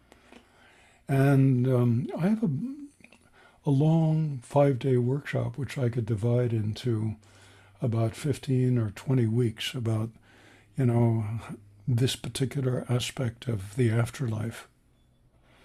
And 1.08 1.68
um, 1.68 2.08
I 2.18 2.28
have 2.28 2.44
a, 2.44 2.50
a 3.66 3.72
long 3.72 4.40
five 4.44 4.78
day 4.78 4.98
workshop, 4.98 5.58
which 5.58 5.78
I 5.78 5.90
could 5.90 6.06
divide 6.06 6.54
into 6.54 7.16
about 7.82 8.16
15 8.16 8.78
or 8.78 8.92
20 8.92 9.26
weeks 9.28 9.74
about, 9.74 10.10
you 10.78 10.86
know, 10.86 11.26
this 11.88 12.16
particular 12.16 12.86
aspect 12.90 13.48
of 13.48 13.76
the 13.76 13.92
afterlife. 13.92 14.68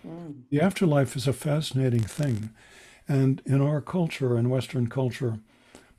Mm. 0.06 0.42
The 0.50 0.60
afterlife 0.60 1.16
is 1.16 1.26
a 1.26 1.32
fascinating 1.32 2.02
thing. 2.02 2.50
And 3.08 3.40
in 3.46 3.60
our 3.60 3.80
culture, 3.80 4.36
in 4.36 4.50
Western 4.50 4.88
culture, 4.88 5.38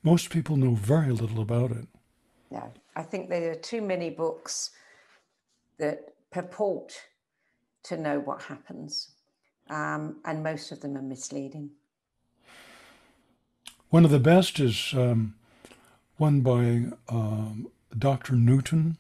most 0.04 0.30
people 0.30 0.56
know 0.56 0.76
very 0.76 1.12
little 1.12 1.42
about 1.42 1.72
it. 1.72 1.88
Yeah, 2.52 2.68
I 2.96 3.04
think 3.04 3.30
there 3.30 3.52
are 3.52 3.56
too 3.56 3.82
many 3.82 4.10
books 4.10 4.72
that 5.78 6.14
purport 6.32 6.94
to 7.84 7.98
know 7.98 8.20
what 8.20 8.44
happens, 8.44 9.12
um, 9.70 10.18
and 10.26 10.44
most 10.44 10.72
of 10.72 10.82
them 10.82 10.98
are 10.98 11.02
misleading. 11.02 11.72
One 13.90 14.06
of 14.06 14.12
the 14.12 14.20
best 14.20 14.60
is 14.60 14.94
um, 14.94 15.36
one 16.18 16.42
by 16.42 16.92
um, 17.08 17.72
Dr. 17.98 18.34
Newton, 18.36 18.98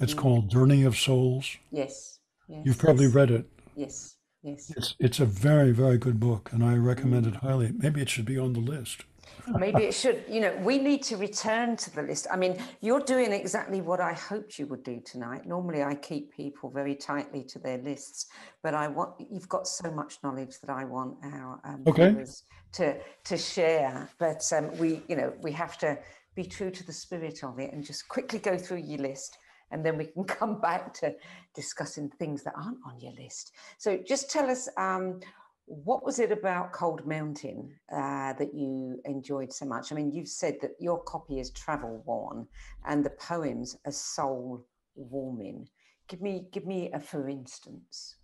it's 0.00 0.14
mm. 0.14 0.18
called 0.18 0.50
Journey 0.50 0.84
of 0.84 0.96
Souls. 0.96 1.56
Yes. 1.70 2.18
yes 2.48 2.62
You've 2.64 2.78
probably 2.78 3.06
yes. 3.06 3.14
read 3.14 3.30
it. 3.30 3.46
Yes. 3.76 4.16
Yes. 4.42 4.72
It's 4.74 4.94
it's 4.98 5.20
a 5.20 5.26
very 5.26 5.70
very 5.70 5.98
good 5.98 6.18
book, 6.18 6.50
and 6.52 6.64
I 6.64 6.74
recommend 6.76 7.26
it 7.26 7.36
highly. 7.36 7.72
Maybe 7.76 8.00
it 8.00 8.08
should 8.08 8.24
be 8.24 8.38
on 8.38 8.54
the 8.54 8.60
list. 8.60 9.04
Maybe 9.48 9.84
it 9.84 9.94
should. 9.94 10.24
You 10.28 10.40
know, 10.40 10.56
we 10.62 10.78
need 10.78 11.02
to 11.04 11.16
return 11.16 11.76
to 11.76 11.94
the 11.94 12.02
list. 12.02 12.26
I 12.30 12.36
mean, 12.36 12.56
you're 12.80 13.00
doing 13.00 13.32
exactly 13.32 13.80
what 13.82 14.00
I 14.00 14.14
hoped 14.14 14.58
you 14.58 14.66
would 14.66 14.82
do 14.82 15.00
tonight. 15.04 15.46
Normally, 15.46 15.82
I 15.82 15.94
keep 15.94 16.32
people 16.32 16.70
very 16.70 16.94
tightly 16.94 17.44
to 17.44 17.58
their 17.58 17.78
lists, 17.78 18.26
but 18.62 18.74
I 18.74 18.88
want 18.88 19.14
you've 19.30 19.48
got 19.48 19.66
so 19.66 19.90
much 19.90 20.18
knowledge 20.22 20.58
that 20.62 20.70
I 20.70 20.84
want 20.84 21.16
our 21.22 21.60
um, 21.64 21.82
okay. 21.86 22.10
viewers 22.10 22.44
to 22.72 22.96
to 23.24 23.36
share. 23.36 24.08
But 24.18 24.42
um, 24.56 24.76
we, 24.78 25.02
you 25.06 25.16
know, 25.16 25.34
we 25.42 25.52
have 25.52 25.76
to 25.78 25.98
be 26.34 26.44
true 26.44 26.70
to 26.70 26.86
the 26.86 26.92
spirit 26.92 27.44
of 27.44 27.58
it 27.58 27.72
and 27.72 27.84
just 27.84 28.08
quickly 28.08 28.38
go 28.38 28.56
through 28.56 28.78
your 28.78 29.00
list 29.00 29.36
and 29.70 29.84
then 29.84 29.96
we 29.96 30.06
can 30.06 30.24
come 30.38 30.60
back 30.60 30.92
to 30.94 31.14
discussing 31.54 32.08
things 32.18 32.42
that 32.44 32.54
aren't 32.56 32.78
on 32.84 32.98
your 33.00 33.12
list. 33.12 33.52
So 33.78 33.96
just 33.96 34.30
tell 34.30 34.50
us 34.50 34.68
um, 34.76 35.20
what 35.66 36.04
was 36.04 36.18
it 36.18 36.32
about 36.32 36.72
Cold 36.72 37.06
Mountain 37.06 37.72
uh, 37.92 38.32
that 38.32 38.52
you 38.54 39.00
enjoyed 39.04 39.52
so 39.52 39.64
much? 39.64 39.92
I 39.92 39.94
mean, 39.94 40.10
you've 40.10 40.28
said 40.28 40.56
that 40.62 40.72
your 40.80 41.00
copy 41.04 41.38
is 41.38 41.50
travel 41.50 42.02
worn 42.06 42.46
and 42.86 43.04
the 43.04 43.10
poems 43.10 43.76
are 43.86 43.92
soul 43.92 44.66
warming. 44.96 45.68
Give 46.08 46.20
me, 46.20 46.48
give 46.50 46.66
me 46.66 46.90
a 46.92 46.98
for 46.98 47.28
instance. 47.28 48.16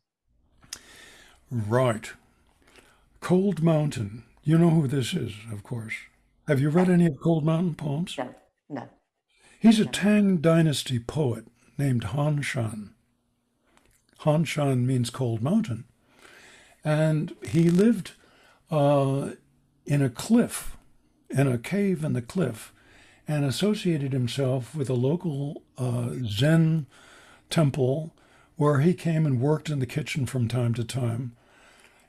Right. 1.51 2.11
Cold 3.21 3.63
Mountain. 3.63 4.25
You 4.43 4.59
know 4.59 4.71
who 4.71 4.89
this 4.89 5.15
is, 5.15 5.33
of 5.53 5.63
course. 5.63 5.95
Have 6.49 6.61
you 6.61 6.69
read 6.69 6.89
any 6.89 7.07
of 7.07 7.21
Cold 7.21 7.45
Mountain 7.45 7.75
poems? 7.77 8.17
No, 8.19 8.35
no. 8.69 8.89
He's 9.67 9.81
a 9.81 9.85
Tang 9.85 10.37
Dynasty 10.37 11.01
poet 11.01 11.49
named 11.77 12.05
Han 12.05 12.41
Shan. 12.41 12.95
Han 14.19 14.45
Shan 14.45 14.87
means 14.87 15.11
cold 15.11 15.43
mountain. 15.43 15.87
And 16.85 17.35
he 17.43 17.69
lived 17.69 18.13
uh, 18.71 19.31
in 19.85 20.03
a 20.03 20.09
cliff, 20.09 20.77
in 21.31 21.49
a 21.49 21.59
cave 21.59 22.05
in 22.05 22.13
the 22.13 22.23
cliff, 22.23 22.73
and 23.27 23.45
associated 23.45 24.13
himself 24.13 24.73
with 24.73 24.89
a 24.89 24.95
local 24.95 25.65
uh, 25.77 26.11
Zen 26.25 26.87
temple 27.51 28.15
where 28.55 28.79
he 28.79 28.95
came 28.95 29.27
and 29.27 29.41
worked 29.41 29.69
in 29.69 29.81
the 29.81 29.85
kitchen 29.85 30.27
from 30.27 30.47
time 30.47 30.75
to 30.75 30.85
time. 30.85 31.35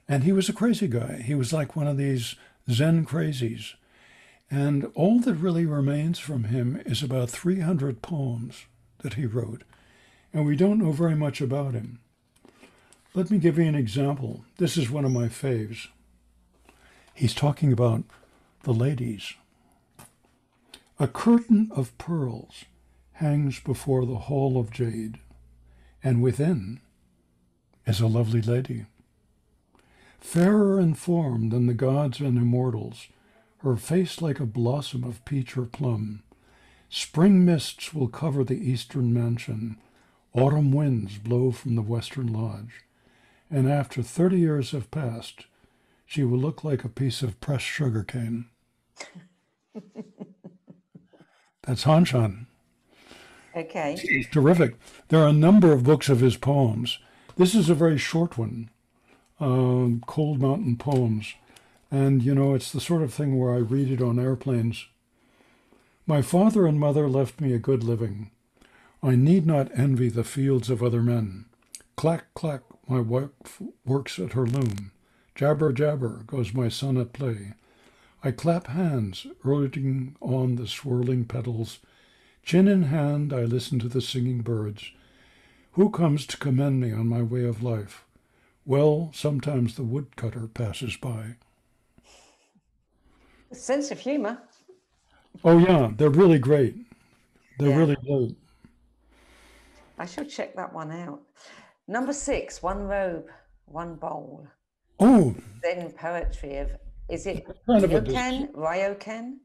And 0.07 0.23
he 0.23 0.31
was 0.31 0.47
a 0.47 0.53
crazy 0.53 0.87
guy. 0.87 1.23
He 1.23 1.33
was 1.33 1.51
like 1.51 1.75
one 1.75 1.87
of 1.87 1.97
these 1.97 2.35
Zen 2.69 3.03
crazies. 3.03 3.73
And 4.49 4.91
all 4.95 5.19
that 5.19 5.35
really 5.35 5.65
remains 5.65 6.19
from 6.19 6.45
him 6.45 6.81
is 6.85 7.03
about 7.03 7.29
300 7.29 8.01
poems 8.01 8.65
that 8.99 9.15
he 9.15 9.25
wrote. 9.25 9.63
And 10.33 10.45
we 10.45 10.55
don't 10.55 10.79
know 10.79 10.91
very 10.91 11.15
much 11.15 11.41
about 11.41 11.73
him. 11.73 11.99
Let 13.13 13.31
me 13.31 13.39
give 13.39 13.57
you 13.57 13.65
an 13.65 13.75
example. 13.75 14.45
This 14.57 14.77
is 14.77 14.89
one 14.89 15.03
of 15.03 15.11
my 15.11 15.27
faves. 15.27 15.87
He's 17.13 17.33
talking 17.33 17.73
about 17.73 18.03
the 18.63 18.73
ladies. 18.73 19.33
A 20.99 21.07
curtain 21.07 21.69
of 21.75 21.97
pearls 21.97 22.65
hangs 23.13 23.59
before 23.59 24.05
the 24.05 24.19
hall 24.19 24.59
of 24.59 24.71
jade, 24.71 25.19
and 26.03 26.21
within 26.21 26.79
is 27.85 27.99
a 27.99 28.07
lovely 28.07 28.41
lady. 28.41 28.85
Fairer 30.19 30.79
in 30.79 30.93
form 30.93 31.49
than 31.49 31.65
the 31.65 31.73
gods 31.73 32.19
and 32.19 32.37
immortals, 32.37 33.07
her 33.59 33.75
face 33.75 34.21
like 34.21 34.39
a 34.39 34.45
blossom 34.45 35.03
of 35.03 35.23
peach 35.25 35.57
or 35.57 35.65
plum. 35.65 36.23
Spring 36.89 37.43
mists 37.43 37.93
will 37.93 38.07
cover 38.07 38.43
the 38.43 38.69
eastern 38.69 39.13
mansion, 39.13 39.77
autumn 40.33 40.71
winds 40.71 41.17
blow 41.17 41.51
from 41.51 41.75
the 41.75 41.81
western 41.81 42.31
lodge 42.31 42.85
and 43.49 43.69
after 43.69 44.01
30 44.01 44.37
years 44.37 44.71
have 44.71 44.91
passed, 44.91 45.45
she 46.05 46.23
will 46.23 46.37
look 46.37 46.63
like 46.63 46.83
a 46.83 46.89
piece 46.89 47.21
of 47.21 47.39
pressed 47.39 47.65
sugar 47.65 48.03
cane. 48.03 48.45
That's 51.63 51.83
Hanshan. 51.83 52.45
Okay. 53.55 53.97
He's 54.01 54.27
terrific. 54.29 54.75
There 55.09 55.21
are 55.21 55.27
a 55.27 55.33
number 55.33 55.71
of 55.71 55.83
books 55.83 56.09
of 56.09 56.19
his 56.19 56.37
poems. 56.37 56.99
This 57.35 57.55
is 57.55 57.69
a 57.69 57.75
very 57.75 57.97
short 57.97 58.37
one, 58.37 58.69
um, 59.39 60.03
Cold 60.05 60.41
Mountain 60.41 60.77
Poems. 60.77 61.33
And, 61.89 62.21
you 62.21 62.35
know, 62.35 62.53
it's 62.53 62.71
the 62.71 62.81
sort 62.81 63.01
of 63.01 63.13
thing 63.13 63.39
where 63.39 63.53
I 63.53 63.59
read 63.59 63.89
it 63.89 64.01
on 64.01 64.19
airplanes. 64.19 64.87
My 66.05 66.21
father 66.21 66.65
and 66.65 66.79
mother 66.79 67.07
left 67.09 67.41
me 67.41 67.53
a 67.53 67.59
good 67.59 67.83
living. 67.83 68.31
I 69.03 69.15
need 69.15 69.45
not 69.45 69.71
envy 69.77 70.09
the 70.09 70.23
fields 70.23 70.69
of 70.69 70.81
other 70.81 71.01
men. 71.01 71.45
Clack, 71.95 72.33
clack, 72.33 72.61
my 72.87 72.99
wife 72.99 73.61
works 73.85 74.19
at 74.19 74.33
her 74.33 74.45
loom. 74.45 74.91
Jabber, 75.35 75.71
jabber 75.71 76.23
goes 76.25 76.53
my 76.53 76.69
son 76.69 76.97
at 76.97 77.13
play. 77.13 77.53
I 78.23 78.31
clap 78.31 78.67
hands, 78.67 79.27
urging 79.45 80.15
on 80.19 80.55
the 80.55 80.67
swirling 80.67 81.25
petals. 81.25 81.79
Chin 82.43 82.67
in 82.67 82.83
hand, 82.83 83.31
I 83.31 83.41
listen 83.41 83.79
to 83.79 83.87
the 83.87 84.01
singing 84.01 84.41
birds. 84.41 84.91
Who 85.73 85.89
comes 85.89 86.25
to 86.27 86.37
commend 86.37 86.81
me 86.81 86.91
on 86.91 87.07
my 87.07 87.21
way 87.21 87.43
of 87.43 87.61
life? 87.61 88.03
Well, 88.65 89.11
sometimes 89.13 89.75
the 89.75 89.83
woodcutter 89.83 90.47
passes 90.47 90.97
by. 90.97 91.35
Sense 93.51 93.91
of 93.91 93.99
humor. 93.99 94.41
Oh, 95.43 95.57
yeah, 95.57 95.91
they're 95.95 96.09
really 96.09 96.39
great. 96.39 96.75
They're 97.59 97.69
Yeah. 97.69 97.77
really 97.77 97.95
great. 97.95 98.37
I 99.97 100.05
should 100.05 100.29
check 100.29 100.55
that 100.55 100.73
one 100.73 100.91
out. 100.91 101.21
Number 101.87 102.13
six, 102.13 102.61
one 102.61 102.83
robe, 102.87 103.29
one 103.65 103.95
bowl. 103.95 104.47
Oh, 104.99 105.35
Then 105.63 105.91
poetry 105.91 106.57
of, 106.57 106.71
is 107.09 107.25
it 107.25 107.45
kind 107.65 107.83
of 107.83 107.91
Ryokan? 107.91 108.51
Ryokan? 108.51 109.37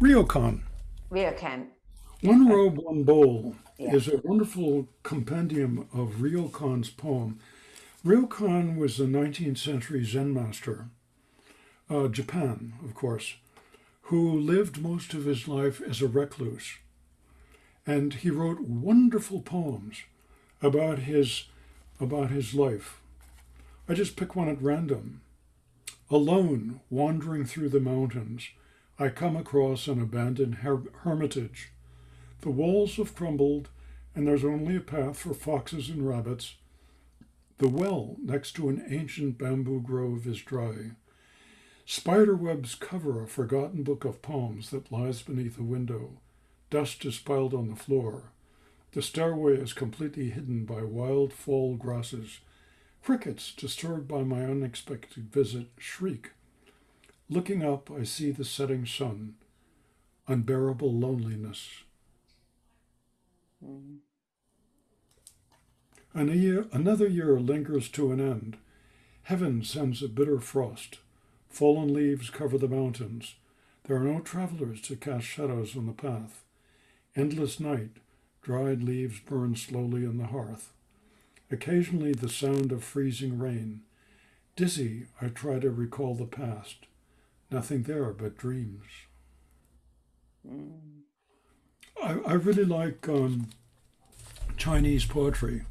Ryokan. 0.00 0.62
Ryokan. 1.10 1.68
One 2.22 2.48
Robe, 2.48 2.78
One 2.78 3.04
Bowl 3.04 3.54
Yeah. 3.78 3.94
is 3.94 4.08
a 4.08 4.16
wonderful 4.24 4.88
compendium 5.02 5.88
of 5.92 6.14
Ryokan's 6.20 6.88
poem. 6.90 7.38
Ryokan 8.04 8.76
was 8.76 8.98
a 8.98 9.06
19th 9.06 9.58
century 9.58 10.04
Zen 10.04 10.32
master, 10.32 10.88
uh, 11.90 12.08
Japan, 12.08 12.74
of 12.84 12.94
course, 12.94 13.34
who 14.02 14.38
lived 14.38 14.80
most 14.80 15.14
of 15.14 15.24
his 15.24 15.48
life 15.48 15.80
as 15.80 16.02
a 16.02 16.08
recluse. 16.08 16.78
And 17.86 18.14
he 18.14 18.30
wrote 18.30 18.60
wonderful 18.60 19.40
poems 19.40 20.02
about 20.62 21.00
his, 21.00 21.46
about 22.00 22.30
his 22.30 22.54
life. 22.54 23.00
I 23.88 23.94
just 23.94 24.16
pick 24.16 24.34
one 24.34 24.48
at 24.48 24.62
random. 24.62 25.20
Alone, 26.10 26.80
wandering 26.90 27.44
through 27.44 27.70
the 27.70 27.80
mountains, 27.80 28.48
I 28.98 29.08
come 29.08 29.36
across 29.36 29.88
an 29.88 30.00
abandoned 30.00 30.56
her- 30.56 30.90
hermitage. 31.02 31.70
The 32.40 32.50
walls 32.50 32.96
have 32.96 33.14
crumbled, 33.14 33.68
and 34.14 34.26
there's 34.26 34.44
only 34.44 34.76
a 34.76 34.80
path 34.80 35.18
for 35.18 35.34
foxes 35.34 35.88
and 35.88 36.06
rabbits. 36.06 36.54
The 37.58 37.68
well 37.68 38.16
next 38.22 38.52
to 38.52 38.68
an 38.68 38.84
ancient 38.88 39.38
bamboo 39.38 39.80
grove 39.80 40.26
is 40.26 40.40
dry. 40.40 40.92
Spider 41.86 42.34
webs 42.34 42.74
cover 42.74 43.22
a 43.22 43.26
forgotten 43.26 43.82
book 43.82 44.04
of 44.04 44.22
poems 44.22 44.70
that 44.70 44.90
lies 44.90 45.22
beneath 45.22 45.58
a 45.58 45.62
window. 45.62 46.18
Dust 46.70 47.04
is 47.04 47.18
piled 47.18 47.52
on 47.52 47.68
the 47.68 47.76
floor. 47.76 48.32
The 48.92 49.02
stairway 49.02 49.56
is 49.56 49.74
completely 49.74 50.30
hidden 50.30 50.64
by 50.64 50.82
wild 50.82 51.32
fall 51.32 51.76
grasses. 51.76 52.40
Crickets, 53.02 53.52
disturbed 53.52 54.08
by 54.08 54.22
my 54.22 54.44
unexpected 54.44 55.30
visit, 55.30 55.66
shriek. 55.76 56.30
Looking 57.28 57.62
up, 57.62 57.90
I 57.90 58.04
see 58.04 58.30
the 58.30 58.44
setting 58.44 58.86
sun. 58.86 59.34
Unbearable 60.26 60.92
loneliness. 60.92 61.82
And 63.62 64.00
a 66.30 66.36
year, 66.36 66.66
another 66.72 67.08
year 67.08 67.38
lingers 67.38 67.88
to 67.90 68.10
an 68.10 68.20
end. 68.20 68.56
Heaven 69.24 69.62
sends 69.64 70.02
a 70.02 70.08
bitter 70.08 70.40
frost. 70.40 70.98
Fallen 71.54 71.94
leaves 71.94 72.30
cover 72.30 72.58
the 72.58 72.66
mountains. 72.66 73.36
There 73.84 73.96
are 73.96 74.00
no 74.00 74.18
travelers 74.18 74.80
to 74.82 74.96
cast 74.96 75.24
shadows 75.24 75.76
on 75.76 75.86
the 75.86 75.92
path. 75.92 76.42
Endless 77.14 77.60
night, 77.60 77.98
dried 78.42 78.82
leaves 78.82 79.20
burn 79.20 79.54
slowly 79.54 80.04
in 80.04 80.18
the 80.18 80.26
hearth. 80.26 80.72
Occasionally, 81.52 82.12
the 82.12 82.28
sound 82.28 82.72
of 82.72 82.82
freezing 82.82 83.38
rain. 83.38 83.82
Dizzy, 84.56 85.06
I 85.22 85.28
try 85.28 85.60
to 85.60 85.70
recall 85.70 86.16
the 86.16 86.24
past. 86.24 86.86
Nothing 87.52 87.84
there 87.84 88.12
but 88.12 88.36
dreams. 88.36 88.86
I, 92.02 92.18
I 92.26 92.32
really 92.32 92.64
like 92.64 93.08
um, 93.08 93.50
Chinese 94.56 95.04
poetry. 95.04 95.66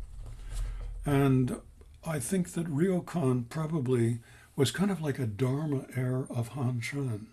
And 1.05 1.59
I 2.05 2.19
think 2.19 2.53
that 2.53 2.73
Ryokan 2.73 3.49
probably 3.49 4.19
was 4.55 4.71
kind 4.71 4.91
of 4.91 5.01
like 5.01 5.19
a 5.19 5.25
Dharma 5.25 5.85
heir 5.95 6.25
of 6.29 6.49
Han 6.49 6.79
Shan. 6.79 7.27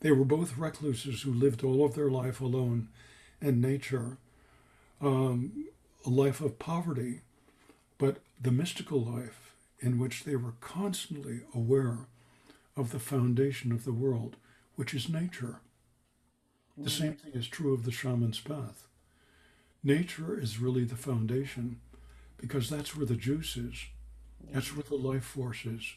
They 0.00 0.10
were 0.10 0.24
both 0.24 0.58
recluses 0.58 1.22
who 1.22 1.32
lived 1.32 1.62
all 1.62 1.84
of 1.84 1.94
their 1.94 2.10
life 2.10 2.40
alone 2.40 2.88
in 3.40 3.60
nature, 3.60 4.18
um, 5.00 5.66
a 6.04 6.10
life 6.10 6.40
of 6.40 6.58
poverty, 6.58 7.20
but 7.98 8.18
the 8.40 8.50
mystical 8.50 9.02
life 9.02 9.54
in 9.80 9.98
which 9.98 10.24
they 10.24 10.36
were 10.36 10.54
constantly 10.60 11.40
aware 11.54 12.06
of 12.76 12.92
the 12.92 12.98
foundation 12.98 13.72
of 13.72 13.84
the 13.84 13.92
world, 13.92 14.36
which 14.76 14.94
is 14.94 15.08
nature. 15.08 15.60
The 16.76 16.90
same 16.90 17.14
thing 17.14 17.32
is 17.34 17.46
true 17.46 17.74
of 17.74 17.84
the 17.84 17.92
shaman's 17.92 18.40
path. 18.40 18.86
Nature 19.82 20.38
is 20.38 20.58
really 20.58 20.84
the 20.84 20.96
foundation 20.96 21.80
because 22.38 22.70
that's 22.70 22.96
where 22.96 23.06
the 23.06 23.16
juice 23.16 23.56
is. 23.56 23.86
That's 24.52 24.74
where 24.74 24.82
the 24.82 24.96
life 24.96 25.24
force 25.24 25.66
is. 25.66 25.94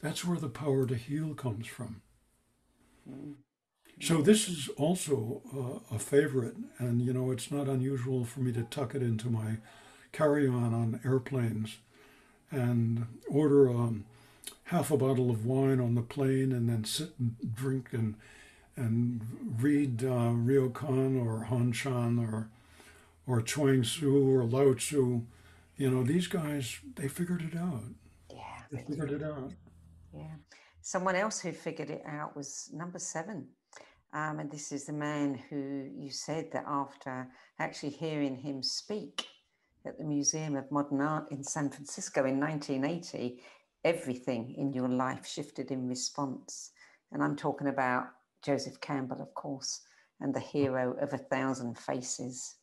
That's 0.00 0.24
where 0.24 0.38
the 0.38 0.48
power 0.48 0.86
to 0.86 0.94
heal 0.96 1.34
comes 1.34 1.66
from. 1.66 2.02
So 4.00 4.22
this 4.22 4.48
is 4.48 4.68
also 4.76 5.42
uh, 5.90 5.94
a 5.96 5.98
favorite, 5.98 6.56
and 6.78 7.02
you 7.02 7.12
know 7.12 7.30
it's 7.32 7.50
not 7.50 7.68
unusual 7.68 8.24
for 8.24 8.40
me 8.40 8.52
to 8.52 8.62
tuck 8.64 8.94
it 8.94 9.02
into 9.02 9.28
my 9.28 9.58
carry-on 10.12 10.72
on 10.72 11.00
airplanes, 11.04 11.78
and 12.50 13.06
order 13.28 13.68
um, 13.70 14.04
half 14.64 14.90
a 14.90 14.96
bottle 14.96 15.30
of 15.30 15.44
wine 15.46 15.80
on 15.80 15.94
the 15.94 16.02
plane 16.02 16.52
and 16.52 16.68
then 16.68 16.84
sit 16.84 17.10
and 17.18 17.36
drink 17.54 17.92
and 17.92 18.14
and 18.76 19.20
read 19.60 20.04
uh, 20.04 20.32
Ryokan 20.32 21.24
or 21.24 21.44
Han 21.44 22.18
or 22.18 22.48
or 23.26 23.42
Chuang 23.42 23.82
Tzu 23.82 24.36
or 24.36 24.44
Lao 24.44 24.74
Tzu. 24.74 25.22
You 25.76 25.90
know, 25.90 26.02
these 26.02 26.26
guys, 26.26 26.78
they 26.96 27.08
figured 27.08 27.42
it 27.42 27.56
out. 27.56 27.82
Yeah. 28.30 28.38
They 28.72 28.82
figured 28.82 29.12
it 29.12 29.22
out. 29.22 29.52
Yeah. 30.12 30.36
Someone 30.80 31.16
else 31.16 31.40
who 31.40 31.52
figured 31.52 31.90
it 31.90 32.02
out 32.06 32.36
was 32.36 32.70
number 32.72 32.98
seven. 32.98 33.48
Um, 34.14 34.40
and 34.40 34.50
this 34.50 34.72
is 34.72 34.86
the 34.86 34.92
man 34.92 35.38
who 35.50 35.90
you 35.94 36.10
said 36.10 36.50
that 36.52 36.64
after 36.66 37.28
actually 37.58 37.90
hearing 37.90 38.36
him 38.36 38.62
speak 38.62 39.26
at 39.84 39.98
the 39.98 40.04
Museum 40.04 40.56
of 40.56 40.70
Modern 40.70 41.00
Art 41.00 41.30
in 41.30 41.44
San 41.44 41.68
Francisco 41.70 42.24
in 42.24 42.40
1980, 42.40 43.40
everything 43.84 44.54
in 44.56 44.72
your 44.72 44.88
life 44.88 45.26
shifted 45.26 45.70
in 45.70 45.88
response. 45.88 46.70
And 47.12 47.22
I'm 47.22 47.36
talking 47.36 47.68
about 47.68 48.06
Joseph 48.42 48.80
Campbell, 48.80 49.20
of 49.20 49.34
course, 49.34 49.82
and 50.20 50.34
the 50.34 50.40
hero 50.40 50.96
of 51.00 51.12
a 51.12 51.18
thousand 51.18 51.78
faces. 51.78 52.56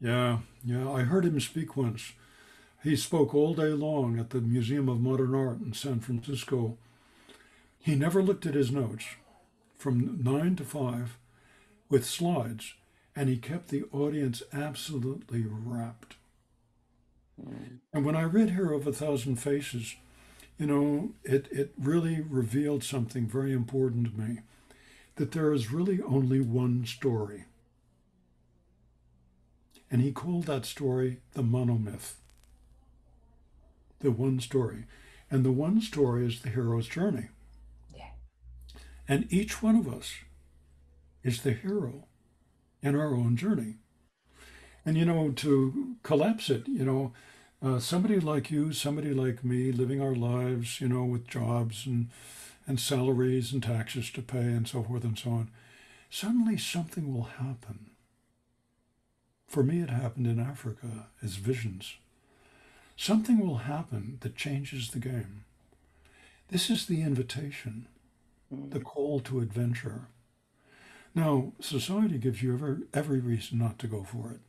Yeah, 0.00 0.38
yeah. 0.64 0.90
I 0.90 1.02
heard 1.02 1.24
him 1.24 1.40
speak 1.40 1.76
once. 1.76 2.12
He 2.82 2.96
spoke 2.96 3.34
all 3.34 3.54
day 3.54 3.68
long 3.68 4.18
at 4.18 4.30
the 4.30 4.40
Museum 4.40 4.88
of 4.88 5.00
Modern 5.00 5.34
Art 5.34 5.60
in 5.60 5.74
San 5.74 6.00
Francisco. 6.00 6.78
He 7.80 7.94
never 7.94 8.22
looked 8.22 8.46
at 8.46 8.54
his 8.54 8.70
notes 8.70 9.04
from 9.76 10.22
nine 10.22 10.54
to 10.56 10.64
five 10.64 11.16
with 11.88 12.04
slides, 12.04 12.74
and 13.16 13.28
he 13.28 13.38
kept 13.38 13.68
the 13.68 13.84
audience 13.92 14.42
absolutely. 14.52 15.40
Mm. 17.40 17.78
And 17.92 18.04
when 18.04 18.14
I 18.14 18.22
read 18.22 18.50
Hero 18.50 18.76
of 18.76 18.86
a 18.86 18.92
Thousand 18.92 19.36
Faces, 19.36 19.96
you 20.58 20.66
know, 20.66 21.12
it, 21.24 21.48
it 21.50 21.72
really 21.78 22.20
revealed 22.20 22.84
something 22.84 23.26
very 23.26 23.52
important 23.52 24.08
to 24.08 24.20
me 24.20 24.40
that 25.16 25.32
there 25.32 25.52
is 25.52 25.72
really 25.72 26.02
only 26.02 26.40
one 26.40 26.84
story. 26.84 27.46
And 29.90 30.02
he 30.02 30.12
called 30.12 30.44
that 30.44 30.66
story 30.66 31.20
the 31.32 31.42
monomyth. 31.42 32.12
The 34.00 34.10
one 34.10 34.38
story. 34.38 34.84
And 35.30 35.44
the 35.44 35.50
one 35.50 35.80
story 35.80 36.26
is 36.26 36.40
the 36.40 36.50
hero's 36.50 36.86
journey. 36.86 37.28
And 39.10 39.26
each 39.28 39.60
one 39.60 39.74
of 39.74 39.92
us 39.92 40.14
is 41.24 41.42
the 41.42 41.50
hero 41.50 42.04
in 42.80 42.94
our 42.94 43.12
own 43.12 43.36
journey. 43.36 43.74
And, 44.86 44.96
you 44.96 45.04
know, 45.04 45.32
to 45.32 45.96
collapse 46.04 46.48
it, 46.48 46.68
you 46.68 46.84
know, 46.84 47.12
uh, 47.60 47.80
somebody 47.80 48.20
like 48.20 48.52
you, 48.52 48.72
somebody 48.72 49.12
like 49.12 49.42
me, 49.42 49.72
living 49.72 50.00
our 50.00 50.14
lives, 50.14 50.80
you 50.80 50.88
know, 50.88 51.02
with 51.02 51.26
jobs 51.26 51.86
and 51.86 52.08
and 52.68 52.78
salaries 52.78 53.52
and 53.52 53.64
taxes 53.64 54.12
to 54.12 54.22
pay 54.22 54.38
and 54.38 54.68
so 54.68 54.84
forth 54.84 55.02
and 55.02 55.18
so 55.18 55.30
on, 55.30 55.50
suddenly 56.08 56.56
something 56.56 57.12
will 57.12 57.24
happen. 57.24 57.90
For 59.48 59.64
me, 59.64 59.80
it 59.80 59.90
happened 59.90 60.28
in 60.28 60.38
Africa 60.38 61.08
as 61.20 61.34
visions. 61.34 61.96
Something 62.96 63.44
will 63.44 63.56
happen 63.56 64.18
that 64.20 64.36
changes 64.36 64.90
the 64.90 65.00
game. 65.00 65.42
This 66.48 66.70
is 66.70 66.86
the 66.86 67.02
invitation, 67.02 67.88
the 68.50 68.80
call 68.80 69.20
to 69.20 69.40
adventure. 69.40 70.08
Now, 71.14 71.52
society 71.60 72.18
gives 72.18 72.42
you 72.42 72.52
every, 72.52 72.76
every 72.92 73.20
reason 73.20 73.58
not 73.58 73.78
to 73.80 73.86
go 73.86 74.04
for 74.04 74.30
it. 74.30 74.40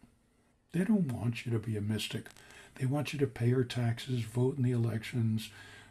They 0.72 0.84
don't 0.84 1.12
want 1.12 1.46
you 1.46 1.52
to 1.52 1.60
be 1.60 1.76
a 1.76 1.82
mystic. 1.82 2.28
They 2.76 2.86
want 2.86 3.14
you 3.14 3.20
to 3.20 3.28
pay 3.28 3.50
your 3.50 3.64
taxes, 3.64 4.22
vote 4.22 4.58
in 4.58 4.64
the 4.64 4.72
elections, 4.72 5.50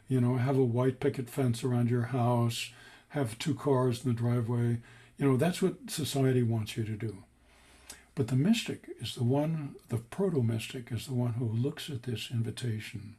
you 0.08 0.20
know, 0.20 0.36
have 0.36 0.56
a 0.56 0.64
white 0.64 0.98
picket 1.00 1.28
fence 1.28 1.62
around 1.62 1.90
your 1.90 2.06
house, 2.06 2.70
have 3.10 3.38
two 3.38 3.54
cars 3.54 4.04
in 4.04 4.10
the 4.10 4.16
driveway. 4.16 4.78
You 5.18 5.26
know, 5.26 5.36
that's 5.36 5.60
what 5.60 5.90
society 5.90 6.42
wants 6.42 6.76
you 6.76 6.84
to 6.84 6.96
do. 6.96 7.24
But 8.14 8.28
the 8.28 8.36
mystic 8.36 8.88
is 9.00 9.14
the 9.14 9.24
one, 9.24 9.76
the 9.88 9.98
proto 9.98 10.42
mystic 10.42 10.90
is 10.90 11.06
the 11.06 11.14
one 11.14 11.34
who 11.34 11.46
looks 11.46 11.90
at 11.90 12.04
this 12.04 12.28
invitation, 12.30 13.16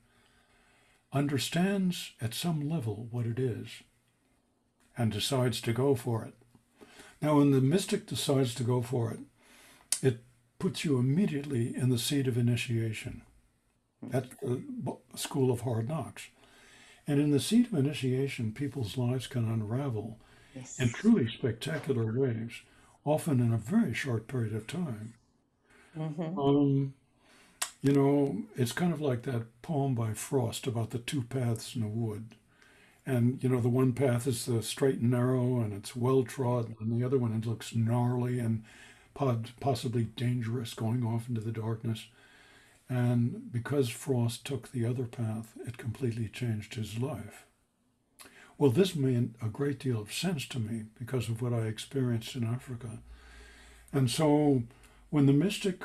understands 1.13 2.11
at 2.21 2.33
some 2.33 2.69
level 2.69 3.07
what 3.11 3.25
it 3.25 3.39
is, 3.39 3.83
and 4.97 5.11
decides 5.11 5.61
to 5.61 5.73
go 5.73 5.95
for 5.95 6.23
it. 6.23 6.33
Now, 7.21 7.37
when 7.37 7.51
the 7.51 7.61
mystic 7.61 8.07
decides 8.07 8.55
to 8.55 8.63
go 8.63 8.81
for 8.81 9.11
it, 9.11 9.19
it 10.01 10.23
puts 10.59 10.83
you 10.83 10.97
immediately 10.97 11.75
in 11.75 11.89
the 11.89 11.99
seat 11.99 12.27
of 12.27 12.37
initiation. 12.37 13.21
That's 14.01 14.29
the 14.41 14.61
school 15.15 15.51
of 15.51 15.61
hard 15.61 15.87
knocks. 15.87 16.27
And 17.07 17.19
in 17.19 17.31
the 17.31 17.39
seat 17.39 17.67
of 17.67 17.73
initiation, 17.73 18.51
people's 18.51 18.97
lives 18.97 19.27
can 19.27 19.45
unravel 19.45 20.19
yes. 20.55 20.79
in 20.79 20.89
truly 20.89 21.27
spectacular 21.27 22.11
ways, 22.11 22.51
often 23.05 23.39
in 23.39 23.53
a 23.53 23.57
very 23.57 23.93
short 23.93 24.27
period 24.27 24.55
of 24.55 24.67
time. 24.67 25.13
Mm-hmm. 25.97 26.39
Um, 26.39 26.93
you 27.81 27.93
know, 27.93 28.43
it's 28.55 28.71
kind 28.71 28.93
of 28.93 29.01
like 29.01 29.23
that 29.23 29.61
poem 29.61 29.95
by 29.95 30.13
Frost 30.13 30.67
about 30.67 30.91
the 30.91 30.99
two 30.99 31.23
paths 31.23 31.75
in 31.75 31.83
a 31.83 31.87
wood. 31.87 32.35
And, 33.05 33.43
you 33.43 33.49
know, 33.49 33.59
the 33.59 33.69
one 33.69 33.93
path 33.93 34.27
is 34.27 34.45
the 34.45 34.61
straight 34.61 34.99
and 34.99 35.11
narrow 35.11 35.59
and 35.59 35.73
it's 35.73 35.95
well 35.95 36.23
trodden, 36.23 36.75
and 36.79 36.91
the 36.91 37.05
other 37.05 37.17
one 37.17 37.33
it 37.33 37.47
looks 37.47 37.75
gnarly 37.75 38.39
and 38.39 38.63
possibly 39.59 40.03
dangerous 40.03 40.73
going 40.73 41.03
off 41.05 41.27
into 41.27 41.41
the 41.41 41.51
darkness. 41.51 42.07
And 42.87 43.51
because 43.51 43.89
Frost 43.89 44.45
took 44.45 44.71
the 44.71 44.85
other 44.85 45.05
path, 45.05 45.53
it 45.65 45.77
completely 45.77 46.27
changed 46.27 46.75
his 46.75 46.99
life. 46.99 47.45
Well, 48.57 48.71
this 48.71 48.95
made 48.95 49.33
a 49.41 49.47
great 49.47 49.79
deal 49.79 49.99
of 49.99 50.13
sense 50.13 50.45
to 50.47 50.59
me 50.59 50.83
because 50.99 51.29
of 51.29 51.41
what 51.41 51.53
I 51.53 51.61
experienced 51.61 52.35
in 52.35 52.43
Africa. 52.43 52.99
And 53.91 54.11
so 54.11 54.63
when 55.09 55.25
the 55.25 55.33
mystic 55.33 55.83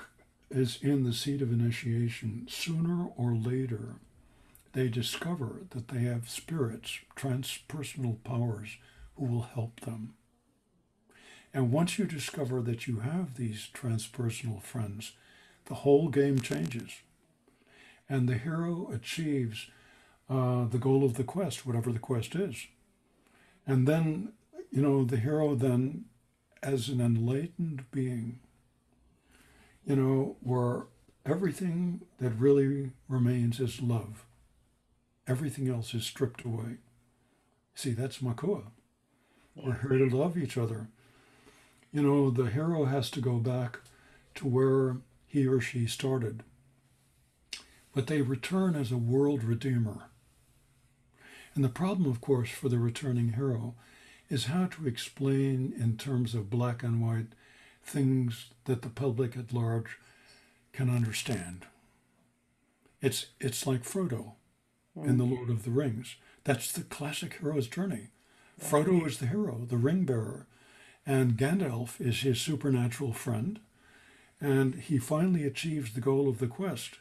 is 0.50 0.78
in 0.82 1.04
the 1.04 1.12
seat 1.12 1.40
of 1.42 1.52
initiation, 1.52 2.46
sooner 2.48 3.06
or 3.16 3.34
later, 3.34 3.96
they 4.76 4.88
discover 4.88 5.62
that 5.70 5.88
they 5.88 6.00
have 6.00 6.28
spirits, 6.28 6.98
transpersonal 7.16 8.22
powers, 8.22 8.76
who 9.16 9.24
will 9.24 9.48
help 9.54 9.80
them. 9.80 10.12
And 11.54 11.72
once 11.72 11.98
you 11.98 12.04
discover 12.04 12.60
that 12.60 12.86
you 12.86 12.98
have 12.98 13.36
these 13.36 13.70
transpersonal 13.72 14.60
friends, 14.60 15.12
the 15.64 15.76
whole 15.76 16.10
game 16.10 16.40
changes. 16.40 17.00
And 18.06 18.28
the 18.28 18.36
hero 18.36 18.90
achieves 18.92 19.70
uh, 20.28 20.66
the 20.66 20.76
goal 20.78 21.04
of 21.04 21.14
the 21.14 21.24
quest, 21.24 21.64
whatever 21.64 21.90
the 21.90 21.98
quest 21.98 22.34
is. 22.34 22.66
And 23.66 23.88
then, 23.88 24.34
you 24.70 24.82
know, 24.82 25.06
the 25.06 25.16
hero 25.16 25.54
then, 25.54 26.04
as 26.62 26.90
an 26.90 27.00
enlightened 27.00 27.90
being, 27.90 28.40
you 29.86 29.96
know, 29.96 30.36
where 30.40 30.82
everything 31.24 32.02
that 32.18 32.32
really 32.32 32.90
remains 33.08 33.58
is 33.58 33.80
love. 33.80 34.25
Everything 35.28 35.68
else 35.68 35.92
is 35.92 36.04
stripped 36.04 36.44
away. 36.44 36.76
See, 37.74 37.90
that's 37.90 38.22
Makua. 38.22 38.62
We're 39.56 39.80
here 39.80 40.08
to 40.08 40.16
love 40.16 40.38
each 40.38 40.56
other. 40.56 40.88
You 41.92 42.02
know, 42.02 42.30
the 42.30 42.50
hero 42.50 42.84
has 42.84 43.10
to 43.12 43.20
go 43.20 43.38
back 43.38 43.80
to 44.36 44.46
where 44.46 44.98
he 45.26 45.46
or 45.46 45.60
she 45.60 45.86
started. 45.86 46.42
But 47.94 48.06
they 48.06 48.20
return 48.20 48.76
as 48.76 48.92
a 48.92 48.96
world 48.96 49.42
redeemer. 49.42 50.10
And 51.54 51.64
the 51.64 51.70
problem, 51.70 52.08
of 52.08 52.20
course, 52.20 52.50
for 52.50 52.68
the 52.68 52.78
returning 52.78 53.32
hero 53.32 53.74
is 54.28 54.46
how 54.46 54.66
to 54.66 54.86
explain 54.86 55.72
in 55.78 55.96
terms 55.96 56.34
of 56.34 56.50
black 56.50 56.82
and 56.82 57.00
white 57.00 57.32
things 57.82 58.50
that 58.66 58.82
the 58.82 58.88
public 58.88 59.36
at 59.36 59.52
large 59.52 59.98
can 60.72 60.90
understand. 60.90 61.66
It's, 63.00 63.26
it's 63.40 63.66
like 63.66 63.82
Frodo 63.82 64.32
in 65.04 65.18
The 65.18 65.24
mm. 65.24 65.36
Lord 65.36 65.50
of 65.50 65.64
the 65.64 65.70
Rings. 65.70 66.16
That's 66.44 66.72
the 66.72 66.82
classic 66.82 67.38
hero's 67.40 67.68
journey. 67.68 68.08
Frodo 68.60 69.06
is 69.06 69.18
the 69.18 69.26
hero, 69.26 69.66
the 69.68 69.76
ring 69.76 70.04
bearer, 70.04 70.46
and 71.04 71.36
Gandalf 71.36 72.00
is 72.00 72.22
his 72.22 72.40
supernatural 72.40 73.12
friend, 73.12 73.60
and 74.40 74.74
he 74.76 74.98
finally 74.98 75.44
achieves 75.44 75.92
the 75.92 76.00
goal 76.00 76.28
of 76.28 76.38
the 76.38 76.46
quest. 76.46 76.98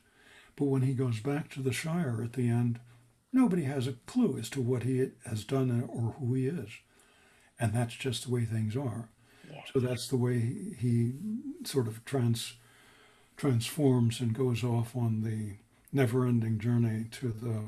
But 0.55 0.65
when 0.65 0.81
he 0.81 0.93
goes 0.93 1.19
back 1.19 1.49
to 1.51 1.61
the 1.61 1.73
Shire 1.73 2.21
at 2.23 2.33
the 2.33 2.49
end, 2.49 2.79
nobody 3.31 3.63
has 3.63 3.87
a 3.87 3.93
clue 4.05 4.37
as 4.37 4.49
to 4.51 4.61
what 4.61 4.83
he 4.83 5.11
has 5.25 5.43
done 5.43 5.87
or 5.87 6.15
who 6.19 6.33
he 6.33 6.47
is. 6.47 6.69
And 7.59 7.73
that's 7.73 7.95
just 7.95 8.25
the 8.25 8.31
way 8.31 8.45
things 8.45 8.75
are. 8.75 9.09
Yeah. 9.49 9.61
So 9.73 9.79
that's 9.79 10.07
the 10.07 10.17
way 10.17 10.39
he 10.77 11.13
sort 11.63 11.87
of 11.87 12.03
trans, 12.05 12.55
transforms 13.37 14.19
and 14.19 14.33
goes 14.33 14.63
off 14.63 14.95
on 14.95 15.21
the 15.21 15.57
never 15.95 16.25
ending 16.25 16.59
journey 16.59 17.05
to 17.09 17.29
the, 17.29 17.63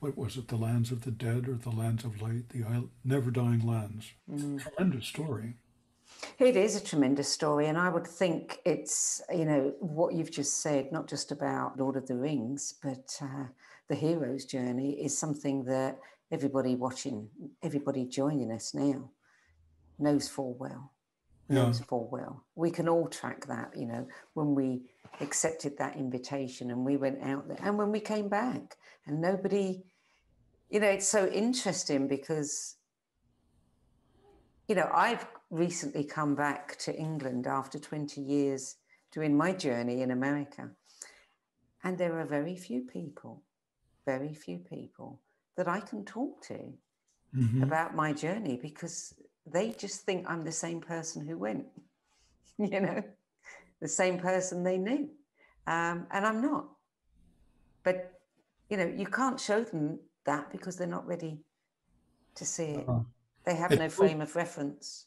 what 0.00 0.16
was 0.16 0.36
it, 0.36 0.48
the 0.48 0.56
lands 0.56 0.90
of 0.90 1.02
the 1.02 1.10
dead 1.10 1.46
or 1.46 1.54
the 1.54 1.70
lands 1.70 2.04
of 2.04 2.20
light, 2.22 2.48
the 2.48 2.88
never 3.04 3.30
dying 3.30 3.64
lands. 3.66 4.12
Mm. 4.30 4.60
Tremendous 4.62 5.06
story. 5.06 5.54
It 6.38 6.56
is 6.56 6.74
a 6.74 6.84
tremendous 6.84 7.28
story, 7.28 7.66
and 7.68 7.78
I 7.78 7.88
would 7.88 8.06
think 8.06 8.58
it's 8.64 9.22
you 9.32 9.44
know 9.44 9.74
what 9.78 10.14
you've 10.14 10.30
just 10.30 10.60
said, 10.60 10.90
not 10.90 11.06
just 11.06 11.32
about 11.32 11.78
Lord 11.78 11.96
of 11.96 12.06
the 12.06 12.16
Rings, 12.16 12.74
but 12.82 13.16
uh, 13.22 13.44
the 13.88 13.94
hero's 13.94 14.44
journey 14.44 14.92
is 14.92 15.16
something 15.16 15.64
that 15.64 15.98
everybody 16.30 16.74
watching, 16.74 17.28
everybody 17.62 18.04
joining 18.04 18.52
us 18.52 18.74
now 18.74 19.10
knows 19.98 20.28
full 20.28 20.54
well. 20.58 20.92
Yeah. 21.50 21.64
Knows 21.64 21.80
full 21.80 22.08
well. 22.12 22.44
We 22.54 22.70
can 22.70 22.88
all 22.88 23.08
track 23.08 23.46
that, 23.46 23.76
you 23.76 23.86
know, 23.86 24.06
when 24.34 24.54
we 24.54 24.88
accepted 25.20 25.76
that 25.78 25.96
invitation 25.96 26.70
and 26.70 26.84
we 26.84 26.96
went 26.96 27.22
out 27.22 27.48
there 27.48 27.58
and 27.60 27.76
when 27.76 27.90
we 27.90 28.00
came 28.00 28.28
back 28.28 28.76
and 29.06 29.20
nobody, 29.20 29.82
you 30.68 30.78
know, 30.78 30.88
it's 30.88 31.08
so 31.08 31.26
interesting 31.26 32.06
because, 32.06 32.76
you 34.68 34.76
know, 34.76 34.88
I've 34.94 35.26
recently 35.50 36.04
come 36.04 36.36
back 36.36 36.78
to 36.78 36.96
England 36.96 37.48
after 37.48 37.80
20 37.80 38.20
years 38.20 38.76
doing 39.10 39.36
my 39.36 39.52
journey 39.52 40.02
in 40.02 40.12
America. 40.12 40.70
And 41.82 41.98
there 41.98 42.20
are 42.20 42.26
very 42.26 42.54
few 42.56 42.82
people, 42.82 43.42
very 44.06 44.34
few 44.34 44.58
people 44.58 45.20
that 45.56 45.66
I 45.66 45.80
can 45.80 46.04
talk 46.04 46.42
to 46.42 46.74
Mhm. 47.34 47.62
about 47.62 47.96
my 47.96 48.12
journey 48.12 48.56
because 48.56 49.14
they 49.46 49.70
just 49.72 50.02
think 50.02 50.28
I'm 50.28 50.44
the 50.44 50.52
same 50.52 50.80
person 50.80 51.26
who 51.26 51.36
went, 51.36 51.66
you 52.58 52.80
know, 52.80 53.02
the 53.80 53.88
same 53.88 54.18
person 54.18 54.62
they 54.62 54.78
knew. 54.78 55.08
Um, 55.66 56.06
and 56.10 56.26
I'm 56.26 56.42
not. 56.42 56.66
But, 57.82 58.20
you 58.68 58.76
know, 58.76 58.86
you 58.86 59.06
can't 59.06 59.40
show 59.40 59.62
them 59.64 59.98
that 60.26 60.50
because 60.52 60.76
they're 60.76 60.86
not 60.86 61.06
ready 61.06 61.38
to 62.34 62.44
see 62.44 62.64
it. 62.64 62.88
Uh, 62.88 63.00
They 63.44 63.54
have 63.54 63.72
it 63.72 63.78
no 63.78 63.88
frame 63.88 64.20
of 64.20 64.36
reference. 64.36 65.06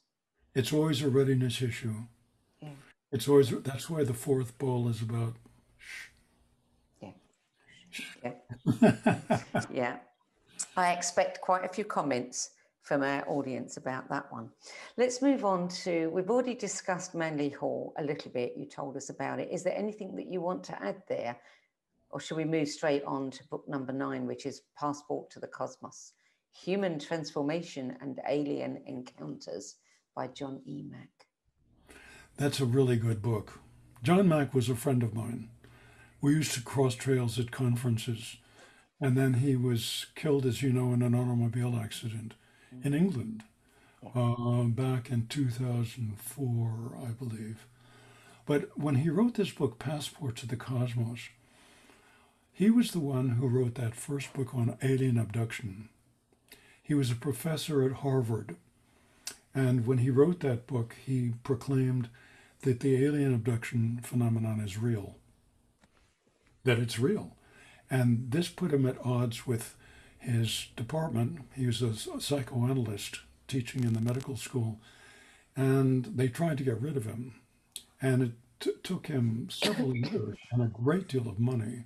It's 0.55 0.73
always 0.73 1.01
a 1.01 1.09
readiness 1.09 1.61
issue. 1.61 1.95
Yeah. 2.61 2.69
It's 3.11 3.27
always 3.27 3.49
that's 3.49 3.89
why 3.89 4.03
the 4.03 4.13
fourth 4.13 4.57
ball 4.57 4.89
is 4.89 5.01
about. 5.01 5.35
Yeah. 7.01 7.11
yeah. 9.71 9.97
I 10.75 10.93
expect 10.93 11.41
quite 11.41 11.63
a 11.63 11.69
few 11.69 11.85
comments 11.85 12.51
from 12.83 13.01
our 13.01 13.27
audience 13.29 13.77
about 13.77 14.09
that 14.09 14.31
one. 14.31 14.49
Let's 14.97 15.21
move 15.21 15.45
on 15.45 15.69
to, 15.69 16.09
we've 16.09 16.29
already 16.29 16.53
discussed 16.53 17.15
Manly 17.15 17.49
Hall 17.49 17.93
a 17.97 18.03
little 18.03 18.29
bit. 18.29 18.53
You 18.57 18.65
told 18.65 18.97
us 18.97 19.09
about 19.09 19.39
it. 19.39 19.49
Is 19.51 19.63
there 19.63 19.75
anything 19.75 20.15
that 20.17 20.27
you 20.27 20.41
want 20.41 20.63
to 20.65 20.83
add 20.83 21.01
there? 21.07 21.37
Or 22.11 22.19
should 22.19 22.37
we 22.37 22.45
move 22.45 22.67
straight 22.67 23.03
on 23.05 23.31
to 23.31 23.47
book 23.47 23.63
number 23.67 23.93
nine, 23.93 24.27
which 24.27 24.45
is 24.45 24.61
Passport 24.77 25.31
to 25.31 25.39
the 25.39 25.47
Cosmos 25.47 26.13
Human 26.61 26.99
Transformation 26.99 27.97
and 28.01 28.19
Alien 28.27 28.83
Encounters 28.85 29.77
by 30.15 30.27
John 30.27 30.61
E. 30.67 30.83
Mack? 30.83 31.09
That's 32.35 32.59
a 32.59 32.65
really 32.65 32.97
good 32.97 33.21
book. 33.21 33.59
John 34.03 34.27
Mack 34.27 34.53
was 34.53 34.69
a 34.69 34.75
friend 34.75 35.01
of 35.01 35.15
mine. 35.15 35.49
We 36.21 36.33
used 36.33 36.53
to 36.53 36.61
cross 36.61 36.95
trails 36.95 37.39
at 37.39 37.51
conferences, 37.51 38.37
and 38.99 39.17
then 39.17 39.35
he 39.35 39.55
was 39.55 40.07
killed, 40.15 40.45
as 40.45 40.61
you 40.61 40.71
know, 40.71 40.93
in 40.93 41.01
an 41.01 41.15
automobile 41.15 41.79
accident 41.81 42.33
in 42.83 42.93
England 42.93 43.43
uh, 44.15 44.63
back 44.63 45.09
in 45.09 45.27
2004, 45.27 46.97
I 47.01 47.11
believe. 47.11 47.65
But 48.45 48.77
when 48.77 48.95
he 48.95 49.09
wrote 49.09 49.35
this 49.35 49.51
book, 49.51 49.79
Passport 49.79 50.35
to 50.37 50.47
the 50.47 50.57
Cosmos, 50.57 51.29
he 52.51 52.69
was 52.69 52.91
the 52.91 52.99
one 52.99 53.29
who 53.29 53.47
wrote 53.47 53.75
that 53.75 53.95
first 53.95 54.33
book 54.33 54.53
on 54.53 54.77
alien 54.83 55.17
abduction. 55.17 55.89
He 56.81 56.93
was 56.93 57.09
a 57.09 57.15
professor 57.15 57.83
at 57.83 57.97
Harvard. 58.03 58.57
And 59.55 59.87
when 59.87 59.99
he 59.99 60.09
wrote 60.09 60.41
that 60.41 60.67
book, 60.67 60.95
he 61.05 61.33
proclaimed 61.43 62.09
that 62.61 62.81
the 62.81 63.03
alien 63.03 63.33
abduction 63.33 63.99
phenomenon 64.03 64.59
is 64.59 64.77
real, 64.77 65.15
that 66.63 66.79
it's 66.79 66.99
real. 66.99 67.35
And 67.89 68.31
this 68.31 68.49
put 68.49 68.73
him 68.73 68.85
at 68.85 68.97
odds 69.03 69.45
with 69.45 69.75
his 70.23 70.67
department. 70.75 71.39
He 71.55 71.65
was 71.65 71.81
a 71.81 71.95
psychoanalyst 71.95 73.19
teaching 73.47 73.83
in 73.83 73.93
the 73.93 74.01
medical 74.01 74.37
school, 74.37 74.79
and 75.55 76.05
they 76.05 76.27
tried 76.27 76.57
to 76.57 76.63
get 76.63 76.81
rid 76.81 76.97
of 76.97 77.05
him. 77.05 77.35
And 78.01 78.23
it 78.23 78.31
t- 78.59 78.73
took 78.83 79.07
him 79.07 79.47
several 79.51 79.95
years 79.95 80.37
and 80.51 80.61
a 80.61 80.67
great 80.67 81.07
deal 81.07 81.27
of 81.27 81.39
money 81.39 81.85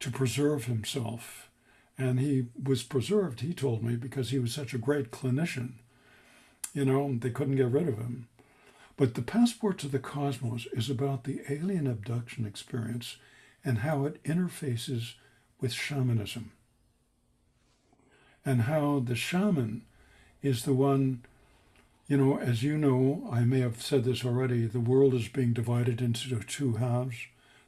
to 0.00 0.10
preserve 0.10 0.64
himself. 0.64 1.48
And 1.96 2.18
he 2.18 2.46
was 2.62 2.82
preserved, 2.82 3.40
he 3.40 3.54
told 3.54 3.82
me, 3.82 3.96
because 3.96 4.30
he 4.30 4.38
was 4.38 4.52
such 4.52 4.74
a 4.74 4.78
great 4.78 5.10
clinician. 5.10 5.74
You 6.72 6.84
know, 6.84 7.16
they 7.16 7.30
couldn't 7.30 7.56
get 7.56 7.70
rid 7.70 7.88
of 7.88 7.98
him. 7.98 8.28
But 8.96 9.14
the 9.14 9.22
passport 9.22 9.78
to 9.78 9.88
the 9.88 9.98
cosmos 9.98 10.66
is 10.72 10.90
about 10.90 11.24
the 11.24 11.40
alien 11.48 11.86
abduction 11.86 12.46
experience 12.46 13.16
and 13.64 13.78
how 13.78 14.04
it 14.04 14.22
interfaces 14.24 15.14
with 15.60 15.72
shamanism. 15.72 16.52
And 18.44 18.62
how 18.62 19.00
the 19.04 19.16
shaman 19.16 19.82
is 20.42 20.64
the 20.64 20.74
one, 20.74 21.22
you 22.08 22.16
know, 22.16 22.38
as 22.38 22.62
you 22.62 22.76
know, 22.76 23.26
I 23.32 23.40
may 23.40 23.60
have 23.60 23.80
said 23.80 24.04
this 24.04 24.24
already, 24.24 24.66
the 24.66 24.80
world 24.80 25.14
is 25.14 25.28
being 25.28 25.52
divided 25.52 26.00
into 26.00 26.38
two 26.40 26.74
halves 26.74 27.16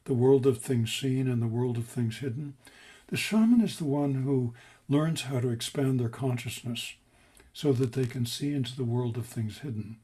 the 0.07 0.15
world 0.15 0.47
of 0.47 0.59
things 0.59 0.93
seen 0.93 1.29
and 1.29 1.43
the 1.43 1.49
world 1.49 1.77
of 1.77 1.87
things 1.87 2.19
hidden. 2.19 2.55
The 3.09 3.17
shaman 3.17 3.61
is 3.61 3.77
the 3.77 3.85
one 3.85 4.23
who 4.23 4.55
learns 4.89 5.23
how 5.23 5.41
to 5.41 5.51
expand 5.51 6.01
their 6.01 6.09
consciousness 6.09 6.95
so 7.53 7.73
that 7.73 7.93
they 7.93 8.07
can 8.07 8.25
see 8.25 8.55
into 8.55 8.77
the 8.77 8.85
world 8.85 9.17
of 9.17 9.27
things 9.27 9.59
hidden. 9.59 9.97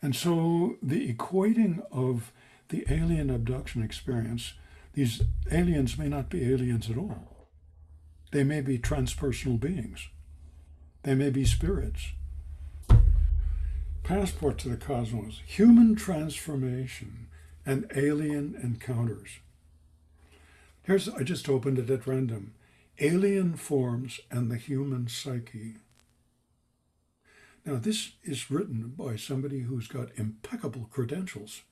And 0.00 0.16
so 0.16 0.76
the 0.82 1.12
equating 1.12 1.82
of 1.92 2.32
the 2.68 2.84
alien 2.88 3.30
abduction 3.30 3.82
experience, 3.82 4.54
these 4.94 5.22
aliens 5.50 5.98
may 5.98 6.08
not 6.08 6.30
be 6.30 6.50
aliens 6.50 6.90
at 6.90 6.96
all. 6.96 7.37
They 8.30 8.44
may 8.44 8.60
be 8.60 8.78
transpersonal 8.78 9.58
beings. 9.58 10.08
They 11.02 11.14
may 11.14 11.30
be 11.30 11.44
spirits. 11.44 12.12
Passport 14.02 14.58
to 14.58 14.68
the 14.68 14.76
cosmos, 14.76 15.40
human 15.46 15.94
transformation 15.94 17.28
and 17.64 17.90
alien 17.94 18.58
encounters. 18.62 19.38
Here's, 20.82 21.08
I 21.08 21.22
just 21.22 21.48
opened 21.48 21.78
it 21.78 21.90
at 21.90 22.06
random. 22.06 22.54
Alien 22.98 23.56
forms 23.56 24.20
and 24.30 24.50
the 24.50 24.56
human 24.56 25.08
psyche. 25.08 25.74
Now, 27.66 27.76
this 27.76 28.12
is 28.24 28.50
written 28.50 28.94
by 28.96 29.16
somebody 29.16 29.60
who's 29.60 29.88
got 29.88 30.08
impeccable 30.16 30.88
credentials, 30.90 31.62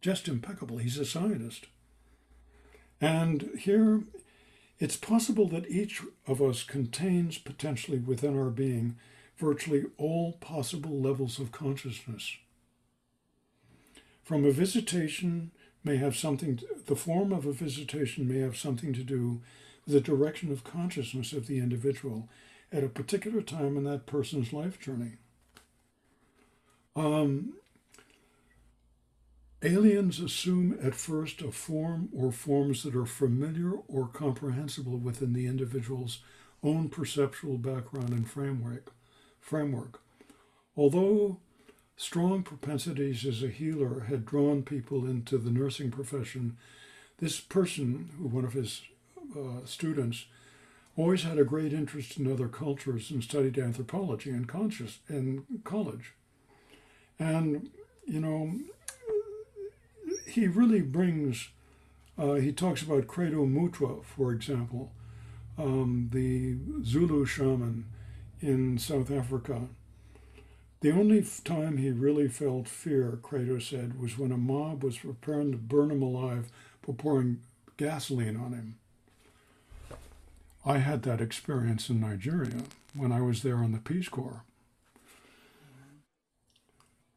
just 0.00 0.28
impeccable. 0.28 0.78
He's 0.78 0.96
a 0.96 1.04
scientist. 1.04 1.66
And 3.02 3.50
here, 3.58 4.04
it's 4.80 4.96
possible 4.96 5.46
that 5.48 5.70
each 5.70 6.02
of 6.26 6.40
us 6.40 6.64
contains 6.64 7.36
potentially 7.36 7.98
within 7.98 8.36
our 8.36 8.48
being 8.50 8.96
virtually 9.36 9.84
all 9.98 10.32
possible 10.40 10.98
levels 10.98 11.38
of 11.38 11.52
consciousness. 11.52 12.36
From 14.24 14.44
a 14.44 14.50
visitation 14.50 15.50
may 15.84 15.96
have 15.96 16.16
something, 16.16 16.56
to, 16.56 16.66
the 16.86 16.96
form 16.96 17.32
of 17.32 17.44
a 17.44 17.52
visitation 17.52 18.26
may 18.26 18.40
have 18.40 18.56
something 18.56 18.92
to 18.94 19.02
do 19.02 19.40
with 19.84 19.94
the 19.94 20.00
direction 20.00 20.50
of 20.50 20.64
consciousness 20.64 21.32
of 21.32 21.46
the 21.46 21.58
individual 21.58 22.28
at 22.72 22.84
a 22.84 22.88
particular 22.88 23.42
time 23.42 23.76
in 23.76 23.84
that 23.84 24.06
person's 24.06 24.52
life 24.52 24.80
journey. 24.80 25.12
Um, 26.96 27.54
aliens 29.62 30.20
assume 30.20 30.78
at 30.82 30.94
first 30.94 31.42
a 31.42 31.50
form 31.50 32.08
or 32.16 32.32
forms 32.32 32.82
that 32.82 32.96
are 32.96 33.06
familiar 33.06 33.72
or 33.88 34.08
comprehensible 34.08 34.96
within 34.96 35.32
the 35.32 35.46
individual's 35.46 36.20
own 36.62 36.88
perceptual 36.88 37.58
background 37.58 38.10
and 38.10 38.28
framework. 38.28 38.92
Framework. 39.40 40.00
Although 40.76 41.38
strong 41.96 42.42
propensities 42.42 43.26
as 43.26 43.42
a 43.42 43.48
healer 43.48 44.00
had 44.08 44.24
drawn 44.24 44.62
people 44.62 45.04
into 45.04 45.36
the 45.36 45.50
nursing 45.50 45.90
profession, 45.90 46.56
this 47.18 47.40
person, 47.40 48.10
one 48.18 48.44
of 48.44 48.54
his 48.54 48.82
uh, 49.36 49.64
students, 49.66 50.26
always 50.96 51.22
had 51.22 51.38
a 51.38 51.44
great 51.44 51.72
interest 51.72 52.18
in 52.18 52.30
other 52.30 52.48
cultures 52.48 53.10
and 53.10 53.22
studied 53.22 53.58
anthropology 53.58 54.30
in 54.30 54.46
conscious 54.46 54.98
in 55.08 55.44
college. 55.64 56.12
And 57.18 57.70
you 58.06 58.20
know, 58.20 58.52
he 60.30 60.46
really 60.46 60.80
brings. 60.80 61.48
Uh, 62.18 62.34
he 62.34 62.52
talks 62.52 62.82
about 62.82 63.06
Credo 63.06 63.46
Mutwa, 63.46 64.04
for 64.04 64.32
example, 64.32 64.92
um, 65.56 66.10
the 66.12 66.56
Zulu 66.84 67.24
shaman 67.24 67.86
in 68.40 68.78
South 68.78 69.10
Africa. 69.10 69.68
The 70.80 70.92
only 70.92 71.24
time 71.44 71.76
he 71.76 71.90
really 71.90 72.28
felt 72.28 72.68
fear, 72.68 73.18
Credo 73.22 73.58
said, 73.58 74.00
was 74.00 74.18
when 74.18 74.32
a 74.32 74.38
mob 74.38 74.82
was 74.82 74.98
preparing 74.98 75.52
to 75.52 75.58
burn 75.58 75.90
him 75.90 76.02
alive 76.02 76.50
for 76.82 76.94
pouring 76.94 77.40
gasoline 77.76 78.36
on 78.36 78.52
him. 78.52 78.76
I 80.64 80.78
had 80.78 81.02
that 81.02 81.20
experience 81.20 81.88
in 81.88 82.00
Nigeria 82.00 82.62
when 82.94 83.12
I 83.12 83.20
was 83.20 83.42
there 83.42 83.56
on 83.56 83.72
the 83.72 83.78
Peace 83.78 84.08
Corps. 84.08 84.42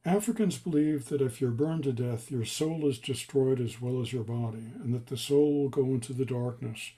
Africans 0.05 0.57
believe 0.57 1.07
that 1.07 1.21
if 1.21 1.39
you're 1.39 1.51
burned 1.51 1.83
to 1.83 1.93
death, 1.93 2.29
your 2.29 2.43
soul 2.43 2.87
is 2.89 2.99
destroyed 2.99 3.61
as 3.61 3.81
well 3.81 4.01
as 4.01 4.11
your 4.11 4.25
body, 4.25 4.73
and 4.83 4.93
that 4.93 5.07
the 5.07 5.15
soul 5.15 5.53
will 5.53 5.69
go 5.69 5.85
into 5.85 6.11
the 6.11 6.25
darkness 6.25 6.91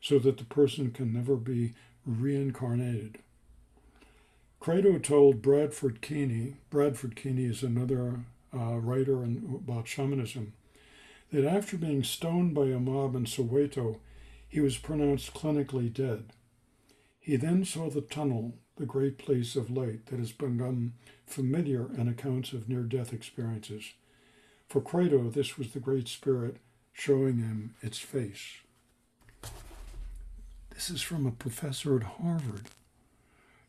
so 0.00 0.18
that 0.18 0.38
the 0.38 0.44
person 0.44 0.90
can 0.90 1.12
never 1.12 1.36
be 1.36 1.74
reincarnated. 2.04 3.18
Credo 4.58 4.98
told 4.98 5.40
Bradford 5.40 6.02
Keeney, 6.02 6.54
Bradford 6.68 7.14
Keeney 7.14 7.44
is 7.44 7.62
another 7.62 8.24
uh, 8.52 8.78
writer 8.78 9.22
in, 9.22 9.60
about 9.64 9.86
shamanism, 9.86 10.52
that 11.32 11.44
after 11.44 11.76
being 11.76 12.02
stoned 12.02 12.54
by 12.54 12.66
a 12.66 12.80
mob 12.80 13.14
in 13.14 13.24
Soweto, 13.24 13.98
he 14.48 14.60
was 14.60 14.78
pronounced 14.78 15.32
clinically 15.32 15.92
dead. 15.92 16.32
He 17.20 17.36
then 17.36 17.64
saw 17.64 17.88
the 17.88 18.00
tunnel, 18.00 18.54
the 18.78 18.86
great 18.86 19.18
place 19.18 19.56
of 19.56 19.70
light 19.70 20.06
that 20.06 20.18
has 20.18 20.32
become 20.32 20.94
familiar 21.26 21.90
in 21.96 22.08
accounts 22.08 22.52
of 22.52 22.68
near 22.68 22.82
death 22.82 23.12
experiences. 23.12 23.92
For 24.68 24.80
Credo, 24.80 25.28
this 25.30 25.58
was 25.58 25.72
the 25.72 25.80
Great 25.80 26.08
Spirit 26.08 26.56
showing 26.92 27.38
him 27.38 27.74
its 27.80 27.98
face. 27.98 28.58
This 30.74 30.90
is 30.90 31.02
from 31.02 31.26
a 31.26 31.32
professor 31.32 31.96
at 31.96 32.04
Harvard. 32.04 32.68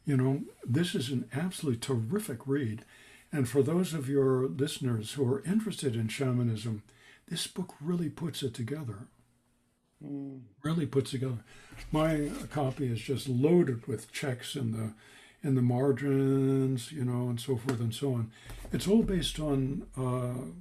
You 0.06 0.18
know, 0.18 0.42
this 0.66 0.96
is 0.96 1.10
an 1.10 1.30
absolutely 1.34 1.80
terrific 1.80 2.46
read. 2.46 2.86
And 3.32 3.48
for 3.48 3.62
those 3.62 3.94
of 3.94 4.10
your 4.10 4.48
listeners 4.48 5.14
who 5.14 5.32
are 5.32 5.44
interested 5.44 5.96
in 5.96 6.08
shamanism, 6.08 6.84
this 7.28 7.48
book 7.48 7.76
really 7.80 8.10
puts 8.10 8.42
it 8.42 8.54
together. 8.54 9.08
Mm. 10.04 10.42
Really 10.64 10.86
puts 10.86 11.12
together. 11.12 11.40
My 11.92 12.30
copy 12.52 12.92
is 12.92 13.00
just 13.00 13.28
loaded 13.28 13.88
with 13.88 14.12
checks 14.12 14.56
in 14.56 14.72
the 14.72 14.94
in 15.42 15.56
the 15.56 15.62
margins, 15.62 16.92
you 16.92 17.06
know, 17.06 17.30
and 17.30 17.40
so 17.40 17.56
forth 17.56 17.80
and 17.80 17.94
so 17.94 18.14
on. 18.14 18.32
It's 18.74 18.88
all 18.88 19.04
based 19.04 19.40
on 19.40 19.86
uh, 19.98 20.52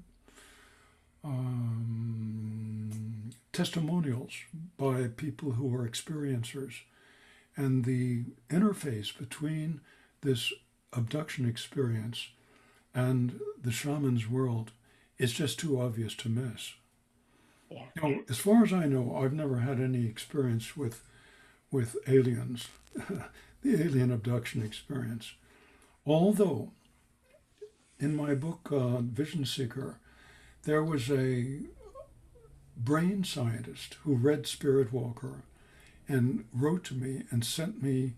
um, 1.24 3.30
testimonials 3.52 4.32
by 4.76 5.08
people 5.08 5.52
who 5.52 5.74
are 5.74 5.88
experiencers. 5.88 6.82
And 7.56 7.84
the 7.84 8.24
interface 8.50 9.16
between 9.16 9.80
this 10.20 10.52
abduction 10.92 11.48
experience 11.48 12.28
and 12.94 13.40
the 13.60 13.72
shaman's 13.72 14.28
world 14.28 14.70
is 15.18 15.32
just 15.32 15.58
too 15.58 15.80
obvious 15.80 16.14
to 16.14 16.28
miss. 16.28 16.74
Yeah. 17.70 17.84
Now, 18.02 18.20
as 18.28 18.38
far 18.38 18.64
as 18.64 18.72
I 18.72 18.86
know, 18.86 19.16
I've 19.16 19.32
never 19.32 19.58
had 19.58 19.80
any 19.80 20.06
experience 20.06 20.76
with 20.76 21.02
with 21.70 21.96
aliens, 22.06 22.68
the 23.62 23.82
alien 23.82 24.10
abduction 24.10 24.62
experience. 24.62 25.34
Although, 26.06 26.72
in 28.00 28.16
my 28.16 28.34
book 28.34 28.68
uh, 28.72 28.98
Vision 29.00 29.44
Seeker, 29.44 29.98
there 30.64 30.82
was 30.82 31.10
a 31.10 31.60
brain 32.76 33.24
scientist 33.24 33.96
who 34.04 34.14
read 34.14 34.46
Spirit 34.46 34.92
Walker 34.92 35.42
and 36.08 36.44
wrote 36.52 36.84
to 36.84 36.94
me 36.94 37.24
and 37.30 37.44
sent 37.44 37.82
me 37.82 38.14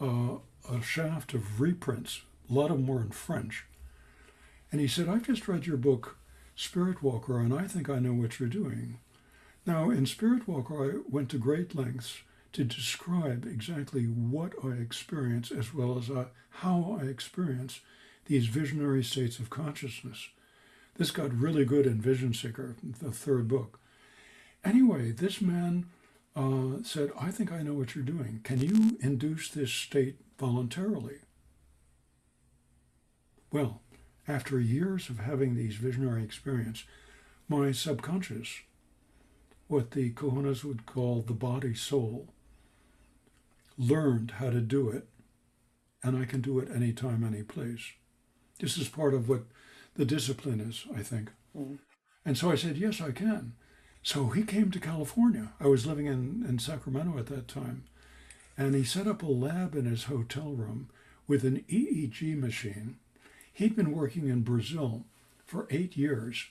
uh, 0.00 0.36
a 0.70 0.82
shaft 0.82 1.34
of 1.34 1.60
reprints. 1.60 2.22
A 2.48 2.52
lot 2.52 2.70
of 2.70 2.76
them 2.76 2.86
were 2.86 3.00
in 3.00 3.10
French. 3.10 3.64
And 4.70 4.80
he 4.80 4.88
said, 4.88 5.08
I've 5.08 5.26
just 5.26 5.48
read 5.48 5.66
your 5.66 5.76
book, 5.76 6.16
Spirit 6.54 7.02
Walker, 7.02 7.38
and 7.38 7.52
I 7.52 7.66
think 7.66 7.88
I 7.88 7.98
know 7.98 8.12
what 8.12 8.38
you're 8.38 8.48
doing. 8.48 8.98
Now, 9.66 9.90
in 9.90 10.06
Spirit 10.06 10.46
Walker, 10.48 10.84
I 10.84 11.00
went 11.08 11.28
to 11.30 11.38
great 11.38 11.74
lengths 11.74 12.18
to 12.52 12.64
describe 12.64 13.46
exactly 13.46 14.04
what 14.04 14.52
I 14.62 14.72
experience 14.72 15.50
as 15.50 15.72
well 15.72 15.98
as 15.98 16.10
uh, 16.10 16.26
how 16.50 16.98
I 17.00 17.06
experience 17.06 17.80
these 18.26 18.46
visionary 18.46 19.02
states 19.02 19.38
of 19.38 19.50
consciousness. 19.50 20.28
This 20.96 21.10
got 21.10 21.32
really 21.32 21.64
good 21.64 21.86
in 21.86 22.00
Vision 22.00 22.34
Seeker, 22.34 22.76
the 22.82 23.10
third 23.10 23.48
book. 23.48 23.80
Anyway, 24.64 25.10
this 25.10 25.40
man 25.40 25.86
uh, 26.36 26.82
said, 26.84 27.10
I 27.18 27.30
think 27.30 27.50
I 27.50 27.62
know 27.62 27.74
what 27.74 27.94
you're 27.94 28.04
doing. 28.04 28.40
Can 28.44 28.60
you 28.60 28.98
induce 29.00 29.48
this 29.48 29.72
state 29.72 30.16
voluntarily? 30.38 31.16
Well, 33.50 33.80
after 34.28 34.60
years 34.60 35.08
of 35.08 35.20
having 35.20 35.54
these 35.54 35.76
visionary 35.76 36.22
experiences, 36.22 36.84
my 37.48 37.72
subconscious, 37.72 38.60
what 39.68 39.92
the 39.92 40.10
Kahunas 40.12 40.64
would 40.64 40.86
call 40.86 41.22
the 41.22 41.32
body 41.32 41.74
soul, 41.74 42.28
learned 43.76 44.32
how 44.32 44.50
to 44.50 44.60
do 44.60 44.90
it, 44.90 45.08
and 46.02 46.16
I 46.16 46.24
can 46.24 46.40
do 46.40 46.58
it 46.58 46.70
anytime, 46.70 47.24
any 47.24 47.42
place. 47.42 47.92
This 48.60 48.76
is 48.76 48.88
part 48.88 49.14
of 49.14 49.28
what 49.28 49.44
the 49.94 50.04
discipline 50.04 50.60
is, 50.60 50.86
I 50.94 51.02
think. 51.02 51.30
Mm. 51.56 51.78
And 52.24 52.38
so 52.38 52.50
I 52.50 52.54
said, 52.54 52.76
Yes, 52.76 53.00
I 53.00 53.10
can. 53.10 53.54
So 54.02 54.28
he 54.28 54.42
came 54.42 54.70
to 54.70 54.80
California. 54.80 55.52
I 55.60 55.68
was 55.68 55.86
living 55.86 56.06
in, 56.06 56.44
in 56.48 56.58
Sacramento 56.58 57.18
at 57.18 57.26
that 57.26 57.48
time. 57.48 57.84
And 58.58 58.74
he 58.74 58.84
set 58.84 59.06
up 59.06 59.22
a 59.22 59.26
lab 59.26 59.74
in 59.74 59.84
his 59.84 60.04
hotel 60.04 60.52
room 60.52 60.90
with 61.26 61.44
an 61.44 61.64
EEG 61.68 62.38
machine. 62.38 62.98
He'd 63.52 63.76
been 63.76 63.92
working 63.92 64.28
in 64.28 64.42
Brazil 64.42 65.04
for 65.44 65.66
eight 65.70 65.96
years. 65.96 66.46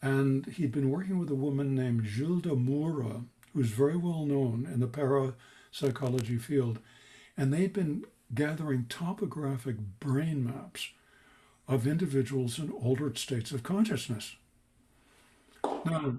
And 0.00 0.46
he'd 0.46 0.72
been 0.72 0.90
working 0.90 1.18
with 1.18 1.30
a 1.30 1.34
woman 1.36 1.74
named 1.74 2.04
Gilda 2.04 2.50
Moura, 2.50 3.24
who's 3.52 3.68
very 3.68 3.96
well 3.96 4.24
known 4.26 4.68
in 4.72 4.80
the 4.80 4.88
parapsychology 4.88 6.38
field. 6.38 6.80
And 7.36 7.52
they'd 7.52 7.72
been 7.72 8.04
gathering 8.34 8.86
topographic 8.88 9.76
brain 10.00 10.44
maps 10.44 10.88
of 11.68 11.86
individuals 11.86 12.58
in 12.58 12.70
altered 12.70 13.18
states 13.18 13.52
of 13.52 13.62
consciousness. 13.62 14.36
Now, 15.84 16.16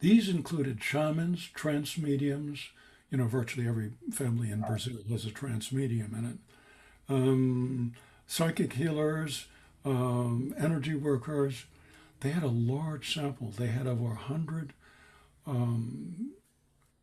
these 0.00 0.28
included 0.28 0.82
shamans, 0.82 1.46
trance 1.54 1.98
mediums, 1.98 2.70
you 3.10 3.18
know, 3.18 3.26
virtually 3.26 3.68
every 3.68 3.92
family 4.12 4.50
in 4.50 4.62
Brazil 4.62 4.98
has 5.10 5.24
a 5.24 5.30
trance 5.30 5.70
medium 5.72 6.14
in 6.14 6.24
it, 6.24 6.38
um, 7.08 7.92
psychic 8.30 8.74
healers, 8.74 9.48
um, 9.84 10.54
energy 10.56 10.94
workers. 10.94 11.64
They 12.20 12.30
had 12.30 12.44
a 12.44 12.48
large 12.48 13.12
sample. 13.12 13.50
They 13.50 13.66
had 13.66 13.88
over 13.88 14.04
100 14.04 14.72
um, 15.48 16.30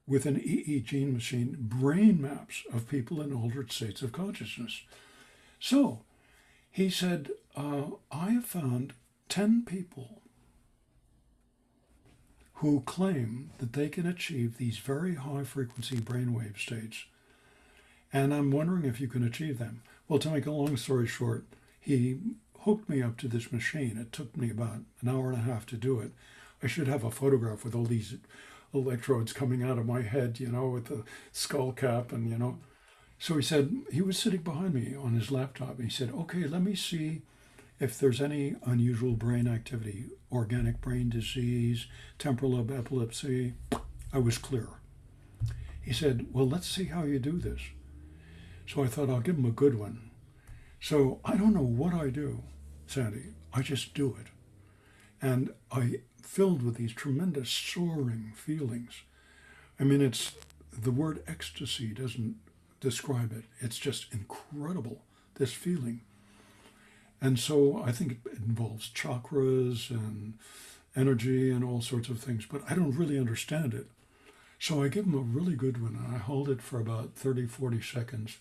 with 0.07 0.25
an 0.25 0.37
EEG 0.37 1.11
machine 1.11 1.57
brain 1.59 2.21
maps 2.21 2.63
of 2.71 2.87
people 2.87 3.21
in 3.21 3.33
altered 3.33 3.73
states 3.73 4.01
of 4.01 4.13
consciousness. 4.13 4.83
So 5.59 5.99
he 6.71 6.89
said, 6.89 7.31
uh, 7.57 7.87
I 8.09 8.29
have 8.29 8.45
found 8.45 8.93
10 9.27 9.65
people 9.65 10.21
who 12.55 12.83
claim 12.85 13.49
that 13.57 13.73
they 13.73 13.89
can 13.89 14.07
achieve 14.07 14.57
these 14.57 14.77
very 14.77 15.15
high 15.15 15.43
frequency 15.43 15.97
brainwave 15.97 16.57
states. 16.57 17.03
And 18.13 18.33
I'm 18.33 18.49
wondering 18.49 18.85
if 18.85 19.01
you 19.01 19.09
can 19.09 19.25
achieve 19.25 19.59
them. 19.59 19.81
Well, 20.07 20.19
to 20.19 20.29
make 20.29 20.45
a 20.45 20.51
long 20.51 20.77
story 20.77 21.07
short, 21.07 21.45
he 21.79 22.19
hooked 22.59 22.89
me 22.89 23.01
up 23.01 23.17
to 23.17 23.27
this 23.27 23.51
machine. 23.51 23.97
It 23.97 24.11
took 24.11 24.35
me 24.37 24.49
about 24.49 24.79
an 25.01 25.09
hour 25.09 25.31
and 25.31 25.37
a 25.37 25.41
half 25.41 25.65
to 25.67 25.75
do 25.75 25.99
it. 25.99 26.11
I 26.63 26.67
should 26.67 26.87
have 26.87 27.03
a 27.03 27.11
photograph 27.11 27.63
with 27.63 27.75
all 27.75 27.85
these 27.85 28.15
electrodes 28.73 29.33
coming 29.33 29.63
out 29.63 29.77
of 29.77 29.85
my 29.85 30.01
head, 30.01 30.39
you 30.39 30.47
know, 30.47 30.69
with 30.69 30.85
the 30.85 31.03
skull 31.31 31.71
cap 31.71 32.11
and, 32.11 32.29
you 32.29 32.37
know. 32.37 32.57
So 33.19 33.35
he 33.35 33.41
said, 33.41 33.75
he 33.91 34.01
was 34.01 34.17
sitting 34.17 34.41
behind 34.41 34.73
me 34.73 34.95
on 34.95 35.13
his 35.13 35.31
laptop. 35.31 35.75
And 35.79 35.83
he 35.83 35.89
said, 35.89 36.11
okay, 36.13 36.45
let 36.45 36.61
me 36.61 36.75
see 36.75 37.21
if 37.79 37.99
there's 37.99 38.21
any 38.21 38.55
unusual 38.65 39.13
brain 39.13 39.47
activity, 39.47 40.05
organic 40.31 40.81
brain 40.81 41.09
disease, 41.09 41.87
temporal 42.17 42.53
lobe 42.53 42.71
epilepsy, 42.71 43.53
I 44.11 44.19
was 44.19 44.37
clear. 44.37 44.67
He 45.81 45.93
said, 45.93 46.27
Well, 46.31 46.47
let's 46.47 46.67
see 46.67 46.85
how 46.85 47.03
you 47.03 47.19
do 47.19 47.37
this. 47.37 47.61
So 48.67 48.83
I 48.83 48.87
thought 48.87 49.09
I'll 49.09 49.21
give 49.21 49.37
him 49.37 49.45
a 49.45 49.51
good 49.51 49.79
one. 49.79 50.11
So 50.79 51.19
I 51.25 51.37
don't 51.37 51.53
know 51.53 51.61
what 51.61 51.93
I 51.93 52.09
do, 52.09 52.43
Sandy. 52.85 53.33
I 53.53 53.61
just 53.61 53.93
do 53.93 54.15
it. 54.19 54.27
And 55.21 55.51
I 55.71 56.01
filled 56.21 56.61
with 56.61 56.75
these 56.75 56.93
tremendous 56.93 57.49
soaring 57.49 58.33
feelings. 58.35 59.01
I 59.79 59.83
mean, 59.83 60.01
it's 60.01 60.33
the 60.71 60.91
word 60.91 61.23
ecstasy 61.27 61.87
doesn't 61.87 62.35
describe 62.79 63.31
it. 63.31 63.45
It's 63.59 63.77
just 63.77 64.13
incredible, 64.13 65.01
this 65.35 65.53
feeling. 65.53 66.01
And 67.19 67.39
so 67.39 67.81
I 67.83 67.91
think 67.91 68.19
it 68.25 68.33
involves 68.33 68.89
chakras 68.89 69.89
and 69.89 70.35
energy 70.95 71.51
and 71.51 71.63
all 71.63 71.81
sorts 71.81 72.09
of 72.09 72.19
things, 72.19 72.45
but 72.45 72.61
I 72.69 72.75
don't 72.75 72.95
really 72.95 73.17
understand 73.17 73.73
it. 73.73 73.87
So 74.59 74.83
I 74.83 74.87
give 74.87 75.05
him 75.05 75.15
a 75.15 75.19
really 75.19 75.55
good 75.55 75.81
one 75.81 75.95
and 75.95 76.15
I 76.15 76.19
hold 76.19 76.49
it 76.49 76.61
for 76.61 76.79
about 76.79 77.15
30, 77.15 77.47
40 77.47 77.81
seconds. 77.81 78.37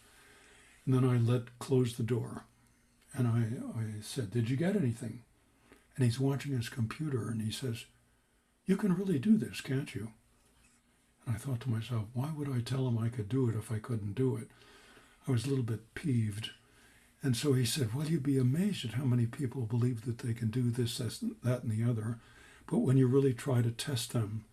And 0.87 0.95
then 0.95 1.05
I 1.05 1.19
let 1.19 1.59
close 1.59 1.97
the 1.97 2.05
door. 2.05 2.45
And 3.13 3.27
I, 3.27 3.79
I 3.79 3.85
said, 4.01 4.31
Did 4.31 4.49
you 4.49 4.57
get 4.57 4.77
anything? 4.77 5.23
And 5.97 6.05
he's 6.05 6.21
watching 6.21 6.53
his 6.53 6.69
computer 6.69 7.29
and 7.29 7.43
he 7.43 7.51
says, 7.51 7.87
You 8.67 8.77
can 8.77 8.95
really 8.95 9.19
do 9.19 9.37
this, 9.37 9.61
can't 9.61 9.95
you? 9.95 10.13
And 11.27 11.35
I 11.35 11.39
thought 11.39 11.61
to 11.63 11.71
myself, 11.71 12.05
Why 12.15 12.31
would 12.37 12.49
I 12.51 12.61
tell 12.61 12.87
him 12.87 12.99
I 12.99 13.09
could 13.09 13.29
do 13.29 13.49
it 13.49 13.57
if 13.57 13.73
I 13.73 13.79
couldn't 13.79 14.15
do 14.15 14.37
it? 14.37 14.49
I 15.27 15.33
was 15.33 15.45
a 15.45 15.49
little 15.49 15.65
bit 15.65 15.95
peeved. 15.95 16.51
And 17.23 17.37
so 17.37 17.55
he 17.55 17.65
said, 17.65 17.95
Well, 17.95 18.07
you'd 18.07 18.23
be 18.23 18.39
amazed 18.39 18.85
at 18.85 18.93
how 18.93 19.05
many 19.05 19.27
people 19.27 19.63
believe 19.63 20.05
that 20.05 20.19
they 20.19 20.35
can 20.35 20.51
do 20.51 20.71
this, 20.71 20.99
that, 20.99 21.63
and 21.63 21.73
the 21.73 21.91
other. 21.91 22.19
But 22.67 22.79
when 22.79 22.97
you 22.97 23.07
really 23.07 23.35
try 23.35 23.63
to 23.63 23.71
test 23.71 24.13
them, 24.13 24.45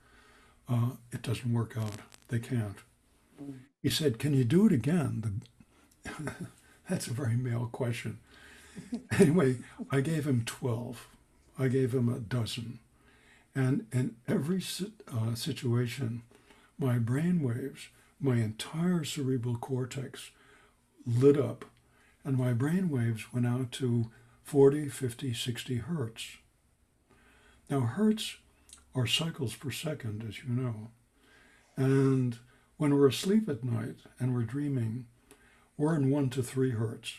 uh, 0.69 0.91
it 1.11 1.21
doesn't 1.21 1.53
work 1.53 1.77
out. 1.77 1.99
they 2.29 2.39
can't. 2.39 2.77
He 3.81 3.89
said, 3.89 4.17
Can 4.17 4.33
you 4.33 4.45
do 4.45 4.65
it 4.65 4.71
again? 4.71 5.21
The, 5.21 5.33
that's 6.89 7.07
a 7.07 7.13
very 7.13 7.35
male 7.35 7.69
question. 7.71 8.19
anyway, 9.19 9.57
I 9.91 10.01
gave 10.01 10.25
him 10.25 10.43
12. 10.45 11.07
I 11.57 11.67
gave 11.67 11.93
him 11.93 12.09
a 12.09 12.19
dozen. 12.19 12.79
And 13.55 13.85
in 13.91 14.15
every 14.27 14.63
uh, 15.11 15.35
situation, 15.35 16.23
my 16.79 16.97
brain 16.97 17.41
waves, 17.41 17.89
my 18.19 18.37
entire 18.37 19.03
cerebral 19.03 19.57
cortex 19.57 20.31
lit 21.05 21.37
up, 21.37 21.65
and 22.23 22.37
my 22.37 22.53
brain 22.53 22.89
waves 22.89 23.31
went 23.33 23.45
out 23.45 23.71
to 23.73 24.09
40, 24.43 24.89
50, 24.89 25.33
60 25.33 25.75
hertz. 25.77 26.37
Now, 27.69 27.81
hertz 27.81 28.37
are 28.95 29.07
cycles 29.07 29.55
per 29.55 29.71
second, 29.71 30.25
as 30.27 30.39
you 30.39 30.49
know. 30.49 30.91
And 31.75 32.37
when 32.77 32.95
we're 32.95 33.07
asleep 33.07 33.49
at 33.49 33.63
night 33.63 33.97
and 34.19 34.33
we're 34.33 34.43
dreaming, 34.43 35.05
we're 35.83 35.95
in 35.95 36.09
1 36.09 36.29
to 36.29 36.41
3 36.41 36.71
hertz. 36.71 37.17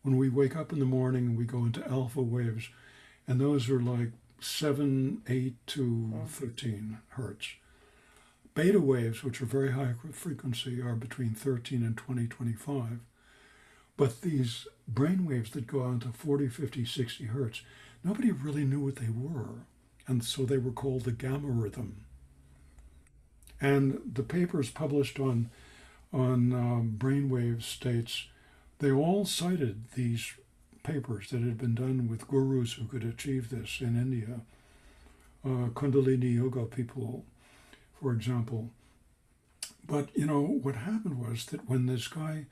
When 0.00 0.16
we 0.16 0.30
wake 0.30 0.56
up 0.56 0.72
in 0.72 0.78
the 0.78 0.86
morning, 0.86 1.36
we 1.36 1.44
go 1.44 1.66
into 1.66 1.86
alpha 1.86 2.22
waves, 2.22 2.70
and 3.26 3.38
those 3.38 3.68
are 3.68 3.78
like 3.78 4.12
7, 4.40 5.20
8 5.28 5.66
to 5.66 6.14
13 6.26 6.98
hertz. 7.08 7.48
Beta 8.54 8.80
waves, 8.80 9.22
which 9.22 9.42
are 9.42 9.46
very 9.46 9.72
high 9.72 9.92
frequency, 10.12 10.80
are 10.80 10.94
between 10.94 11.34
13 11.34 11.82
and 11.82 11.94
20, 11.94 12.26
25. 12.26 13.00
But 13.98 14.22
these 14.22 14.66
brain 14.88 15.26
waves 15.26 15.50
that 15.50 15.66
go 15.66 15.82
on 15.82 16.00
to 16.00 16.08
40, 16.08 16.48
50, 16.48 16.86
60 16.86 17.24
hertz, 17.26 17.60
nobody 18.02 18.32
really 18.32 18.64
knew 18.64 18.80
what 18.80 18.96
they 18.96 19.10
were. 19.10 19.66
And 20.06 20.24
so 20.24 20.46
they 20.46 20.56
were 20.56 20.72
called 20.72 21.02
the 21.02 21.12
gamma 21.12 21.48
rhythm. 21.48 22.06
And 23.60 24.00
the 24.10 24.22
papers 24.22 24.70
published 24.70 25.20
on, 25.20 25.50
on 26.12 26.52
um, 26.52 26.94
brainwave 26.98 27.62
states, 27.62 28.26
they 28.78 28.90
all 28.90 29.24
cited 29.24 29.84
these 29.94 30.34
papers 30.82 31.30
that 31.30 31.42
had 31.42 31.58
been 31.58 31.74
done 31.74 32.08
with 32.08 32.28
gurus 32.28 32.74
who 32.74 32.86
could 32.86 33.04
achieve 33.04 33.50
this 33.50 33.80
in 33.80 33.96
India. 33.96 34.40
Uh, 35.44 35.68
Kundalini 35.70 36.34
Yoga 36.34 36.64
people 36.64 37.24
for 38.00 38.12
example. 38.12 38.70
But, 39.86 40.08
you 40.14 40.26
know, 40.26 40.42
what 40.42 40.76
happened 40.76 41.18
was 41.18 41.46
that 41.46 41.68
when 41.68 41.86
this 41.86 42.08
guy, 42.08 42.46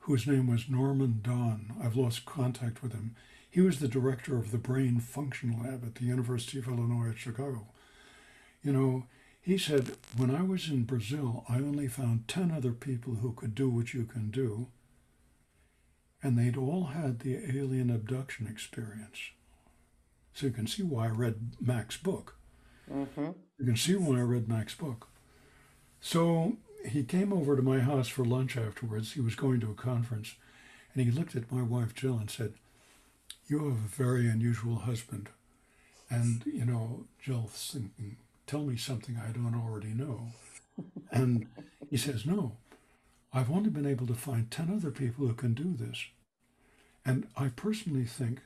whose 0.00 0.26
name 0.26 0.50
was 0.50 0.68
Norman 0.68 1.20
Don, 1.22 1.72
I've 1.82 1.96
lost 1.96 2.24
contact 2.24 2.82
with 2.82 2.92
him, 2.92 3.14
he 3.50 3.60
was 3.60 3.78
the 3.78 3.88
director 3.88 4.36
of 4.36 4.50
the 4.50 4.58
Brain 4.58 5.00
Function 5.00 5.58
Lab 5.62 5.84
at 5.84 5.96
the 5.96 6.04
University 6.04 6.58
of 6.58 6.68
Illinois 6.68 7.10
at 7.10 7.18
Chicago. 7.18 7.66
You 8.62 8.72
know, 8.72 9.04
he 9.48 9.56
said, 9.56 9.96
when 10.14 10.34
I 10.34 10.42
was 10.42 10.68
in 10.68 10.84
Brazil, 10.84 11.42
I 11.48 11.54
only 11.54 11.88
found 11.88 12.28
10 12.28 12.50
other 12.50 12.72
people 12.72 13.14
who 13.14 13.32
could 13.32 13.54
do 13.54 13.70
what 13.70 13.94
you 13.94 14.04
can 14.04 14.30
do, 14.30 14.66
and 16.22 16.36
they'd 16.36 16.58
all 16.58 16.88
had 16.88 17.20
the 17.20 17.36
alien 17.56 17.88
abduction 17.88 18.46
experience. 18.46 19.30
So 20.34 20.48
you 20.48 20.52
can 20.52 20.66
see 20.66 20.82
why 20.82 21.06
I 21.06 21.12
read 21.12 21.52
Mack's 21.62 21.96
book. 21.96 22.36
Mm-hmm. 22.92 23.30
You 23.58 23.64
can 23.64 23.76
see 23.76 23.96
why 23.96 24.18
I 24.18 24.20
read 24.20 24.50
Mack's 24.50 24.74
book. 24.74 25.08
So 25.98 26.58
he 26.84 27.02
came 27.02 27.32
over 27.32 27.56
to 27.56 27.62
my 27.62 27.80
house 27.80 28.08
for 28.08 28.26
lunch 28.26 28.54
afterwards. 28.58 29.14
He 29.14 29.22
was 29.22 29.34
going 29.34 29.60
to 29.60 29.70
a 29.70 29.74
conference, 29.74 30.34
and 30.92 31.02
he 31.02 31.10
looked 31.10 31.34
at 31.34 31.50
my 31.50 31.62
wife 31.62 31.94
Jill 31.94 32.18
and 32.18 32.30
said, 32.30 32.52
"You 33.46 33.64
have 33.64 33.78
a 33.78 34.04
very 34.04 34.28
unusual 34.28 34.76
husband." 34.80 35.30
And 36.10 36.44
you 36.44 36.66
know, 36.66 37.06
Jill's 37.18 37.70
thinking, 37.72 38.18
"Tell 38.48 38.64
me 38.64 38.76
something 38.76 39.16
I 39.16 39.30
don't 39.30 39.54
already 39.54 39.94
know." 39.94 40.32
and 41.12 41.46
he 41.90 41.96
says, 41.96 42.26
"No, 42.26 42.56
I've 43.32 43.50
only 43.50 43.70
been 43.70 43.86
able 43.86 44.06
to 44.08 44.14
find 44.14 44.50
ten 44.50 44.70
other 44.70 44.90
people 44.90 45.26
who 45.26 45.34
can 45.34 45.54
do 45.54 45.74
this." 45.74 46.06
And 47.04 47.28
I 47.36 47.48
personally 47.48 48.06
think 48.06 48.40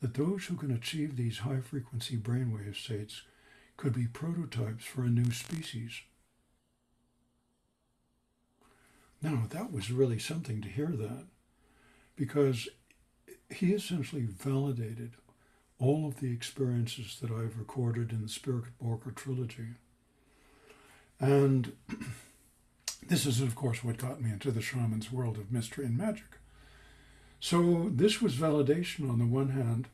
that 0.00 0.14
those 0.14 0.46
who 0.46 0.56
can 0.56 0.70
achieve 0.70 1.16
these 1.16 1.38
high 1.38 1.60
frequency 1.60 2.16
brainwave 2.16 2.76
states 2.76 3.22
could 3.76 3.92
be 3.92 4.06
prototypes 4.06 4.84
for 4.84 5.04
a 5.04 5.08
new 5.08 5.30
species. 5.30 6.02
Now, 9.22 9.46
that 9.50 9.72
was 9.72 9.90
really 9.90 10.18
something 10.18 10.60
to 10.62 10.68
hear 10.68 10.88
that 10.88 11.26
because 12.16 12.68
he 13.50 13.72
essentially 13.72 14.26
validated 14.26 15.12
all 15.84 16.06
of 16.06 16.20
the 16.20 16.32
experiences 16.32 17.18
that 17.20 17.30
I've 17.30 17.58
recorded 17.58 18.10
in 18.10 18.22
the 18.22 18.28
Spirit 18.28 18.64
Walker 18.80 19.10
trilogy. 19.10 19.74
And 21.20 21.72
this 23.08 23.26
is, 23.26 23.42
of 23.42 23.54
course, 23.54 23.84
what 23.84 23.98
got 23.98 24.22
me 24.22 24.30
into 24.30 24.50
the 24.50 24.62
shaman's 24.62 25.12
world 25.12 25.36
of 25.36 25.52
mystery 25.52 25.84
and 25.84 25.98
magic. 25.98 26.38
So 27.38 27.90
this 27.92 28.22
was 28.22 28.36
validation 28.36 29.10
on 29.10 29.18
the 29.18 29.26
one 29.26 29.50
hand. 29.50 29.88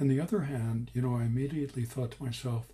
And 0.00 0.10
the 0.10 0.20
other 0.20 0.40
hand, 0.40 0.90
you 0.94 1.02
know, 1.02 1.14
I 1.14 1.22
immediately 1.22 1.84
thought 1.84 2.12
to 2.12 2.24
myself, 2.24 2.66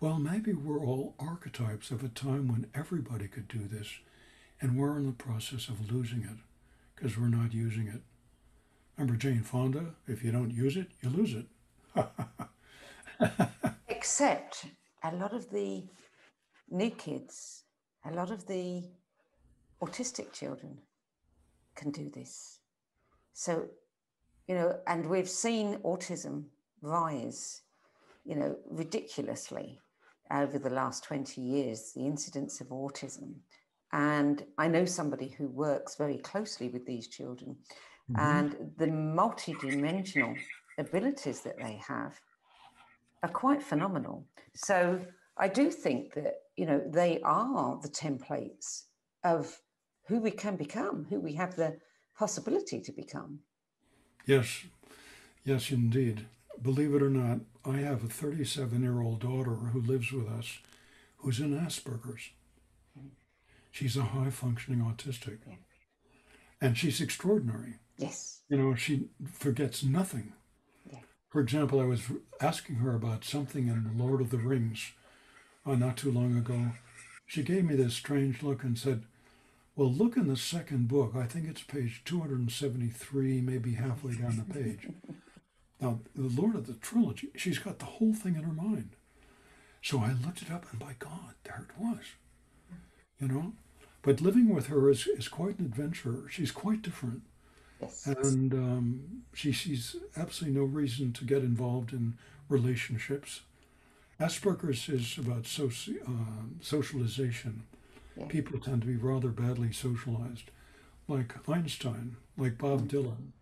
well, 0.00 0.20
maybe 0.20 0.52
we're 0.52 0.84
all 0.84 1.16
archetypes 1.18 1.90
of 1.90 2.04
a 2.04 2.08
time 2.08 2.46
when 2.46 2.70
everybody 2.74 3.26
could 3.26 3.48
do 3.48 3.66
this, 3.66 3.88
and 4.60 4.76
we're 4.76 4.96
in 4.96 5.06
the 5.06 5.12
process 5.12 5.66
of 5.66 5.90
losing 5.90 6.22
it 6.22 6.38
because 6.94 7.18
we're 7.18 7.26
not 7.26 7.52
using 7.52 7.88
it. 7.88 8.02
Remember 8.96 9.18
Jane 9.18 9.42
Fonda? 9.42 9.94
If 10.06 10.22
you 10.22 10.30
don't 10.30 10.52
use 10.52 10.76
it, 10.76 10.88
you 11.02 11.10
lose 11.10 11.34
it. 11.34 11.46
Except 13.88 14.66
a 15.02 15.14
lot 15.14 15.32
of 15.32 15.50
the 15.50 15.84
new 16.70 16.90
kids, 16.90 17.64
a 18.04 18.12
lot 18.12 18.30
of 18.30 18.46
the 18.46 18.84
autistic 19.82 20.32
children 20.32 20.78
can 21.74 21.90
do 21.90 22.10
this. 22.10 22.60
So, 23.32 23.66
you 24.46 24.54
know, 24.54 24.78
and 24.86 25.06
we've 25.06 25.28
seen 25.28 25.78
autism 25.78 26.44
rise, 26.82 27.62
you 28.24 28.34
know, 28.34 28.56
ridiculously 28.68 29.78
over 30.30 30.58
the 30.58 30.70
last 30.70 31.04
20 31.04 31.40
years, 31.40 31.92
the 31.94 32.06
incidence 32.06 32.60
of 32.60 32.68
autism. 32.68 33.34
And 33.92 34.44
I 34.58 34.68
know 34.68 34.84
somebody 34.84 35.28
who 35.28 35.48
works 35.48 35.96
very 35.96 36.18
closely 36.18 36.68
with 36.68 36.84
these 36.84 37.08
children, 37.08 37.56
mm-hmm. 38.10 38.20
and 38.20 38.72
the 38.76 38.86
multidimensional 38.86 40.36
abilities 40.78 41.40
that 41.40 41.58
they 41.58 41.80
have 41.86 42.20
are 43.22 43.28
quite 43.28 43.62
phenomenal. 43.62 44.26
So 44.54 45.00
I 45.36 45.48
do 45.48 45.70
think 45.70 46.14
that, 46.14 46.34
you 46.56 46.66
know, 46.66 46.82
they 46.86 47.20
are 47.22 47.78
the 47.82 47.88
templates 47.88 48.84
of 49.24 49.60
who 50.06 50.20
we 50.20 50.30
can 50.30 50.56
become, 50.56 51.06
who 51.08 51.20
we 51.20 51.34
have 51.34 51.56
the 51.56 51.76
possibility 52.16 52.80
to 52.80 52.92
become. 52.92 53.40
Yes, 54.26 54.64
yes, 55.44 55.70
indeed 55.70 56.26
believe 56.62 56.94
it 56.94 57.02
or 57.02 57.10
not, 57.10 57.40
I 57.64 57.78
have 57.78 58.04
a 58.04 58.08
37 58.08 58.82
year 58.82 59.00
old 59.00 59.20
daughter 59.20 59.54
who 59.54 59.80
lives 59.80 60.12
with 60.12 60.28
us 60.28 60.58
who's 61.16 61.40
in 61.40 61.58
Asperger's. 61.58 62.30
She's 63.70 63.96
a 63.96 64.02
high 64.02 64.30
functioning 64.30 64.80
autistic. 64.80 65.38
Yeah. 65.46 65.54
And 66.60 66.76
she's 66.76 67.00
extraordinary. 67.00 67.74
Yes. 67.96 68.40
You 68.48 68.56
know, 68.56 68.74
she 68.74 69.08
forgets 69.32 69.84
nothing. 69.84 70.32
For 71.28 71.40
example, 71.40 71.80
I 71.80 71.84
was 71.84 72.04
asking 72.40 72.76
her 72.76 72.94
about 72.94 73.24
something 73.24 73.68
in 73.68 73.98
Lord 73.98 74.20
of 74.20 74.30
the 74.30 74.38
Rings 74.38 74.92
uh, 75.66 75.74
not 75.74 75.96
too 75.96 76.10
long 76.10 76.36
ago. 76.36 76.72
She 77.26 77.42
gave 77.42 77.64
me 77.64 77.76
this 77.76 77.94
strange 77.94 78.42
look 78.42 78.62
and 78.62 78.78
said, 78.78 79.02
Well, 79.76 79.92
look 79.92 80.16
in 80.16 80.28
the 80.28 80.36
second 80.36 80.88
book. 80.88 81.12
I 81.14 81.24
think 81.24 81.46
it's 81.46 81.62
page 81.62 82.02
273, 82.06 83.42
maybe 83.42 83.74
halfway 83.74 84.14
down 84.14 84.36
the 84.36 84.54
page. 84.54 84.88
Now, 85.80 86.00
the 86.16 86.22
Lord 86.22 86.56
of 86.56 86.66
the 86.66 86.72
trilogy, 86.72 87.28
she's 87.36 87.60
got 87.60 87.78
the 87.78 87.84
whole 87.84 88.12
thing 88.12 88.34
in 88.34 88.42
her 88.42 88.52
mind. 88.52 88.90
So 89.80 90.00
I 90.00 90.08
looked 90.12 90.42
it 90.42 90.50
up, 90.50 90.66
and 90.72 90.80
by 90.80 90.96
God, 90.98 91.34
there 91.44 91.68
it 91.68 91.80
was. 91.80 92.00
You 93.20 93.28
know? 93.28 93.52
But 94.02 94.20
living 94.20 94.52
with 94.52 94.66
her 94.66 94.90
is, 94.90 95.06
is 95.06 95.28
quite 95.28 95.60
an 95.60 95.66
adventure. 95.66 96.24
She's 96.28 96.50
quite 96.50 96.82
different. 96.82 97.22
Yes. 97.80 98.06
And 98.06 98.52
um, 98.52 99.22
she 99.34 99.52
sees 99.52 99.96
absolutely 100.16 100.58
no 100.58 100.66
reason 100.66 101.12
to 101.12 101.24
get 101.24 101.38
involved 101.38 101.92
in 101.92 102.18
relationships. 102.48 103.42
Asperger's 104.20 104.88
is 104.88 105.16
about 105.16 105.44
soci- 105.44 106.02
uh, 106.02 106.46
socialization. 106.60 107.62
Yeah. 108.16 108.26
People 108.26 108.58
tend 108.58 108.82
to 108.82 108.86
be 108.88 108.96
rather 108.96 109.28
badly 109.28 109.72
socialized, 109.72 110.50
like 111.06 111.48
Einstein, 111.48 112.16
like 112.36 112.58
Bob 112.58 112.88
mm-hmm. 112.88 112.96
Dylan. 112.96 113.32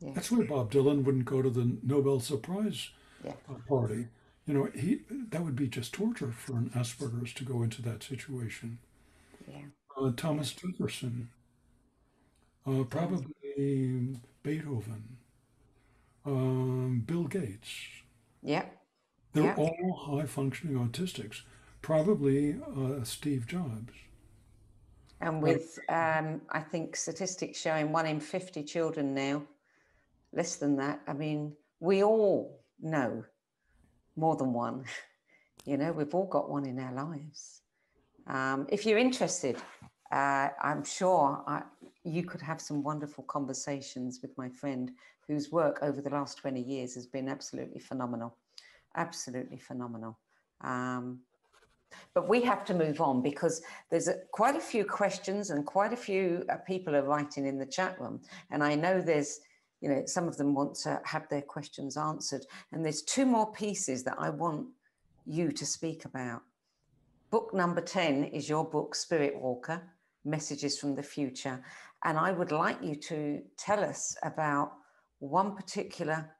Yeah. 0.00 0.10
That's 0.14 0.32
why 0.32 0.44
Bob 0.44 0.72
Dylan 0.72 1.04
wouldn't 1.04 1.24
go 1.24 1.42
to 1.42 1.50
the 1.50 1.76
Nobel 1.82 2.20
Surprise 2.20 2.90
yeah. 3.24 3.32
Uh, 3.48 3.54
party. 3.68 4.08
You 4.46 4.54
know, 4.54 4.68
he 4.74 5.00
that 5.30 5.42
would 5.42 5.56
be 5.56 5.68
just 5.68 5.92
torture 5.92 6.32
for 6.32 6.56
an 6.56 6.70
Asperger's 6.74 7.32
to 7.34 7.44
go 7.44 7.62
into 7.62 7.82
that 7.82 8.02
situation. 8.02 8.78
Yeah. 9.48 9.62
Uh, 9.98 10.12
Thomas 10.16 10.52
Jefferson, 10.52 11.30
uh, 12.66 12.84
probably 12.84 13.32
Beethoven, 13.56 15.16
um, 16.24 17.02
Bill 17.06 17.24
Gates. 17.24 17.70
Yeah. 18.42 18.66
They're 19.32 19.54
all 19.54 19.96
high 19.96 20.26
functioning 20.26 20.76
autistics. 20.76 21.42
Probably 21.82 22.56
uh, 22.76 23.04
Steve 23.04 23.46
Jobs. 23.46 23.92
And 25.20 25.42
with, 25.42 25.78
um, 25.88 26.42
I 26.50 26.60
think, 26.60 26.96
statistics 26.96 27.60
showing 27.60 27.92
one 27.92 28.06
in 28.06 28.20
50 28.20 28.62
children 28.64 29.14
now, 29.14 29.42
less 30.32 30.56
than 30.56 30.76
that, 30.76 31.00
I 31.06 31.14
mean, 31.14 31.54
we 31.80 32.02
all 32.02 32.60
know 32.80 33.24
more 34.16 34.36
than 34.36 34.52
one. 34.52 34.84
You 35.68 35.76
know, 35.76 35.90
we've 35.90 36.14
all 36.14 36.28
got 36.28 36.48
one 36.48 36.64
in 36.64 36.78
our 36.78 36.92
lives. 36.92 37.62
Um, 38.28 38.68
if 38.68 38.86
you're 38.86 38.98
interested, 38.98 39.56
uh, 40.12 40.48
I'm 40.62 40.84
sure 40.84 41.42
I, 41.46 41.62
you 42.04 42.24
could 42.24 42.40
have 42.40 42.60
some 42.60 42.82
wonderful 42.82 43.24
conversations 43.24 44.20
with 44.22 44.36
my 44.38 44.48
friend 44.48 44.92
whose 45.26 45.50
work 45.50 45.80
over 45.82 46.00
the 46.00 46.10
last 46.10 46.38
20 46.38 46.60
years 46.60 46.94
has 46.94 47.06
been 47.06 47.28
absolutely 47.28 47.80
phenomenal. 47.80 48.36
Absolutely 48.94 49.58
phenomenal. 49.58 50.18
Um, 50.62 51.20
but 52.14 52.28
we 52.28 52.40
have 52.42 52.64
to 52.66 52.74
move 52.74 53.00
on 53.00 53.22
because 53.22 53.62
there's 53.90 54.08
a, 54.08 54.18
quite 54.32 54.56
a 54.56 54.60
few 54.60 54.84
questions 54.84 55.50
and 55.50 55.66
quite 55.66 55.92
a 55.92 55.96
few 55.96 56.44
uh, 56.48 56.56
people 56.66 56.94
are 56.94 57.02
writing 57.02 57.46
in 57.46 57.58
the 57.58 57.66
chat 57.66 58.00
room. 58.00 58.20
And 58.50 58.62
I 58.62 58.74
know 58.74 59.00
there's, 59.00 59.40
you 59.80 59.88
know, 59.88 60.02
some 60.06 60.28
of 60.28 60.36
them 60.36 60.54
want 60.54 60.74
to 60.76 61.00
have 61.04 61.28
their 61.28 61.42
questions 61.42 61.96
answered. 61.96 62.46
And 62.72 62.84
there's 62.84 63.02
two 63.02 63.26
more 63.26 63.52
pieces 63.52 64.04
that 64.04 64.16
I 64.18 64.30
want 64.30 64.68
you 65.26 65.50
to 65.50 65.66
speak 65.66 66.04
about. 66.04 66.42
Book 67.30 67.52
number 67.52 67.80
10 67.80 68.24
is 68.24 68.48
your 68.48 68.64
book, 68.64 68.94
Spirit 68.94 69.40
Walker 69.40 69.82
Messages 70.26 70.78
from 70.78 70.94
the 70.94 71.02
Future. 71.02 71.62
And 72.04 72.18
I 72.18 72.32
would 72.32 72.52
like 72.52 72.82
you 72.82 72.96
to 72.96 73.42
tell 73.56 73.82
us 73.82 74.16
about 74.22 74.72
one 75.20 75.54
particular 75.54 76.30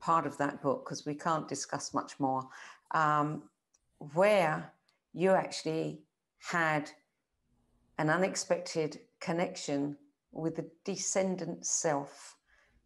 part 0.00 0.26
of 0.26 0.36
that 0.38 0.62
book, 0.62 0.84
because 0.84 1.06
we 1.06 1.14
can't 1.14 1.48
discuss 1.48 1.94
much 1.94 2.20
more, 2.20 2.48
um, 2.90 3.44
where 4.12 4.72
you 5.14 5.30
actually 5.30 6.02
had 6.38 6.90
an 7.98 8.10
unexpected 8.10 9.00
connection 9.20 9.96
with 10.32 10.56
the 10.56 10.70
descendant 10.84 11.64
self 11.64 12.36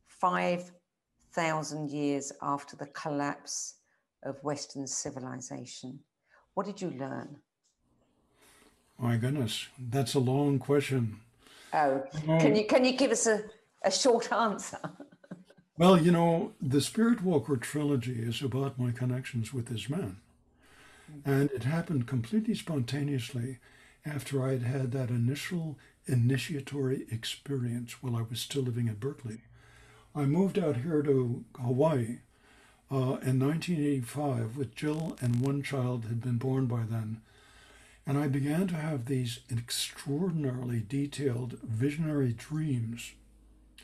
5,000 0.06 1.90
years 1.90 2.32
after 2.42 2.76
the 2.76 2.86
collapse 2.86 3.74
of 4.22 4.42
Western 4.44 4.86
civilization. 4.86 5.98
What 6.54 6.66
did 6.66 6.80
you 6.80 6.90
learn? 6.90 7.38
My 9.00 9.16
goodness, 9.16 9.66
that's 9.78 10.14
a 10.14 10.18
long 10.18 10.58
question. 10.58 11.20
Oh, 11.72 12.02
can 12.38 12.54
you 12.54 12.66
can 12.66 12.84
you 12.84 12.92
give 12.92 13.10
us 13.12 13.26
a, 13.26 13.42
a 13.82 13.90
short 13.90 14.30
answer? 14.46 14.78
well, 15.78 16.00
you 16.00 16.12
know, 16.12 16.52
the 16.60 16.82
Spirit 16.82 17.22
Walker 17.22 17.56
trilogy 17.56 18.20
is 18.20 18.42
about 18.42 18.78
my 18.78 18.90
connections 18.90 19.54
with 19.54 19.66
this 19.66 19.88
man. 19.88 20.18
And 21.24 21.50
it 21.50 21.64
happened 21.64 22.06
completely 22.06 22.54
spontaneously 22.54 23.58
after 24.04 24.44
I 24.44 24.52
had 24.52 24.62
had 24.62 24.92
that 24.92 25.08
initial 25.08 25.78
initiatory 26.06 27.06
experience 27.10 28.02
while 28.02 28.16
I 28.16 28.22
was 28.22 28.40
still 28.40 28.62
living 28.62 28.88
at 28.88 29.00
Berkeley. 29.00 29.40
I 30.14 30.24
moved 30.26 30.58
out 30.58 30.76
here 30.78 31.02
to 31.02 31.44
Hawaii 31.60 32.18
uh, 32.90 33.18
in 33.22 33.38
1985 33.40 34.56
with 34.56 34.74
Jill, 34.74 35.16
and 35.20 35.40
one 35.40 35.62
child 35.62 36.04
had 36.06 36.20
been 36.20 36.36
born 36.36 36.66
by 36.66 36.82
then. 36.88 37.22
And 38.06 38.18
I 38.18 38.28
began 38.28 38.66
to 38.68 38.76
have 38.76 39.06
these 39.06 39.40
extraordinarily 39.50 40.80
detailed 40.80 41.58
visionary 41.62 42.32
dreams 42.32 43.12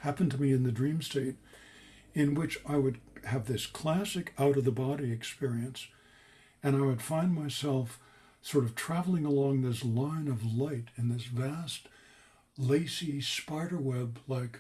happen 0.01 0.28
to 0.30 0.40
me 0.40 0.52
in 0.52 0.64
the 0.64 0.72
dream 0.72 1.01
state, 1.02 1.36
in 2.14 2.34
which 2.34 2.59
I 2.66 2.76
would 2.76 2.98
have 3.24 3.47
this 3.47 3.66
classic 3.66 4.32
out 4.38 4.56
of 4.56 4.64
the 4.64 4.72
body 4.72 5.12
experience 5.12 5.88
and 6.66 6.76
I 6.76 6.80
would 6.80 7.01
find 7.01 7.32
myself 7.32 8.01
sort 8.43 8.64
of 8.64 8.74
traveling 8.74 9.24
along 9.24 9.62
this 9.62 9.84
line 9.84 10.26
of 10.26 10.44
light 10.44 10.86
in 10.97 11.09
this 11.09 11.24
vast, 11.26 11.88
lacy 12.59 13.20
spiderweb 13.20 14.18
like 14.26 14.59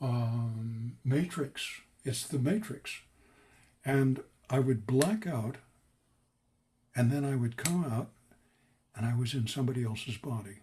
um, 0.00 0.96
matrix. 1.04 1.80
It's 2.04 2.24
the 2.24 2.38
matrix. 2.38 3.00
And 3.84 4.22
I 4.48 4.60
would 4.60 4.86
black 4.86 5.26
out, 5.26 5.56
and 6.94 7.10
then 7.10 7.24
I 7.24 7.34
would 7.34 7.56
come 7.56 7.84
out, 7.84 8.10
and 8.96 9.06
I 9.06 9.14
was 9.14 9.34
in 9.34 9.46
somebody 9.46 9.84
else's 9.84 10.16
body. 10.16 10.58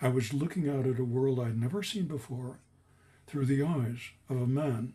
I 0.00 0.08
was 0.08 0.32
looking 0.32 0.68
out 0.68 0.86
at 0.86 0.98
a 0.98 1.04
world 1.04 1.40
I'd 1.40 1.60
never 1.60 1.82
seen 1.82 2.06
before 2.06 2.58
through 3.26 3.46
the 3.46 3.62
eyes 3.62 4.10
of 4.28 4.40
a 4.40 4.46
man. 4.46 4.94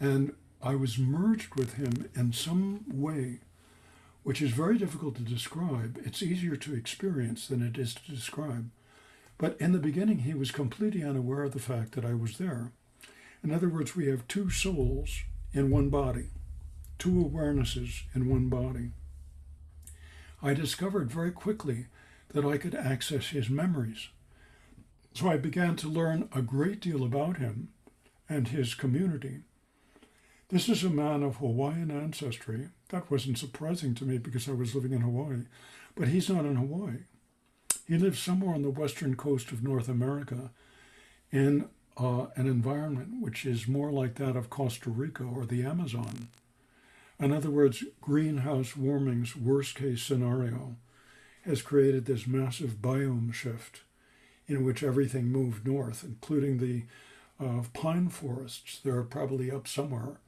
And 0.00 0.34
I 0.62 0.74
was 0.74 0.98
merged 0.98 1.54
with 1.54 1.74
him 1.74 2.08
in 2.16 2.32
some 2.32 2.84
way, 2.88 3.40
which 4.22 4.42
is 4.42 4.50
very 4.50 4.78
difficult 4.78 5.16
to 5.16 5.22
describe. 5.22 6.00
It's 6.04 6.22
easier 6.22 6.56
to 6.56 6.74
experience 6.74 7.46
than 7.46 7.62
it 7.62 7.78
is 7.78 7.94
to 7.94 8.10
describe. 8.10 8.70
But 9.36 9.56
in 9.60 9.72
the 9.72 9.78
beginning, 9.78 10.20
he 10.20 10.34
was 10.34 10.50
completely 10.50 11.04
unaware 11.04 11.44
of 11.44 11.52
the 11.52 11.60
fact 11.60 11.92
that 11.92 12.04
I 12.04 12.14
was 12.14 12.38
there. 12.38 12.72
In 13.44 13.52
other 13.52 13.68
words, 13.68 13.94
we 13.94 14.08
have 14.08 14.26
two 14.26 14.50
souls 14.50 15.22
in 15.52 15.70
one 15.70 15.90
body, 15.90 16.30
two 16.98 17.10
awarenesses 17.10 18.02
in 18.14 18.28
one 18.28 18.48
body. 18.48 18.90
I 20.42 20.54
discovered 20.54 21.10
very 21.10 21.32
quickly 21.32 21.86
that 22.30 22.44
I 22.44 22.58
could 22.58 22.74
access 22.74 23.28
his 23.28 23.50
memories. 23.50 24.08
So 25.14 25.28
I 25.28 25.36
began 25.36 25.76
to 25.76 25.88
learn 25.88 26.28
a 26.34 26.42
great 26.42 26.80
deal 26.80 27.02
about 27.02 27.38
him 27.38 27.68
and 28.28 28.48
his 28.48 28.74
community. 28.74 29.40
This 30.48 30.68
is 30.68 30.84
a 30.84 30.90
man 30.90 31.22
of 31.22 31.36
Hawaiian 31.36 31.90
ancestry. 31.90 32.68
That 32.90 33.10
wasn't 33.10 33.38
surprising 33.38 33.94
to 33.96 34.04
me 34.04 34.18
because 34.18 34.48
I 34.48 34.52
was 34.52 34.74
living 34.74 34.92
in 34.92 35.00
Hawaii, 35.00 35.44
but 35.94 36.08
he's 36.08 36.30
not 36.30 36.44
in 36.44 36.56
Hawaii. 36.56 37.04
He 37.86 37.98
lives 37.98 38.18
somewhere 38.18 38.54
on 38.54 38.62
the 38.62 38.70
western 38.70 39.16
coast 39.16 39.50
of 39.50 39.62
North 39.62 39.88
America 39.88 40.50
in 41.32 41.68
uh, 41.98 42.26
an 42.36 42.46
environment 42.46 43.20
which 43.20 43.44
is 43.44 43.66
more 43.66 43.90
like 43.90 44.14
that 44.14 44.36
of 44.36 44.50
Costa 44.50 44.90
Rica 44.90 45.24
or 45.24 45.44
the 45.44 45.64
Amazon. 45.64 46.28
In 47.20 47.32
other 47.32 47.50
words, 47.50 47.84
greenhouse 48.00 48.76
warming's 48.76 49.34
worst 49.34 49.74
case 49.74 50.02
scenario 50.02 50.76
has 51.44 51.62
created 51.62 52.04
this 52.04 52.26
massive 52.26 52.80
biome 52.80 53.32
shift 53.32 53.82
in 54.46 54.64
which 54.64 54.82
everything 54.82 55.26
moved 55.26 55.66
north, 55.66 56.04
including 56.04 56.58
the 56.58 56.84
uh, 57.44 57.62
pine 57.72 58.08
forests. 58.08 58.80
They're 58.82 59.02
probably 59.02 59.50
up 59.50 59.66
somewhere 59.66 60.18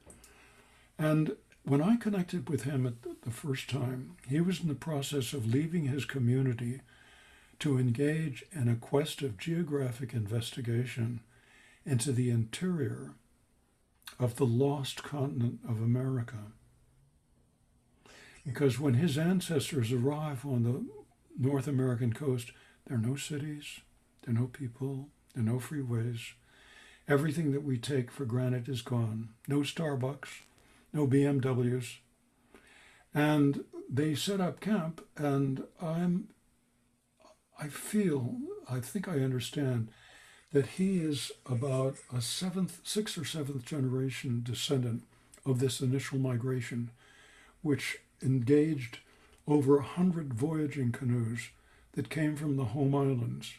and 1.01 1.35
when 1.63 1.81
I 1.81 1.95
connected 1.95 2.47
with 2.47 2.63
him 2.63 2.85
at 2.85 3.01
the 3.23 3.31
first 3.31 3.69
time, 3.71 4.17
he 4.27 4.39
was 4.39 4.61
in 4.61 4.67
the 4.67 4.75
process 4.75 5.33
of 5.33 5.51
leaving 5.51 5.85
his 5.85 6.05
community 6.05 6.81
to 7.57 7.79
engage 7.79 8.45
in 8.51 8.67
a 8.67 8.75
quest 8.75 9.23
of 9.23 9.39
geographic 9.39 10.13
investigation 10.13 11.21
into 11.85 12.11
the 12.11 12.29
interior 12.29 13.13
of 14.19 14.35
the 14.35 14.45
lost 14.45 15.01
continent 15.01 15.59
of 15.67 15.81
America. 15.81 16.51
Because 18.45 18.79
when 18.79 18.95
his 18.95 19.17
ancestors 19.17 19.91
arrive 19.91 20.45
on 20.45 20.63
the 20.63 20.85
North 21.37 21.67
American 21.67 22.13
coast, 22.13 22.51
there 22.87 22.97
are 22.97 23.01
no 23.01 23.15
cities, 23.15 23.81
there 24.23 24.35
are 24.35 24.39
no 24.39 24.47
people, 24.47 25.09
there 25.33 25.43
are 25.43 25.45
no 25.45 25.59
freeways. 25.59 26.33
Everything 27.07 27.51
that 27.51 27.63
we 27.63 27.77
take 27.77 28.11
for 28.11 28.25
granted 28.25 28.67
is 28.67 28.81
gone. 28.81 29.29
No 29.47 29.59
Starbucks, 29.59 30.41
no 30.93 31.07
BMWs. 31.07 31.97
And 33.13 33.65
they 33.89 34.15
set 34.15 34.39
up 34.39 34.59
camp, 34.59 35.05
and 35.17 35.63
I'm, 35.81 36.29
I 37.59 37.67
feel, 37.67 38.37
I 38.69 38.79
think 38.79 39.07
I 39.07 39.19
understand 39.19 39.89
that 40.53 40.65
he 40.67 40.99
is 40.99 41.31
about 41.45 41.97
a 42.13 42.21
seventh, 42.21 42.79
sixth 42.83 43.17
or 43.17 43.25
seventh 43.25 43.65
generation 43.65 44.41
descendant 44.43 45.03
of 45.45 45.59
this 45.59 45.81
initial 45.81 46.19
migration, 46.19 46.91
which 47.61 47.99
engaged 48.23 48.99
over 49.47 49.77
a 49.77 49.83
hundred 49.83 50.33
voyaging 50.33 50.91
canoes 50.91 51.49
that 51.93 52.09
came 52.09 52.35
from 52.35 52.55
the 52.55 52.65
home 52.65 52.95
islands 52.95 53.53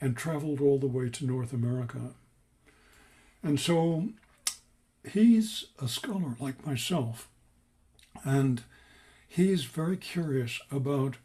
and 0.00 0.16
traveled 0.16 0.60
all 0.60 0.78
the 0.78 0.86
way 0.86 1.08
to 1.08 1.26
North 1.26 1.52
America. 1.52 2.12
And 3.42 3.58
so 3.60 4.08
he's 5.08 5.66
a 5.80 5.88
scholar 5.88 6.36
like 6.38 6.66
myself, 6.66 7.28
and 8.24 8.62
he's 9.28 9.64
very 9.64 9.96
curious 9.96 10.60
about 10.70 11.16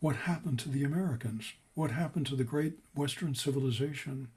what 0.00 0.16
happened 0.16 0.58
to 0.60 0.68
the 0.68 0.84
Americans, 0.84 1.52
what 1.74 1.90
happened 1.90 2.26
to 2.26 2.36
the 2.36 2.44
great 2.44 2.74
Western 2.94 3.34
civilization. 3.34 4.28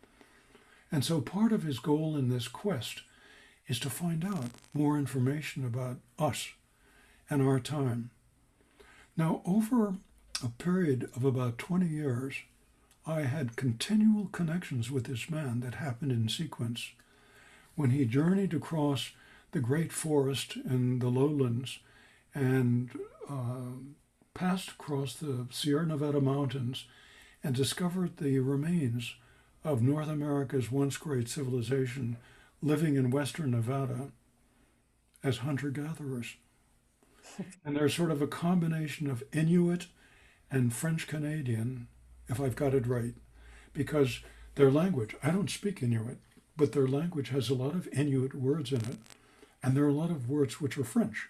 And 0.91 1.05
so 1.05 1.21
part 1.21 1.51
of 1.51 1.63
his 1.63 1.79
goal 1.79 2.17
in 2.17 2.29
this 2.29 2.47
quest 2.47 3.01
is 3.67 3.79
to 3.79 3.89
find 3.89 4.25
out 4.25 4.51
more 4.73 4.97
information 4.97 5.65
about 5.65 5.97
us 6.19 6.49
and 7.31 7.41
our 7.41 7.59
time. 7.59 8.11
Now, 9.15 9.41
over 9.45 9.95
a 10.43 10.49
period 10.49 11.09
of 11.15 11.23
about 11.23 11.57
20 11.57 11.87
years, 11.87 12.35
I 13.07 13.21
had 13.21 13.55
continual 13.55 14.27
connections 14.27 14.91
with 14.91 15.05
this 15.05 15.29
man 15.29 15.61
that 15.61 15.75
happened 15.75 16.11
in 16.11 16.29
sequence 16.29 16.91
when 17.75 17.91
he 17.91 18.05
journeyed 18.05 18.53
across 18.53 19.11
the 19.53 19.59
great 19.59 19.91
forest 19.91 20.57
in 20.57 20.99
the 20.99 21.07
lowlands 21.07 21.79
and 22.35 22.89
uh, 23.29 23.79
passed 24.33 24.69
across 24.69 25.15
the 25.15 25.47
Sierra 25.51 25.85
Nevada 25.85 26.21
mountains 26.21 26.85
and 27.43 27.55
discovered 27.55 28.17
the 28.17 28.39
remains 28.39 29.15
of 29.63 29.81
North 29.81 30.09
America's 30.09 30.71
once 30.71 30.97
great 30.97 31.29
civilization 31.29 32.17
living 32.61 32.95
in 32.95 33.09
western 33.09 33.51
Nevada 33.51 34.11
as 35.23 35.39
hunter 35.39 35.69
gatherers. 35.69 36.35
And 37.65 37.75
they're 37.75 37.89
sort 37.89 38.11
of 38.11 38.21
a 38.21 38.27
combination 38.27 39.09
of 39.09 39.23
Inuit 39.31 39.87
and 40.49 40.73
French 40.73 41.07
Canadian, 41.07 41.87
if 42.27 42.39
I've 42.39 42.55
got 42.55 42.73
it 42.73 42.87
right, 42.87 43.13
because 43.73 44.19
their 44.55 44.71
language, 44.71 45.15
I 45.23 45.31
don't 45.31 45.49
speak 45.49 45.81
Inuit, 45.81 46.17
but 46.57 46.73
their 46.73 46.87
language 46.87 47.29
has 47.29 47.49
a 47.49 47.55
lot 47.55 47.73
of 47.73 47.87
Inuit 47.93 48.35
words 48.35 48.71
in 48.71 48.81
it, 48.81 48.97
and 49.63 49.75
there 49.75 49.85
are 49.85 49.89
a 49.89 49.93
lot 49.93 50.11
of 50.11 50.29
words 50.29 50.59
which 50.59 50.77
are 50.77 50.83
French. 50.83 51.29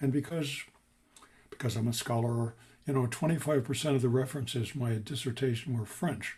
And 0.00 0.12
because 0.12 0.62
because 1.50 1.76
I'm 1.76 1.88
a 1.88 1.92
scholar, 1.92 2.54
you 2.86 2.94
know, 2.94 3.06
25% 3.06 3.94
of 3.94 4.02
the 4.02 4.08
references 4.08 4.74
my 4.74 4.94
dissertation 4.94 5.78
were 5.78 5.86
French, 5.86 6.36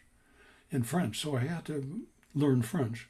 in 0.70 0.82
French, 0.82 1.18
so 1.18 1.36
I 1.36 1.40
had 1.40 1.64
to 1.66 2.02
learn 2.34 2.62
French. 2.62 3.08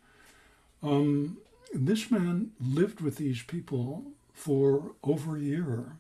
Um, 0.82 1.38
this 1.74 2.10
man 2.10 2.52
lived 2.60 3.00
with 3.00 3.16
these 3.16 3.42
people 3.42 4.04
for 4.36 4.92
over 5.02 5.36
a 5.36 5.40
year. 5.40 5.96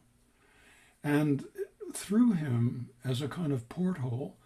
And 1.02 1.46
through 1.94 2.34
him, 2.34 2.90
as 3.02 3.22
a 3.22 3.28
kind 3.28 3.50
of 3.50 3.68
porthole, 3.70 4.36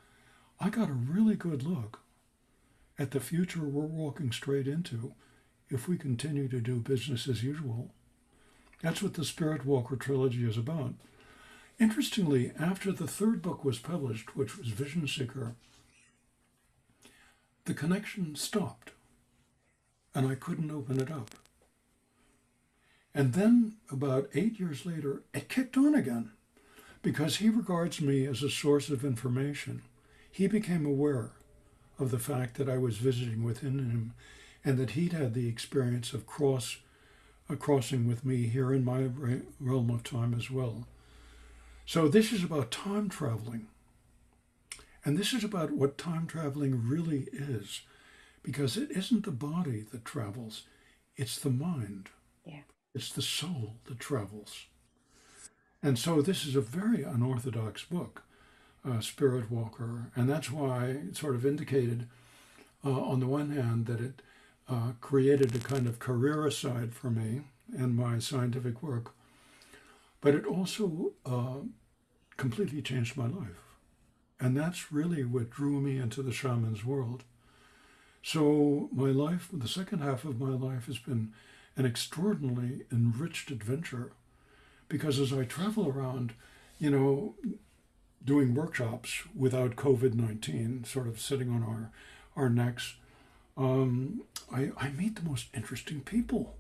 I 0.61 0.71
got 0.71 0.89
a 0.89 0.93
really 0.93 1.35
good 1.35 1.65
look 1.65 2.01
at 2.99 3.11
the 3.11 3.21
future 3.21 3.65
we're 3.65 3.85
walking 3.85 4.31
straight 4.31 4.69
into 4.69 5.15
if 5.69 5.89
we 5.89 5.99
continue 5.99 6.49
to 6.49 6.61
do 6.61 6.77
business 6.77 7.27
as 7.27 7.43
usual. 7.43 7.91
That's 8.81 9.03
what 9.03 9.15
the 9.15 9.25
Spirit 9.25 9.67
Walker 9.67 9.97
trilogy 9.97 10.49
is 10.49 10.57
about. 10.57 10.95
Interestingly, 11.81 12.53
after 12.61 12.93
the 12.93 13.09
third 13.09 13.43
book 13.43 13.65
was 13.65 13.79
published, 13.79 14.37
which 14.37 14.57
was 14.57 14.69
Vision 14.69 15.09
Seeker, 15.09 15.57
the 17.65 17.75
connection 17.75 18.37
stopped 18.37 18.93
and 20.15 20.29
I 20.29 20.37
couldn't 20.37 20.71
open 20.71 21.01
it 21.01 21.11
up. 21.11 21.31
And 23.15 23.33
then, 23.33 23.75
about 23.91 24.31
eight 24.35 24.61
years 24.61 24.87
later, 24.87 25.23
it 25.35 25.49
kicked 25.49 25.77
on 25.77 25.95
again 25.95 26.31
because 27.03 27.37
he 27.37 27.49
regards 27.49 28.01
me 28.01 28.27
as 28.27 28.43
a 28.43 28.51
source 28.51 28.89
of 28.89 29.05
information. 29.05 29.83
He 30.31 30.47
became 30.47 30.87
aware 30.87 31.33
of 31.99 32.11
the 32.11 32.19
fact 32.19 32.57
that 32.57 32.69
I 32.69 32.79
was 32.79 32.99
visiting 32.99 33.43
within 33.43 33.79
him 33.79 34.15
and 34.65 34.79
that 34.79 34.91
he'd 34.91 35.13
had 35.13 35.35
the 35.35 35.49
experience 35.49 36.13
of 36.13 36.27
cross 36.27 36.79
uh, 37.49 37.57
crossing 37.57 38.07
with 38.07 38.25
me 38.25 38.47
here 38.47 38.73
in 38.73 38.85
my 38.85 39.09
realm 39.59 39.91
of 39.91 40.05
time 40.05 40.35
as 40.35 40.51
well. 40.51 40.87
So 41.85 42.07
this 42.07 42.33
is 42.33 42.45
about 42.45 42.71
time 42.71 43.09
traveling. 43.09 43.67
And 45.05 45.19
this 45.19 45.33
is 45.33 45.43
about 45.43 45.73
what 45.73 45.99
time 45.99 46.27
traveling 46.27 46.87
really 46.87 47.27
is 47.33 47.81
because 48.43 48.77
it 48.77 48.91
isn't 48.93 49.25
the 49.25 49.33
body 49.33 49.85
that 49.91 50.05
travels, 50.05 50.63
it's 51.17 51.39
the 51.39 51.51
mind. 51.51 52.11
Yeah. 52.45 52.61
It's 52.95 53.13
the 53.13 53.23
soul 53.23 53.75
that 53.87 54.01
travels. 54.01 54.67
And 55.83 55.99
so 55.99 56.21
this 56.21 56.45
is 56.45 56.57
a 56.57 56.61
very 56.61 57.03
unorthodox 57.03 57.85
book, 57.85 58.23
uh, 58.85 59.01
Spirit 59.01 59.51
Walker, 59.51 60.11
and 60.15 60.29
that's 60.29 60.51
why 60.51 60.87
it 60.87 61.17
sort 61.17 61.35
of 61.35 61.47
indicated, 61.47 62.09
uh, 62.85 62.91
on 62.91 63.21
the 63.21 63.27
one 63.27 63.51
hand, 63.53 63.87
that 63.87 64.01
it 64.01 64.23
uh, 64.69 64.93
created 65.01 65.55
a 65.55 65.59
kind 65.59 65.87
of 65.87 65.99
career 65.99 66.47
aside 66.47 66.95
for 66.95 67.11
me 67.11 67.43
and 67.77 67.97
my 67.97 68.19
scientific 68.19 68.83
work, 68.83 69.15
but 70.21 70.35
it 70.35 70.45
also 70.45 71.13
uh, 71.25 71.61
completely 72.37 72.83
changed 72.83 73.17
my 73.17 73.27
life. 73.27 73.63
And 74.39 74.57
that's 74.57 74.93
really 74.93 75.25
what 75.25 75.51
drew 75.51 75.81
me 75.81 75.99
into 75.99 76.23
the 76.23 76.33
shaman's 76.33 76.85
world. 76.85 77.25
So 78.23 78.89
my 78.93 79.11
life, 79.11 79.49
the 79.53 79.69
second 79.69 80.01
half 80.01 80.25
of 80.25 80.41
my 80.41 80.51
life 80.51 80.87
has 80.87 80.99
been 80.99 81.33
an 81.81 81.87
extraordinarily 81.87 82.83
enriched 82.93 83.51
adventure 83.51 84.13
because 84.89 85.19
as 85.19 85.33
I 85.33 85.45
travel 85.45 85.89
around, 85.89 86.35
you 86.79 86.91
know, 86.91 87.35
doing 88.23 88.55
workshops 88.55 89.23
without 89.35 89.77
COVID 89.77 90.13
19, 90.13 90.85
sort 90.85 91.07
of 91.07 91.19
sitting 91.19 91.49
on 91.51 91.63
our, 91.63 91.91
our 92.37 92.51
necks, 92.51 92.97
um, 93.57 94.25
I, 94.55 94.73
I 94.77 94.91
meet 94.91 95.17
the 95.17 95.29
most 95.29 95.47
interesting 95.55 96.03
people. 96.03 96.55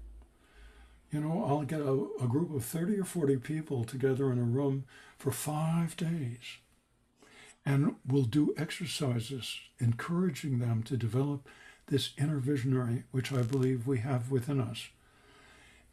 You 1.13 1.21
know, 1.21 1.45
I'll 1.47 1.65
get 1.65 1.81
a, 1.81 2.07
a 2.23 2.27
group 2.27 2.55
of 2.55 2.65
30 2.65 2.99
or 3.01 3.05
40 3.05 3.37
people 3.37 3.85
together 3.85 4.33
in 4.33 4.39
a 4.39 4.43
room 4.43 4.85
for 5.19 5.33
five 5.33 5.99
days 5.99 6.59
and 7.67 7.97
we'll 8.07 8.23
do 8.23 8.55
exercises 8.57 9.59
encouraging 9.79 10.61
them 10.61 10.83
to 10.85 10.97
develop 10.97 11.47
this 11.89 12.11
inner 12.17 12.39
visionary, 12.39 13.05
which 13.11 13.33
I 13.33 13.43
believe 13.43 13.87
we 13.87 13.99
have 13.99 14.31
within 14.31 14.61
us. 14.61 14.89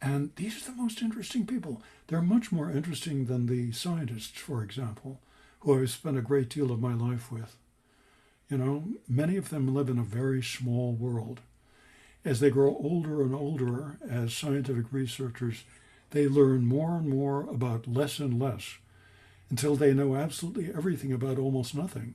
And 0.00 0.30
these 0.36 0.62
are 0.62 0.70
the 0.70 0.76
most 0.76 1.02
interesting 1.02 1.46
people. 1.46 1.82
They're 2.06 2.22
much 2.22 2.52
more 2.52 2.70
interesting 2.70 3.26
than 3.26 3.46
the 3.46 3.72
scientists, 3.72 4.38
for 4.38 4.62
example, 4.62 5.20
who 5.60 5.80
I've 5.80 5.90
spent 5.90 6.16
a 6.16 6.22
great 6.22 6.48
deal 6.48 6.70
of 6.70 6.80
my 6.80 6.94
life 6.94 7.32
with. 7.32 7.56
You 8.48 8.58
know, 8.58 8.84
many 9.08 9.36
of 9.36 9.50
them 9.50 9.74
live 9.74 9.88
in 9.88 9.98
a 9.98 10.04
very 10.04 10.42
small 10.42 10.92
world. 10.92 11.40
As 12.24 12.40
they 12.40 12.50
grow 12.50 12.76
older 12.80 13.22
and 13.22 13.34
older 13.34 13.98
as 14.08 14.34
scientific 14.34 14.86
researchers, 14.92 15.64
they 16.10 16.28
learn 16.28 16.64
more 16.64 16.96
and 16.96 17.08
more 17.08 17.42
about 17.42 17.86
less 17.86 18.18
and 18.18 18.40
less 18.40 18.78
until 19.50 19.76
they 19.76 19.92
know 19.92 20.14
absolutely 20.16 20.72
everything 20.74 21.12
about 21.12 21.38
almost 21.38 21.74
nothing. 21.74 22.14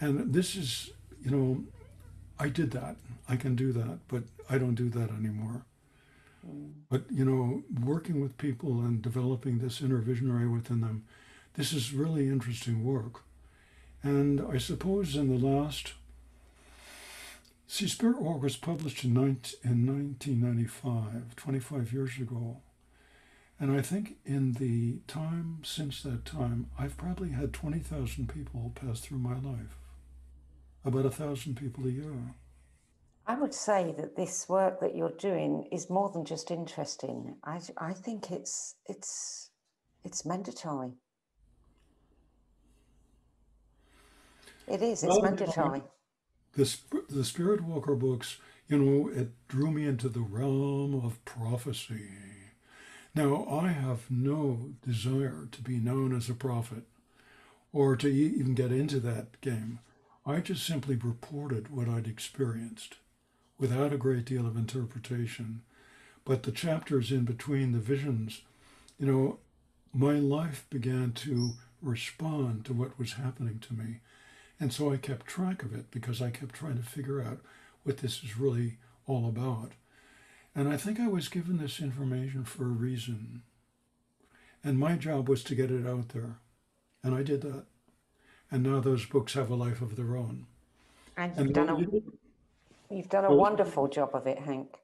And 0.00 0.32
this 0.32 0.56
is, 0.56 0.90
you 1.22 1.30
know, 1.30 1.64
I 2.38 2.48
did 2.48 2.70
that. 2.72 2.96
I 3.28 3.36
can 3.36 3.54
do 3.54 3.72
that, 3.72 3.98
but 4.08 4.24
I 4.48 4.58
don't 4.58 4.74
do 4.74 4.88
that 4.90 5.10
anymore. 5.10 5.64
But, 6.90 7.04
you 7.10 7.24
know, 7.24 7.62
working 7.84 8.20
with 8.20 8.38
people 8.38 8.80
and 8.80 9.02
developing 9.02 9.58
this 9.58 9.80
inner 9.80 9.98
visionary 9.98 10.48
within 10.48 10.80
them, 10.80 11.04
this 11.54 11.72
is 11.72 11.92
really 11.92 12.28
interesting 12.28 12.84
work. 12.84 13.24
And 14.02 14.40
I 14.40 14.58
suppose 14.58 15.16
in 15.16 15.28
the 15.28 15.46
last, 15.46 15.94
see, 17.66 17.88
Spirit 17.88 18.22
Walk 18.22 18.42
was 18.42 18.56
published 18.56 19.04
in, 19.04 19.12
19, 19.12 19.58
in 19.64 19.86
1995, 19.86 21.36
25 21.36 21.92
years 21.92 22.16
ago. 22.18 22.58
And 23.60 23.76
I 23.76 23.82
think 23.82 24.16
in 24.24 24.52
the 24.52 25.00
time 25.08 25.58
since 25.64 26.02
that 26.02 26.24
time, 26.24 26.70
I've 26.78 26.96
probably 26.96 27.30
had 27.30 27.52
20,000 27.52 28.28
people 28.28 28.72
pass 28.74 29.00
through 29.00 29.18
my 29.18 29.34
life, 29.34 29.76
about 30.84 31.06
a 31.06 31.10
thousand 31.10 31.56
people 31.56 31.84
a 31.86 31.90
year. 31.90 32.34
I 33.28 33.34
would 33.34 33.54
say 33.54 33.94
that 33.96 34.16
this 34.16 34.48
work 34.48 34.80
that 34.80 34.96
you're 34.96 35.16
doing 35.18 35.68
is 35.70 35.88
more 35.88 36.10
than 36.10 36.24
just 36.24 36.50
interesting. 36.50 37.36
I, 37.44 37.60
I 37.76 37.92
think 37.92 38.30
it's 38.32 38.74
it's 38.86 39.50
it's 40.04 40.24
mandatory. 40.26 40.94
It 44.66 44.82
is. 44.82 45.04
It's 45.04 45.12
well, 45.12 45.22
mandatory. 45.22 45.82
The 46.54 46.76
the 47.08 47.24
Spirit 47.24 47.62
Walker 47.62 47.94
books, 47.94 48.38
you 48.66 48.78
know, 48.78 49.08
it 49.08 49.30
drew 49.46 49.70
me 49.70 49.86
into 49.86 50.08
the 50.08 50.20
realm 50.20 50.94
of 51.04 51.24
prophecy 51.24 52.08
now, 53.14 53.46
I 53.50 53.68
have 53.68 54.10
no 54.10 54.74
desire 54.86 55.48
to 55.50 55.62
be 55.62 55.78
known 55.78 56.14
as 56.16 56.28
a 56.28 56.34
prophet 56.34 56.84
or 57.72 57.96
to 57.96 58.08
even 58.08 58.54
get 58.54 58.70
into 58.70 59.00
that 59.00 59.40
game. 59.40 59.80
I 60.24 60.38
just 60.38 60.64
simply 60.64 60.94
reported 60.94 61.68
what 61.68 61.88
I'd 61.88 62.06
experienced 62.06 62.98
without 63.58 63.92
a 63.92 63.98
great 63.98 64.24
deal 64.24 64.46
of 64.46 64.56
interpretation. 64.56 65.62
But 66.24 66.42
the 66.42 66.52
chapters 66.52 67.10
in 67.10 67.24
between 67.24 67.72
the 67.72 67.78
visions, 67.78 68.42
you 68.98 69.06
know, 69.06 69.38
my 69.92 70.14
life 70.14 70.66
began 70.70 71.12
to 71.12 71.52
respond 71.80 72.64
to 72.66 72.72
what 72.72 72.98
was 72.98 73.14
happening 73.14 73.58
to 73.60 73.74
me. 73.74 74.00
And 74.60 74.72
so 74.72 74.92
I 74.92 74.96
kept 74.96 75.26
track 75.26 75.62
of 75.62 75.74
it 75.74 75.90
because 75.90 76.20
I 76.20 76.30
kept 76.30 76.54
trying 76.54 76.76
to 76.76 76.82
figure 76.82 77.22
out 77.22 77.38
what 77.84 77.98
this 77.98 78.22
is 78.22 78.38
really 78.38 78.78
all 79.06 79.28
about. 79.28 79.72
And 80.54 80.68
I 80.68 80.76
think 80.76 80.98
I 80.98 81.08
was 81.08 81.28
given 81.28 81.58
this 81.58 81.80
information 81.80 82.44
for 82.44 82.64
a 82.64 82.66
reason. 82.66 83.42
And 84.64 84.78
my 84.78 84.96
job 84.96 85.28
was 85.28 85.44
to 85.44 85.54
get 85.54 85.70
it 85.70 85.86
out 85.86 86.10
there. 86.10 86.38
And 87.02 87.14
I 87.14 87.22
did 87.22 87.42
that. 87.42 87.64
And 88.50 88.62
now 88.62 88.80
those 88.80 89.06
books 89.06 89.34
have 89.34 89.50
a 89.50 89.54
life 89.54 89.80
of 89.80 89.96
their 89.96 90.16
own. 90.16 90.46
And 91.16 91.32
you've 91.36 91.46
and 91.46 91.54
done 91.54 91.68
a, 91.68 92.27
you've 92.90 93.08
done 93.08 93.24
a 93.24 93.34
wonderful 93.34 93.88
job 93.88 94.10
of 94.14 94.26
it, 94.26 94.38
Hank. 94.38 94.76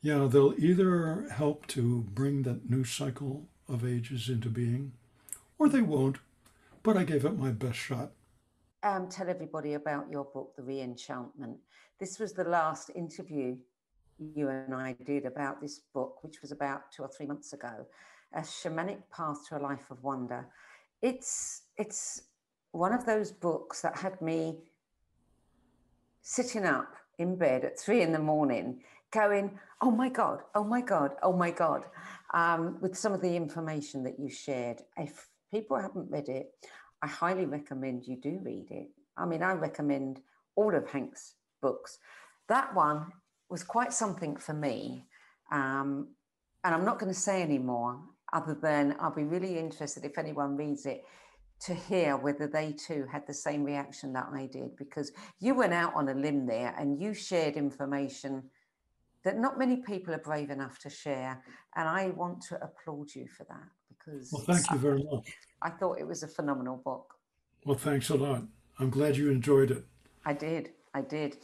Yeah, 0.00 0.26
they'll 0.30 0.54
either 0.58 1.28
help 1.30 1.66
to 1.68 2.02
bring 2.12 2.42
that 2.42 2.68
new 2.68 2.84
cycle 2.84 3.46
of 3.68 3.86
ages 3.86 4.28
into 4.28 4.48
being, 4.48 4.92
or 5.58 5.68
they 5.68 5.82
won't. 5.82 6.18
But 6.82 6.96
I 6.96 7.04
gave 7.04 7.24
it 7.24 7.38
my 7.38 7.50
best 7.50 7.78
shot. 7.78 8.10
Um, 8.82 9.08
tell 9.08 9.28
everybody 9.28 9.74
about 9.74 10.10
your 10.10 10.24
book, 10.24 10.56
The 10.56 10.62
Reenchantment. 10.62 11.58
This 12.00 12.18
was 12.18 12.32
the 12.32 12.44
last 12.44 12.90
interview 12.96 13.56
you 14.34 14.48
and 14.48 14.74
I 14.74 14.96
did 15.04 15.24
about 15.24 15.60
this 15.60 15.80
book, 15.94 16.22
which 16.22 16.42
was 16.42 16.50
about 16.50 16.90
two 16.92 17.02
or 17.02 17.08
three 17.08 17.26
months 17.26 17.52
ago. 17.52 17.86
A 18.34 18.40
Shamanic 18.40 19.02
Path 19.14 19.48
to 19.48 19.58
a 19.58 19.60
Life 19.60 19.90
of 19.90 20.02
Wonder. 20.02 20.48
It's, 21.00 21.62
it's 21.76 22.22
one 22.72 22.92
of 22.92 23.06
those 23.06 23.30
books 23.30 23.82
that 23.82 23.96
had 23.96 24.20
me 24.20 24.58
sitting 26.22 26.64
up 26.64 26.94
in 27.22 27.36
bed 27.36 27.64
at 27.64 27.78
three 27.78 28.02
in 28.02 28.12
the 28.12 28.18
morning 28.18 28.82
going, 29.12 29.58
oh 29.80 29.90
my 29.90 30.08
God, 30.08 30.40
oh 30.54 30.64
my 30.64 30.80
God, 30.80 31.12
oh 31.22 31.32
my 31.32 31.50
God, 31.50 31.84
um, 32.34 32.78
with 32.80 32.96
some 32.96 33.12
of 33.12 33.20
the 33.20 33.36
information 33.36 34.02
that 34.04 34.18
you 34.18 34.28
shared. 34.28 34.82
If 34.96 35.28
people 35.52 35.78
haven't 35.78 36.10
read 36.10 36.28
it, 36.28 36.50
I 37.02 37.06
highly 37.06 37.46
recommend 37.46 38.06
you 38.06 38.16
do 38.16 38.40
read 38.42 38.66
it. 38.70 38.88
I 39.16 39.26
mean, 39.26 39.42
I 39.42 39.52
recommend 39.52 40.20
all 40.56 40.74
of 40.74 40.88
Hank's 40.88 41.34
books. 41.60 41.98
That 42.48 42.74
one 42.74 43.06
was 43.48 43.62
quite 43.62 43.92
something 43.92 44.36
for 44.36 44.54
me. 44.54 45.04
Um, 45.50 46.08
and 46.64 46.74
I'm 46.74 46.84
not 46.84 46.98
going 46.98 47.12
to 47.12 47.18
say 47.18 47.42
any 47.42 47.58
more 47.58 48.00
other 48.32 48.54
than 48.54 48.96
I'll 48.98 49.14
be 49.14 49.24
really 49.24 49.58
interested 49.58 50.04
if 50.04 50.16
anyone 50.16 50.56
reads 50.56 50.86
it 50.86 51.04
to 51.66 51.74
hear 51.74 52.16
whether 52.16 52.46
they 52.46 52.72
too 52.72 53.06
had 53.10 53.26
the 53.26 53.34
same 53.34 53.62
reaction 53.62 54.12
that 54.12 54.28
I 54.32 54.46
did 54.46 54.76
because 54.76 55.12
you 55.38 55.54
went 55.54 55.72
out 55.72 55.94
on 55.94 56.08
a 56.08 56.14
limb 56.14 56.46
there 56.46 56.74
and 56.78 57.00
you 57.00 57.14
shared 57.14 57.56
information 57.56 58.42
that 59.24 59.38
not 59.38 59.58
many 59.58 59.76
people 59.76 60.12
are 60.12 60.18
brave 60.18 60.50
enough 60.50 60.78
to 60.80 60.90
share. 60.90 61.42
And 61.76 61.88
I 61.88 62.08
want 62.08 62.42
to 62.48 62.56
applaud 62.62 63.14
you 63.14 63.26
for 63.28 63.44
that 63.44 63.68
because. 63.88 64.30
Well, 64.32 64.42
thank 64.42 64.70
you 64.70 64.78
very 64.78 65.04
much. 65.04 65.32
I 65.62 65.70
thought 65.70 65.98
it 66.00 66.06
was 66.06 66.22
a 66.24 66.28
phenomenal 66.28 66.78
book. 66.84 67.14
Well, 67.64 67.78
thanks 67.78 68.10
a 68.10 68.16
lot. 68.16 68.42
I'm 68.80 68.90
glad 68.90 69.16
you 69.16 69.30
enjoyed 69.30 69.70
it. 69.70 69.84
I 70.24 70.32
did. 70.32 70.70
I 70.94 71.02
did. 71.02 71.36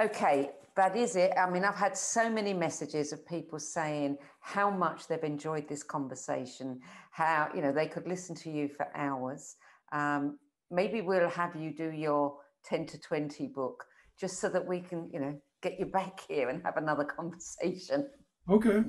Okay, 0.00 0.50
that 0.76 0.96
is 0.96 1.16
it. 1.16 1.32
I 1.36 1.50
mean, 1.50 1.64
I've 1.64 1.74
had 1.74 1.96
so 1.96 2.30
many 2.30 2.54
messages 2.54 3.12
of 3.12 3.26
people 3.26 3.58
saying 3.58 4.18
how 4.40 4.70
much 4.70 5.08
they've 5.08 5.22
enjoyed 5.22 5.68
this 5.68 5.82
conversation, 5.82 6.80
how, 7.10 7.48
you 7.54 7.62
know, 7.62 7.72
they 7.72 7.86
could 7.86 8.06
listen 8.06 8.34
to 8.36 8.50
you 8.50 8.68
for 8.68 8.88
hours. 8.94 9.56
Um, 9.92 10.38
maybe 10.70 11.00
we'll 11.00 11.28
have 11.30 11.54
you 11.56 11.72
do 11.72 11.90
your 11.90 12.36
10 12.64 12.86
to 12.86 12.98
20 13.00 13.48
book 13.48 13.84
just 14.18 14.40
so 14.40 14.48
that 14.48 14.66
we 14.66 14.80
can, 14.80 15.10
you 15.12 15.20
know, 15.20 15.40
get 15.62 15.78
you 15.78 15.86
back 15.86 16.20
here 16.28 16.48
and 16.48 16.62
have 16.62 16.76
another 16.76 17.04
conversation. 17.04 18.08
Okay. 18.48 18.82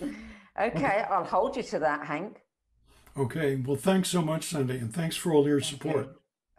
okay, 0.60 1.04
I'll 1.10 1.24
hold 1.24 1.56
you 1.56 1.62
to 1.64 1.78
that, 1.80 2.06
Hank. 2.06 2.42
Okay. 3.16 3.56
Well, 3.56 3.76
thanks 3.76 4.08
so 4.08 4.22
much, 4.22 4.46
Cindy, 4.46 4.78
and 4.78 4.92
thanks 4.92 5.16
for 5.16 5.32
all 5.34 5.46
your 5.46 5.60
support. 5.60 6.16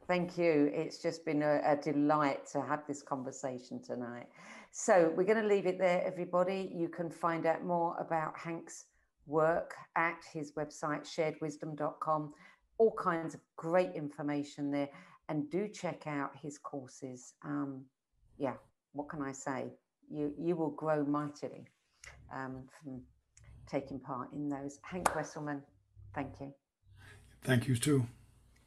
Thank 0.08 0.38
you. 0.38 0.70
It's 0.74 1.02
just 1.02 1.26
been 1.26 1.42
a, 1.42 1.62
a, 1.66 1.78
delight 1.78 2.46
to 2.52 2.62
have 2.62 2.86
this 2.88 3.02
conversation 3.02 3.82
tonight. 3.82 4.28
So 4.72 5.14
we're 5.16 5.24
going 5.24 5.42
to 5.42 5.48
leave 5.48 5.66
it 5.66 5.80
there, 5.80 6.04
everybody. 6.06 6.72
You 6.76 6.90
can 6.90 7.10
find 7.10 7.46
out 7.46 7.64
more 7.64 7.96
about 8.00 8.38
Hank's 8.38 8.86
work 9.26 9.74
at 9.96 10.18
his 10.32 10.52
website, 10.54 11.08
sharedwisdom.com. 11.08 12.34
All 12.78 12.92
kinds 12.92 13.34
of 13.34 13.42
great 13.56 13.92
information 13.94 14.72
there. 14.72 14.90
And 15.30 15.50
do 15.50 15.68
check 15.68 16.06
out 16.06 16.32
his 16.42 16.58
courses. 16.58 17.34
Um, 17.44 17.86
yeah, 18.38 18.56
what 18.92 19.10
can 19.10 19.22
I 19.22 19.32
say? 19.32 19.74
You, 20.10 20.34
you 20.38 20.56
will 20.56 20.72
grow 20.72 21.06
mightily 21.06 21.66
um, 22.34 22.64
from 22.82 23.02
taking 23.68 24.00
part 24.00 24.32
in 24.34 24.50
those. 24.50 24.80
Hank 24.82 25.08
Wesselman, 25.10 25.62
thank 26.14 26.40
you. 26.40 26.54
Thank 27.44 27.68
you 27.68 27.76
too. 27.76 28.06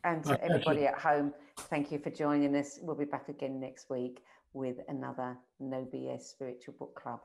And 0.05 0.23
to 0.25 0.43
everybody 0.43 0.87
at 0.87 0.99
home, 0.99 1.35
thank 1.59 1.91
you 1.91 1.99
for 1.99 2.11
joining 2.11 2.55
us. 2.55 2.79
We'll 2.81 2.97
be 2.97 3.05
back 3.05 3.29
again 3.29 3.59
next 3.59 3.91
week 3.91 4.23
with 4.53 4.77
another 4.89 5.37
No 5.59 5.87
BS 5.93 6.23
Spiritual 6.23 6.75
Book 6.79 6.95
Club 6.95 7.21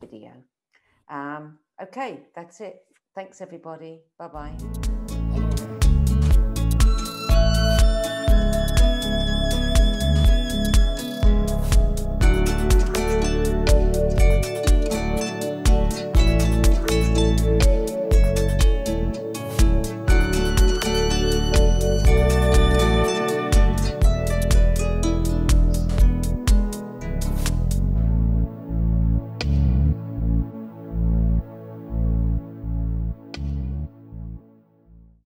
video. 0.00 0.32
Um, 1.08 1.58
okay, 1.82 2.20
that's 2.34 2.60
it. 2.60 2.82
Thanks, 3.14 3.40
everybody. 3.40 4.02
Bye 4.18 4.28
bye. 4.28 4.79